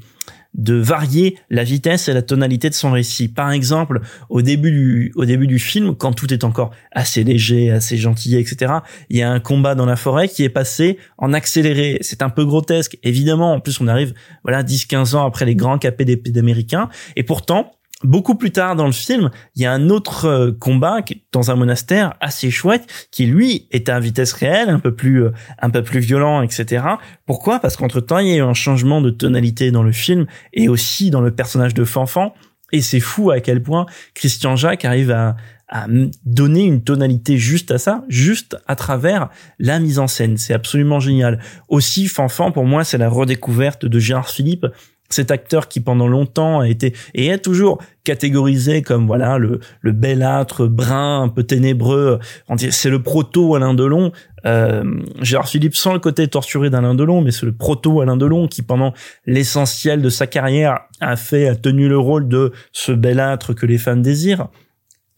de 0.56 0.74
varier 0.74 1.38
la 1.50 1.64
vitesse 1.64 2.08
et 2.08 2.12
la 2.12 2.22
tonalité 2.22 2.68
de 2.68 2.74
son 2.74 2.90
récit. 2.90 3.28
Par 3.28 3.52
exemple, 3.52 4.00
au 4.28 4.42
début 4.42 4.72
du, 4.72 5.12
au 5.14 5.24
début 5.24 5.46
du 5.46 5.58
film, 5.58 5.94
quand 5.94 6.12
tout 6.12 6.32
est 6.32 6.44
encore 6.44 6.72
assez 6.92 7.22
léger, 7.22 7.70
assez 7.70 7.96
gentil, 7.96 8.36
etc., 8.36 8.72
il 9.10 9.18
y 9.18 9.22
a 9.22 9.30
un 9.30 9.40
combat 9.40 9.74
dans 9.74 9.86
la 9.86 9.96
forêt 9.96 10.28
qui 10.28 10.42
est 10.44 10.48
passé 10.48 10.98
en 11.18 11.32
accéléré. 11.32 11.98
C'est 12.00 12.22
un 12.22 12.30
peu 12.30 12.44
grotesque. 12.44 12.98
Évidemment, 13.02 13.52
en 13.52 13.60
plus, 13.60 13.80
on 13.80 13.86
arrive, 13.86 14.14
voilà, 14.42 14.62
10, 14.62 14.86
15 14.86 15.14
ans 15.14 15.26
après 15.26 15.44
les 15.44 15.54
grands 15.54 15.78
KPDP 15.78 16.30
d'américains. 16.30 16.88
Et 17.16 17.22
pourtant, 17.22 17.75
Beaucoup 18.04 18.34
plus 18.34 18.50
tard 18.50 18.76
dans 18.76 18.84
le 18.84 18.92
film, 18.92 19.30
il 19.54 19.62
y 19.62 19.66
a 19.66 19.72
un 19.72 19.88
autre 19.88 20.26
euh, 20.26 20.52
combat 20.52 20.98
dans 21.32 21.50
un 21.50 21.56
monastère 21.56 22.12
assez 22.20 22.50
chouette 22.50 23.08
qui 23.10 23.24
lui 23.24 23.68
est 23.70 23.88
à 23.88 23.98
vitesse 23.98 24.34
réelle, 24.34 24.68
un 24.68 24.78
peu 24.78 24.94
plus 24.94 25.24
euh, 25.24 25.30
un 25.62 25.70
peu 25.70 25.82
plus 25.82 26.00
violent, 26.00 26.42
etc. 26.42 26.84
Pourquoi? 27.24 27.58
Parce 27.58 27.78
qu'entre 27.78 28.00
temps 28.00 28.18
il 28.18 28.28
y 28.28 28.32
a 28.32 28.36
eu 28.36 28.42
un 28.42 28.52
changement 28.52 29.00
de 29.00 29.08
tonalité 29.08 29.70
dans 29.70 29.82
le 29.82 29.92
film 29.92 30.26
et 30.52 30.68
aussi 30.68 31.10
dans 31.10 31.22
le 31.22 31.34
personnage 31.34 31.72
de 31.72 31.84
Fanfan. 31.84 32.34
Et 32.70 32.82
c'est 32.82 33.00
fou 33.00 33.30
à 33.30 33.40
quel 33.40 33.62
point 33.62 33.86
Christian 34.12 34.56
Jacques 34.56 34.84
arrive 34.84 35.10
à, 35.10 35.36
à 35.68 35.86
donner 36.24 36.64
une 36.64 36.82
tonalité 36.82 37.38
juste 37.38 37.70
à 37.70 37.78
ça, 37.78 38.04
juste 38.08 38.56
à 38.66 38.76
travers 38.76 39.30
la 39.58 39.78
mise 39.78 39.98
en 39.98 40.06
scène. 40.06 40.36
C'est 40.36 40.52
absolument 40.52 41.00
génial. 41.00 41.40
Aussi, 41.68 42.08
Fanfan, 42.08 42.52
pour 42.52 42.66
moi, 42.66 42.84
c'est 42.84 42.98
la 42.98 43.08
redécouverte 43.08 43.86
de 43.86 43.98
Gérard 43.98 44.28
Philippe 44.28 44.66
cet 45.08 45.30
acteur 45.30 45.68
qui 45.68 45.80
pendant 45.80 46.08
longtemps 46.08 46.60
a 46.60 46.68
été 46.68 46.94
et 47.14 47.26
est 47.26 47.38
toujours 47.38 47.82
catégorisé 48.04 48.82
comme 48.82 49.06
voilà 49.06 49.38
le, 49.38 49.60
le 49.80 49.92
belâtre 49.92 50.66
brun 50.66 51.22
un 51.22 51.28
peu 51.28 51.42
ténébreux 51.42 52.18
c'est 52.56 52.90
le 52.90 53.02
proto 53.02 53.54
Alain 53.54 53.74
Delon. 53.74 54.12
Euh, 54.44 54.84
Gérard 55.22 55.48
Philippe 55.48 55.74
sans 55.74 55.92
le 55.92 55.98
côté 55.98 56.28
torturé 56.28 56.70
d'Alain 56.70 56.94
Delon 56.94 57.20
mais 57.20 57.32
c'est 57.32 57.46
le 57.46 57.52
proto 57.52 58.00
Alain 58.00 58.16
Delon 58.16 58.46
qui 58.46 58.62
pendant 58.62 58.92
l'essentiel 59.26 60.02
de 60.02 60.08
sa 60.08 60.26
carrière 60.26 60.80
a 61.00 61.16
fait 61.16 61.48
a 61.48 61.56
tenu 61.56 61.88
le 61.88 61.98
rôle 61.98 62.28
de 62.28 62.52
ce 62.72 62.92
belâtre 62.92 63.54
que 63.54 63.66
les 63.66 63.78
fans 63.78 63.96
désirent 63.96 64.48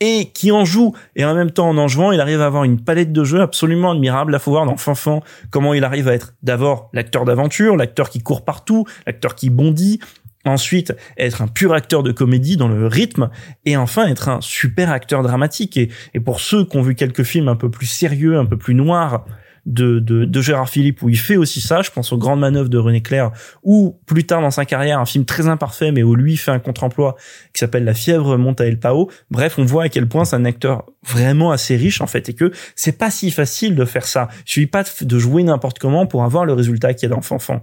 et 0.01 0.31
qui 0.33 0.53
en 0.53 0.65
joue. 0.65 0.95
Et 1.17 1.25
en 1.25 1.35
même 1.35 1.51
temps 1.51 1.69
en 1.69 1.79
en 1.79 1.89
jouant 1.89 2.13
il 2.13 2.21
arrive 2.21 2.41
à 2.41 2.47
avoir 2.47 2.65
une 2.65 2.81
palette 2.81 3.13
de 3.13 3.25
jeux 3.25 3.41
absolument 3.41 3.93
admirable. 3.93 4.35
À 4.35 4.39
faut 4.39 4.51
voir 4.51 4.67
dans 4.67 4.77
Fanfan 4.77 5.23
comment 5.51 5.75
il 5.75 5.85
arrive 5.85 6.09
à 6.09 6.15
être 6.15 6.35
d'abord 6.43 6.91
l'acteur 6.93 7.25
d'aventure 7.25 7.77
l'acteur 7.77 8.11
qui 8.11 8.21
court 8.21 8.45
partout 8.45 8.85
l'acteur 9.07 9.35
qui 9.35 9.51
bondit 9.51 10.01
ensuite 10.45 10.95
être 11.17 11.43
un 11.43 11.49
pur 11.49 11.75
acteur 11.75 12.03
de 12.03 12.13
comédie 12.13 12.57
dans 12.57 12.69
le 12.69 12.87
rythme 12.87 13.31
et 13.65 13.77
enfin 13.77 14.07
être 14.07 14.29
un 14.29 14.41
super 14.41 14.91
acteur 14.91 15.23
dramatique. 15.23 15.77
Et, 15.77 15.91
et 16.15 16.21
pour 16.21 16.41
ceux 16.41 16.65
qui 16.65 16.77
ont 16.77 16.83
vu 16.83 16.95
quelques 16.95 17.25
films 17.25 17.49
un 17.49 17.57
peu 17.57 17.71
plus 17.71 17.87
sérieux 17.87 18.39
un 18.39 18.47
peu 18.47 18.57
plus 18.57 18.75
noirs 18.75 19.25
de, 19.69 19.99
de, 19.99 20.25
de, 20.25 20.43
Gérard 20.43 20.69
Philippe 20.69 21.03
où 21.03 21.09
il 21.09 21.19
fait 21.19 21.37
aussi 21.37 21.61
ça. 21.61 21.83
Je 21.83 21.91
pense 21.91 22.13
aux 22.13 22.19
grandes 22.19 22.41
manœuvres 22.41 22.69
de 22.69 22.79
René 22.79 23.03
Clair 23.03 23.31
ou 23.63 24.01
plus 24.07 24.25
tard 24.25 24.41
dans 24.41 24.51
sa 24.51 24.65
carrière 24.65 24.99
un 24.99 25.07
film 25.07 25.25
très 25.25 25.47
imparfait 25.47 25.93
mais 25.93 26.03
où 26.03 26.15
lui 26.15 26.37
fait 26.37 26.51
un 26.51 26.59
contre-emploi 26.59 27.15
qui 27.53 27.61
s'appelle 27.61 27.85
La 27.85 27.95
fièvre 27.95 28.37
monte 28.37 28.61
à 28.61 28.67
El 28.67 28.79
Pao. 28.79 29.11
Bref, 29.31 29.59
on 29.59 29.65
voit 29.65 29.85
à 29.85 29.89
quel 29.89 30.09
point 30.09 30.25
c'est 30.25 30.37
un 30.37 30.45
acteur 30.45 30.87
vraiment 31.07 31.53
assez 31.53 31.77
riche 31.77 32.01
en 32.01 32.07
fait 32.07 32.29
et 32.29 32.35
que 32.35 32.51
c'est 32.75 32.99
pas 32.99 33.11
si 33.11 33.31
facile 33.31 33.75
de 33.75 33.85
faire 33.85 34.07
ça. 34.07 34.29
Il 34.47 34.51
suffit 34.51 34.67
pas 34.67 34.85
de 35.01 35.19
jouer 35.19 35.43
n'importe 35.43 35.79
comment 35.79 36.07
pour 36.07 36.25
avoir 36.25 36.45
le 36.45 36.55
résultat 36.55 36.95
qu'il 36.95 37.09
y 37.09 37.13
a 37.13 37.15
dans 37.15 37.23
Fanfan. 37.23 37.63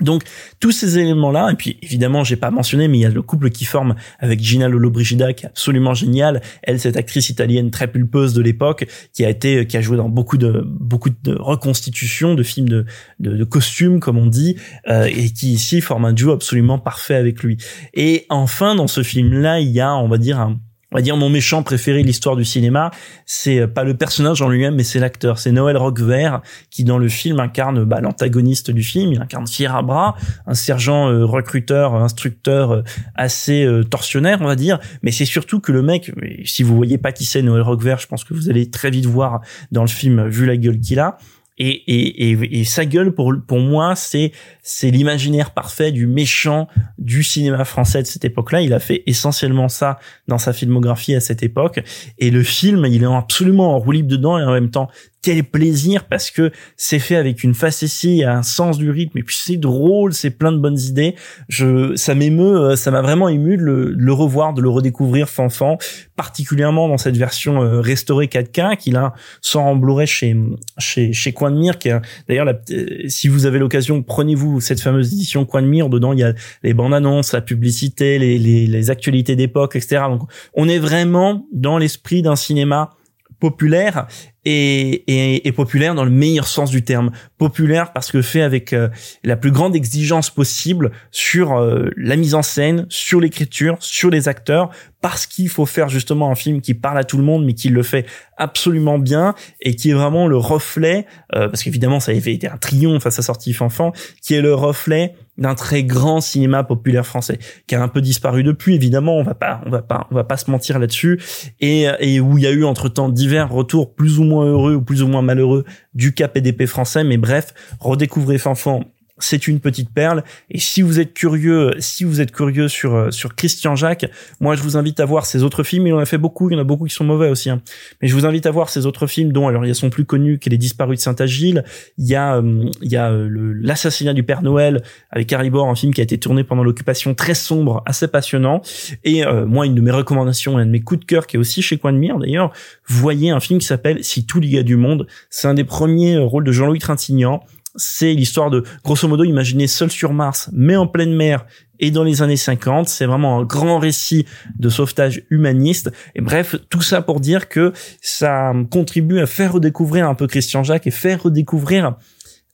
Donc 0.00 0.24
tous 0.60 0.72
ces 0.72 0.98
éléments-là, 0.98 1.50
et 1.52 1.54
puis 1.54 1.78
évidemment 1.80 2.22
j'ai 2.22 2.36
pas 2.36 2.50
mentionné, 2.50 2.86
mais 2.86 2.98
il 2.98 3.00
y 3.00 3.06
a 3.06 3.10
le 3.10 3.22
couple 3.22 3.50
qui 3.50 3.64
forme 3.64 3.94
avec 4.18 4.40
Gina 4.40 4.68
Lollobrigida 4.68 5.32
qui 5.32 5.44
est 5.44 5.48
absolument 5.48 5.94
génial. 5.94 6.42
Elle, 6.62 6.78
cette 6.78 6.96
actrice 6.96 7.30
italienne 7.30 7.70
très 7.70 7.88
pulpeuse 7.88 8.34
de 8.34 8.42
l'époque, 8.42 8.86
qui 9.14 9.24
a 9.24 9.30
été, 9.30 9.66
qui 9.66 9.76
a 9.76 9.80
joué 9.80 9.96
dans 9.96 10.10
beaucoup 10.10 10.36
de 10.36 10.62
beaucoup 10.66 11.10
de 11.10 11.34
reconstitutions, 11.34 12.34
de 12.34 12.42
films 12.42 12.68
de 12.68 12.84
de, 13.20 13.36
de 13.36 13.44
costumes 13.44 14.00
comme 14.00 14.18
on 14.18 14.26
dit, 14.26 14.56
euh, 14.88 15.04
et 15.06 15.30
qui 15.30 15.52
ici 15.52 15.80
forme 15.80 16.04
un 16.04 16.12
duo 16.12 16.32
absolument 16.32 16.78
parfait 16.78 17.14
avec 17.14 17.42
lui. 17.42 17.56
Et 17.94 18.26
enfin 18.28 18.74
dans 18.74 18.88
ce 18.88 19.02
film-là, 19.02 19.60
il 19.60 19.70
y 19.70 19.80
a, 19.80 19.94
on 19.94 20.08
va 20.08 20.18
dire 20.18 20.38
un 20.40 20.60
on 20.96 20.98
va 20.98 21.02
dire 21.02 21.18
mon 21.18 21.28
méchant 21.28 21.62
préféré 21.62 22.00
de 22.00 22.06
l'histoire 22.06 22.36
du 22.36 22.46
cinéma, 22.46 22.90
c'est 23.26 23.60
euh, 23.60 23.66
pas 23.66 23.84
le 23.84 23.98
personnage 23.98 24.40
en 24.40 24.48
lui-même, 24.48 24.76
mais 24.76 24.82
c'est 24.82 24.98
l'acteur. 24.98 25.38
C'est 25.38 25.52
Noël 25.52 25.76
Roquevert 25.76 26.40
qui 26.70 26.84
dans 26.84 26.96
le 26.96 27.10
film 27.10 27.38
incarne 27.38 27.84
bah, 27.84 28.00
l'antagoniste 28.00 28.70
du 28.70 28.82
film. 28.82 29.12
Il 29.12 29.20
incarne 29.20 29.46
Fierabra, 29.46 30.16
un 30.46 30.54
sergent 30.54 31.10
euh, 31.10 31.26
recruteur, 31.26 31.94
instructeur 31.96 32.70
euh, 32.70 32.82
assez 33.14 33.68
torsionnaire, 33.90 34.38
on 34.40 34.46
va 34.46 34.56
dire. 34.56 34.78
Mais 35.02 35.12
c'est 35.12 35.26
surtout 35.26 35.60
que 35.60 35.70
le 35.70 35.82
mec, 35.82 36.12
si 36.46 36.62
vous 36.62 36.74
voyez 36.74 36.96
pas 36.96 37.12
qui 37.12 37.26
c'est 37.26 37.42
Noël 37.42 37.60
Roquevert, 37.60 37.98
je 37.98 38.06
pense 38.06 38.24
que 38.24 38.32
vous 38.32 38.48
allez 38.48 38.70
très 38.70 38.88
vite 38.88 39.04
voir 39.04 39.42
dans 39.72 39.82
le 39.82 39.88
film 39.88 40.26
vu 40.26 40.46
la 40.46 40.56
gueule 40.56 40.80
qu'il 40.80 40.98
a. 40.98 41.18
Et, 41.58 41.68
et, 41.68 42.30
et, 42.30 42.60
et, 42.60 42.64
sa 42.64 42.84
gueule 42.84 43.12
pour 43.12 43.32
pour 43.46 43.60
moi 43.60 43.96
c'est 43.96 44.32
c'est 44.62 44.90
l'imaginaire 44.90 45.52
parfait 45.52 45.90
du 45.90 46.06
méchant 46.06 46.68
du 46.98 47.22
cinéma 47.22 47.64
français 47.64 48.02
de 48.02 48.06
cette 48.06 48.24
époque-là. 48.24 48.60
Il 48.60 48.74
a 48.74 48.78
fait 48.78 49.02
essentiellement 49.06 49.68
ça 49.68 49.98
dans 50.28 50.38
sa 50.38 50.52
filmographie 50.52 51.14
à 51.14 51.20
cette 51.20 51.42
époque. 51.42 51.80
Et 52.18 52.30
le 52.30 52.42
film, 52.42 52.84
il 52.86 53.02
est 53.02 53.06
absolument 53.06 53.74
en 53.74 53.78
roue 53.78 53.92
libre 53.92 54.08
dedans 54.08 54.38
et 54.38 54.44
en 54.44 54.52
même 54.52 54.70
temps 54.70 54.88
quel 55.26 55.42
plaisir 55.42 56.04
parce 56.04 56.30
que 56.30 56.52
c'est 56.76 57.00
fait 57.00 57.16
avec 57.16 57.42
une 57.42 57.52
facétie, 57.52 58.22
un 58.22 58.44
sens 58.44 58.78
du 58.78 58.92
rythme 58.92 59.18
et 59.18 59.24
puis 59.24 59.34
c'est 59.36 59.56
drôle, 59.56 60.14
c'est 60.14 60.30
plein 60.30 60.52
de 60.52 60.58
bonnes 60.58 60.78
idées. 60.78 61.16
Je, 61.48 61.96
ça 61.96 62.14
m'émeut, 62.14 62.56
euh, 62.56 62.76
ça 62.76 62.92
m'a 62.92 63.02
vraiment 63.02 63.28
ému 63.28 63.56
de 63.56 63.92
le, 63.92 64.12
revoir, 64.12 64.54
de 64.54 64.62
le 64.62 64.68
redécouvrir 64.68 65.28
Fanfan, 65.28 65.78
particulièrement 66.14 66.88
dans 66.88 66.96
cette 66.96 67.16
version 67.16 67.60
euh, 67.60 67.80
restaurée 67.80 68.26
4K 68.26 68.76
qu'il 68.76 68.94
a 68.94 69.14
en 69.56 69.74
Blu-ray 69.74 70.06
chez 70.06 70.36
chez 70.78 71.12
chez 71.12 71.32
Coin 71.32 71.50
de 71.50 71.56
Mire 71.56 71.78
qui 71.78 71.88
d'ailleurs 72.28 72.46
euh, 72.46 72.86
si 73.08 73.26
vous 73.26 73.46
avez 73.46 73.58
l'occasion 73.58 74.04
prenez-vous 74.04 74.60
cette 74.60 74.80
fameuse 74.80 75.12
édition 75.12 75.44
Coin 75.44 75.62
de 75.62 75.66
Mire 75.66 75.88
dedans 75.88 76.12
il 76.12 76.20
y 76.20 76.24
a 76.24 76.34
les 76.62 76.72
bandes 76.72 76.94
annonces, 76.94 77.32
la 77.32 77.40
publicité, 77.40 78.20
les 78.20 78.38
les, 78.38 78.68
les 78.68 78.90
actualités 78.90 79.34
d'époque 79.34 79.74
etc. 79.74 80.02
Donc 80.08 80.30
on 80.54 80.68
est 80.68 80.78
vraiment 80.78 81.48
dans 81.52 81.78
l'esprit 81.78 82.22
d'un 82.22 82.36
cinéma 82.36 82.92
populaire 83.40 84.06
et, 84.48 85.48
et, 85.48 85.52
populaire 85.52 85.96
dans 85.96 86.04
le 86.04 86.10
meilleur 86.10 86.46
sens 86.46 86.70
du 86.70 86.84
terme. 86.84 87.10
Populaire 87.36 87.92
parce 87.92 88.12
que 88.12 88.22
fait 88.22 88.42
avec 88.42 88.72
euh, 88.72 88.88
la 89.24 89.36
plus 89.36 89.50
grande 89.50 89.74
exigence 89.74 90.30
possible 90.30 90.92
sur 91.10 91.56
euh, 91.56 91.90
la 91.96 92.14
mise 92.14 92.34
en 92.34 92.42
scène, 92.42 92.86
sur 92.88 93.20
l'écriture, 93.20 93.76
sur 93.80 94.08
les 94.08 94.28
acteurs, 94.28 94.70
parce 95.00 95.26
qu'il 95.26 95.48
faut 95.48 95.66
faire 95.66 95.88
justement 95.88 96.30
un 96.30 96.36
film 96.36 96.60
qui 96.60 96.74
parle 96.74 96.98
à 96.98 97.04
tout 97.04 97.16
le 97.16 97.24
monde, 97.24 97.44
mais 97.44 97.54
qui 97.54 97.70
le 97.70 97.82
fait 97.82 98.06
absolument 98.36 99.00
bien 99.00 99.34
et 99.60 99.74
qui 99.74 99.90
est 99.90 99.94
vraiment 99.94 100.28
le 100.28 100.36
reflet, 100.36 101.06
euh, 101.34 101.48
parce 101.48 101.64
qu'évidemment 101.64 101.98
ça 101.98 102.12
avait 102.12 102.34
été 102.34 102.48
un 102.48 102.56
triomphe 102.56 103.06
à 103.06 103.10
sa 103.10 103.22
sortie 103.22 103.56
enfant, 103.58 103.92
qui 104.22 104.34
est 104.34 104.42
le 104.42 104.54
reflet 104.54 105.14
d'un 105.38 105.54
très 105.54 105.84
grand 105.84 106.20
cinéma 106.20 106.64
populaire 106.64 107.06
français 107.06 107.38
qui 107.66 107.74
a 107.74 107.82
un 107.82 107.88
peu 107.88 108.00
disparu 108.00 108.42
depuis 108.42 108.74
évidemment 108.74 109.16
on 109.16 109.22
va 109.22 109.34
pas 109.34 109.60
on 109.66 109.70
va 109.70 109.82
pas 109.82 110.06
on 110.10 110.14
va 110.14 110.24
pas 110.24 110.36
se 110.36 110.50
mentir 110.50 110.78
là-dessus 110.78 111.20
et, 111.60 111.86
et 112.00 112.20
où 112.20 112.38
il 112.38 112.44
y 112.44 112.46
a 112.46 112.50
eu 112.50 112.64
entre-temps 112.64 113.08
divers 113.08 113.50
retours 113.50 113.94
plus 113.94 114.18
ou 114.18 114.24
moins 114.24 114.46
heureux 114.46 114.74
ou 114.74 114.82
plus 114.82 115.02
ou 115.02 115.08
moins 115.08 115.22
malheureux 115.22 115.64
du 115.94 116.14
KPDP 116.14 116.66
français. 116.66 117.04
Mais 117.04 117.16
bref, 117.16 117.54
redécouvrez 117.80 118.38
Fanfan 118.38 118.84
c'est 119.18 119.48
une 119.48 119.60
petite 119.60 119.90
perle. 119.90 120.24
Et 120.50 120.58
si 120.58 120.82
vous 120.82 121.00
êtes 121.00 121.14
curieux, 121.14 121.72
si 121.78 122.04
vous 122.04 122.20
êtes 122.20 122.32
curieux 122.32 122.68
sur 122.68 122.94
euh, 122.94 123.10
sur 123.10 123.34
Christian 123.34 123.74
Jacques, 123.74 124.06
moi 124.40 124.56
je 124.56 124.62
vous 124.62 124.76
invite 124.76 125.00
à 125.00 125.04
voir 125.04 125.26
ses 125.26 125.42
autres 125.42 125.62
films. 125.62 125.86
Il 125.86 125.94
en 125.94 125.98
a 125.98 126.04
fait 126.04 126.18
beaucoup. 126.18 126.50
Il 126.50 126.54
y 126.54 126.56
en 126.56 126.60
a 126.60 126.64
beaucoup 126.64 126.84
qui 126.84 126.94
sont 126.94 127.04
mauvais 127.04 127.28
aussi. 127.28 127.50
Hein. 127.50 127.62
Mais 128.00 128.08
je 128.08 128.14
vous 128.14 128.26
invite 128.26 128.46
à 128.46 128.50
voir 128.50 128.68
ses 128.68 128.86
autres 128.86 129.06
films, 129.06 129.32
dont 129.32 129.48
alors 129.48 129.64
il 129.64 129.68
y 129.68 129.70
a 129.70 129.74
son 129.74 129.90
plus 129.90 130.04
connu, 130.04 130.38
qui 130.38 130.48
est 130.48 130.50
Les 130.50 130.58
Disparus 130.58 130.98
de 130.98 131.02
Saint-Agile. 131.02 131.64
Il 131.98 132.06
y 132.06 132.14
a 132.14 132.36
euh, 132.36 132.64
il 132.82 132.90
y 132.92 132.96
a 132.96 133.10
euh, 133.10 133.54
l'assassinat 133.60 134.12
du 134.12 134.22
Père 134.22 134.42
Noël 134.42 134.82
avec 135.10 135.32
Harry 135.32 135.46
un 135.46 135.74
film 135.74 135.94
qui 135.94 136.00
a 136.00 136.04
été 136.04 136.18
tourné 136.18 136.44
pendant 136.44 136.64
l'occupation, 136.64 137.14
très 137.14 137.34
sombre, 137.34 137.82
assez 137.86 138.08
passionnant. 138.08 138.62
Et 139.04 139.22
moi, 139.46 139.64
une 139.64 139.74
de 139.74 139.80
mes 139.80 139.92
recommandations, 139.92 140.58
un 140.58 140.66
de 140.66 140.70
mes 140.70 140.80
coups 140.80 141.00
de 141.00 141.04
cœur, 141.04 141.26
qui 141.26 141.36
est 141.36 141.38
aussi 141.38 141.62
chez 141.62 141.78
Coin 141.78 141.92
de 141.92 141.98
Mire 141.98 142.18
d'ailleurs, 142.18 142.52
voyez 142.84 143.30
un 143.30 143.40
film 143.40 143.60
qui 143.60 143.66
s'appelle 143.66 144.02
Si 144.02 144.26
tous 144.26 144.40
les 144.40 144.48
gars 144.48 144.62
du 144.64 144.76
monde. 144.76 145.06
C'est 145.30 145.46
un 145.48 145.54
des 145.54 145.64
premiers 145.64 146.18
rôles 146.18 146.44
de 146.44 146.52
Jean-Louis 146.52 146.80
Trintignant 146.80 147.42
c'est 147.76 148.12
l'histoire 148.12 148.50
de, 148.50 148.62
grosso 148.84 149.06
modo, 149.08 149.24
imaginer 149.24 149.66
seul 149.66 149.90
sur 149.90 150.12
Mars, 150.12 150.50
mais 150.52 150.76
en 150.76 150.86
pleine 150.86 151.14
mer 151.14 151.46
et 151.78 151.90
dans 151.90 152.04
les 152.04 152.22
années 152.22 152.36
50. 152.36 152.88
C'est 152.88 153.06
vraiment 153.06 153.38
un 153.38 153.44
grand 153.44 153.78
récit 153.78 154.26
de 154.58 154.68
sauvetage 154.68 155.22
humaniste. 155.30 155.90
Et 156.14 156.20
bref, 156.20 156.56
tout 156.70 156.82
ça 156.82 157.02
pour 157.02 157.20
dire 157.20 157.48
que 157.48 157.72
ça 158.00 158.52
contribue 158.70 159.20
à 159.20 159.26
faire 159.26 159.52
redécouvrir 159.52 160.08
un 160.08 160.14
peu 160.14 160.26
Christian 160.26 160.62
Jacques 160.62 160.86
et 160.86 160.90
faire 160.90 161.22
redécouvrir 161.22 161.96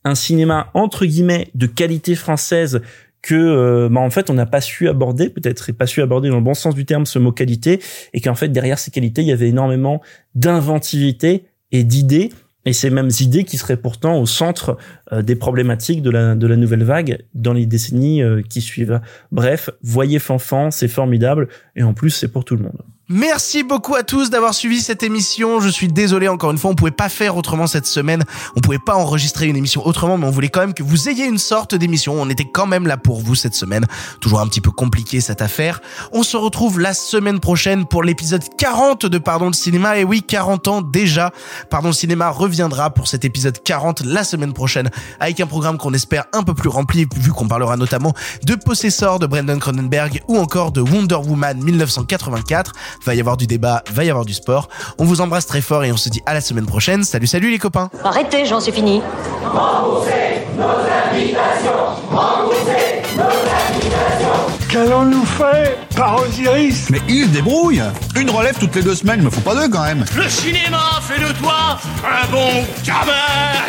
un 0.03 0.15
cinéma 0.15 0.69
entre 0.73 1.05
guillemets 1.05 1.49
de 1.55 1.65
qualité 1.65 2.15
française 2.15 2.81
que 3.21 3.35
euh, 3.35 3.87
bah 3.89 4.01
en 4.01 4.09
fait 4.09 4.29
on 4.29 4.33
n'a 4.33 4.45
pas 4.45 4.59
su 4.59 4.89
aborder 4.89 5.29
peut-être 5.29 5.69
et 5.69 5.73
pas 5.73 5.87
su 5.87 6.01
aborder 6.01 6.27
dans 6.27 6.35
le 6.35 6.43
bon 6.43 6.53
sens 6.53 6.75
du 6.75 6.85
terme 6.85 7.05
ce 7.05 7.19
mot 7.19 7.31
qualité 7.31 7.79
et 8.11 8.19
qu'en 8.19 8.35
fait 8.35 8.49
derrière 8.49 8.77
ces 8.77 8.91
qualités 8.91 9.21
il 9.21 9.29
y 9.29 9.31
avait 9.31 9.47
énormément 9.47 10.01
d'inventivité 10.35 11.45
et 11.71 11.85
d'idées 11.85 12.31
et 12.65 12.73
ces 12.73 12.89
mêmes 12.89 13.09
idées 13.19 13.43
qui 13.43 13.57
seraient 13.57 13.77
pourtant 13.77 14.19
au 14.19 14.25
centre 14.25 14.77
euh, 15.11 15.21
des 15.21 15.35
problématiques 15.35 16.01
de 16.01 16.09
la, 16.09 16.35
de 16.35 16.47
la 16.47 16.55
nouvelle 16.55 16.83
vague 16.83 17.25
dans 17.33 17.53
les 17.53 17.65
décennies 17.65 18.21
euh, 18.21 18.41
qui 18.41 18.61
suivent. 18.61 19.01
Bref, 19.31 19.69
voyez 19.81 20.19
Fanfan, 20.19 20.71
c'est 20.71 20.87
formidable, 20.87 21.47
et 21.75 21.83
en 21.83 21.93
plus 21.93 22.09
c'est 22.09 22.29
pour 22.29 22.45
tout 22.45 22.55
le 22.55 22.63
monde. 22.63 22.81
Merci 23.15 23.61
beaucoup 23.61 23.93
à 23.93 24.01
tous 24.01 24.31
d'avoir 24.31 24.55
suivi 24.55 24.81
cette 24.81 25.03
émission. 25.03 25.59
Je 25.59 25.69
suis 25.69 25.87
désolé 25.87 26.27
encore 26.27 26.49
une 26.49 26.57
fois, 26.57 26.71
on 26.71 26.73
pouvait 26.73 26.89
pas 26.89 27.09
faire 27.09 27.37
autrement 27.37 27.67
cette 27.67 27.85
semaine. 27.85 28.23
On 28.55 28.59
pouvait 28.59 28.79
pas 28.79 28.95
enregistrer 28.95 29.45
une 29.45 29.55
émission 29.55 29.85
autrement, 29.85 30.17
mais 30.17 30.25
on 30.25 30.31
voulait 30.31 30.49
quand 30.49 30.61
même 30.61 30.73
que 30.73 30.81
vous 30.81 31.09
ayez 31.09 31.25
une 31.25 31.37
sorte 31.37 31.75
d'émission. 31.75 32.19
On 32.19 32.27
était 32.27 32.49
quand 32.51 32.65
même 32.65 32.87
là 32.87 32.97
pour 32.97 33.21
vous 33.21 33.35
cette 33.35 33.53
semaine. 33.53 33.85
Toujours 34.19 34.39
un 34.39 34.47
petit 34.47 34.61
peu 34.61 34.71
compliqué 34.71 35.21
cette 35.21 35.43
affaire. 35.43 35.79
On 36.11 36.23
se 36.23 36.37
retrouve 36.37 36.79
la 36.79 36.95
semaine 36.95 37.39
prochaine 37.39 37.85
pour 37.85 38.01
l'épisode 38.01 38.41
40 38.57 39.05
de 39.05 39.19
Pardon 39.19 39.45
le 39.45 39.53
cinéma. 39.53 39.99
Et 39.99 40.03
oui, 40.03 40.23
40 40.23 40.67
ans 40.67 40.81
déjà. 40.81 41.31
Pardon 41.69 41.89
le 41.89 41.93
cinéma 41.93 42.31
reviendra 42.31 42.89
pour 42.95 43.07
cet 43.07 43.25
épisode 43.25 43.61
40 43.61 44.05
la 44.05 44.23
semaine 44.23 44.53
prochaine 44.53 44.89
avec 45.19 45.39
un 45.39 45.45
programme 45.45 45.77
qu'on 45.77 45.93
espère 45.93 46.25
un 46.33 46.41
peu 46.41 46.55
plus 46.55 46.69
rempli 46.69 47.05
vu 47.15 47.31
qu'on 47.31 47.47
parlera 47.47 47.77
notamment 47.77 48.13
de 48.43 48.55
Possessor 48.55 49.19
de 49.19 49.27
Brendan 49.27 49.59
Cronenberg 49.59 50.23
ou 50.27 50.39
encore 50.39 50.71
de 50.71 50.81
Wonder 50.81 51.17
Woman 51.17 51.61
1984 51.63 52.73
va 53.05 53.15
y 53.15 53.19
avoir 53.19 53.37
du 53.37 53.47
débat, 53.47 53.83
va 53.91 54.03
y 54.03 54.09
avoir 54.09 54.25
du 54.25 54.33
sport. 54.33 54.69
On 54.97 55.05
vous 55.05 55.21
embrasse 55.21 55.45
très 55.45 55.61
fort 55.61 55.83
et 55.83 55.91
on 55.91 55.97
se 55.97 56.09
dit 56.09 56.21
à 56.25 56.33
la 56.33 56.41
semaine 56.41 56.65
prochaine. 56.65 57.03
Salut, 57.03 57.27
salut 57.27 57.49
les 57.51 57.59
copains. 57.59 57.89
Arrêtez, 58.03 58.45
j'en 58.45 58.59
suis 58.59 58.71
fini. 58.71 59.01
Remboursez 59.43 60.11
nos 60.57 60.63
invitations. 60.63 61.71
Remboursez 62.11 63.01
nos 63.17 63.23
invitations. 63.23 64.69
Qu'allons-nous 64.69 65.25
faire 65.25 65.75
par 65.95 66.21
Osiris? 66.23 66.89
Mais 66.89 66.99
il 67.07 67.25
se 67.25 67.29
débrouille 67.29 67.83
Une 68.15 68.29
relève 68.31 68.57
toutes 68.57 68.73
les 68.75 68.81
deux 68.81 68.95
semaines, 68.95 69.19
il 69.19 69.25
me 69.25 69.29
faut 69.29 69.41
pas 69.41 69.53
deux 69.53 69.69
quand 69.69 69.83
même 69.83 70.03
Le 70.15 70.27
cinéma 70.27 70.99
fait 71.01 71.19
de 71.19 71.31
toi 71.33 71.77
un 72.03 72.31
bon 72.31 72.65
gamin 72.83 73.11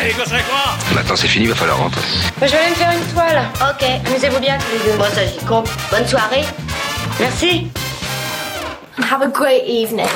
Et 0.03 0.09
que 0.13 0.23
c'est 0.25 0.43
quoi 0.49 0.73
Maintenant 0.95 1.15
c'est 1.15 1.27
fini, 1.27 1.45
va 1.45 1.53
falloir 1.53 1.77
rentrer. 1.77 2.01
je 2.41 2.47
vais 2.47 2.57
aller 2.57 2.69
me 2.71 2.75
faire 2.75 2.91
une 2.93 3.13
toile. 3.13 3.43
Ok, 3.61 3.87
amusez-vous 4.07 4.39
bien 4.39 4.57
tous 4.57 4.71
les 4.85 4.91
deux. 4.91 4.97
Bon, 4.97 5.05
ça 5.13 5.25
j'y 5.27 5.45
compte. 5.45 5.69
Bonne 5.91 6.07
soirée. 6.07 6.43
Merci. 7.19 7.67
Have 8.97 9.21
a 9.21 9.27
great 9.27 9.65
evening. 9.65 10.07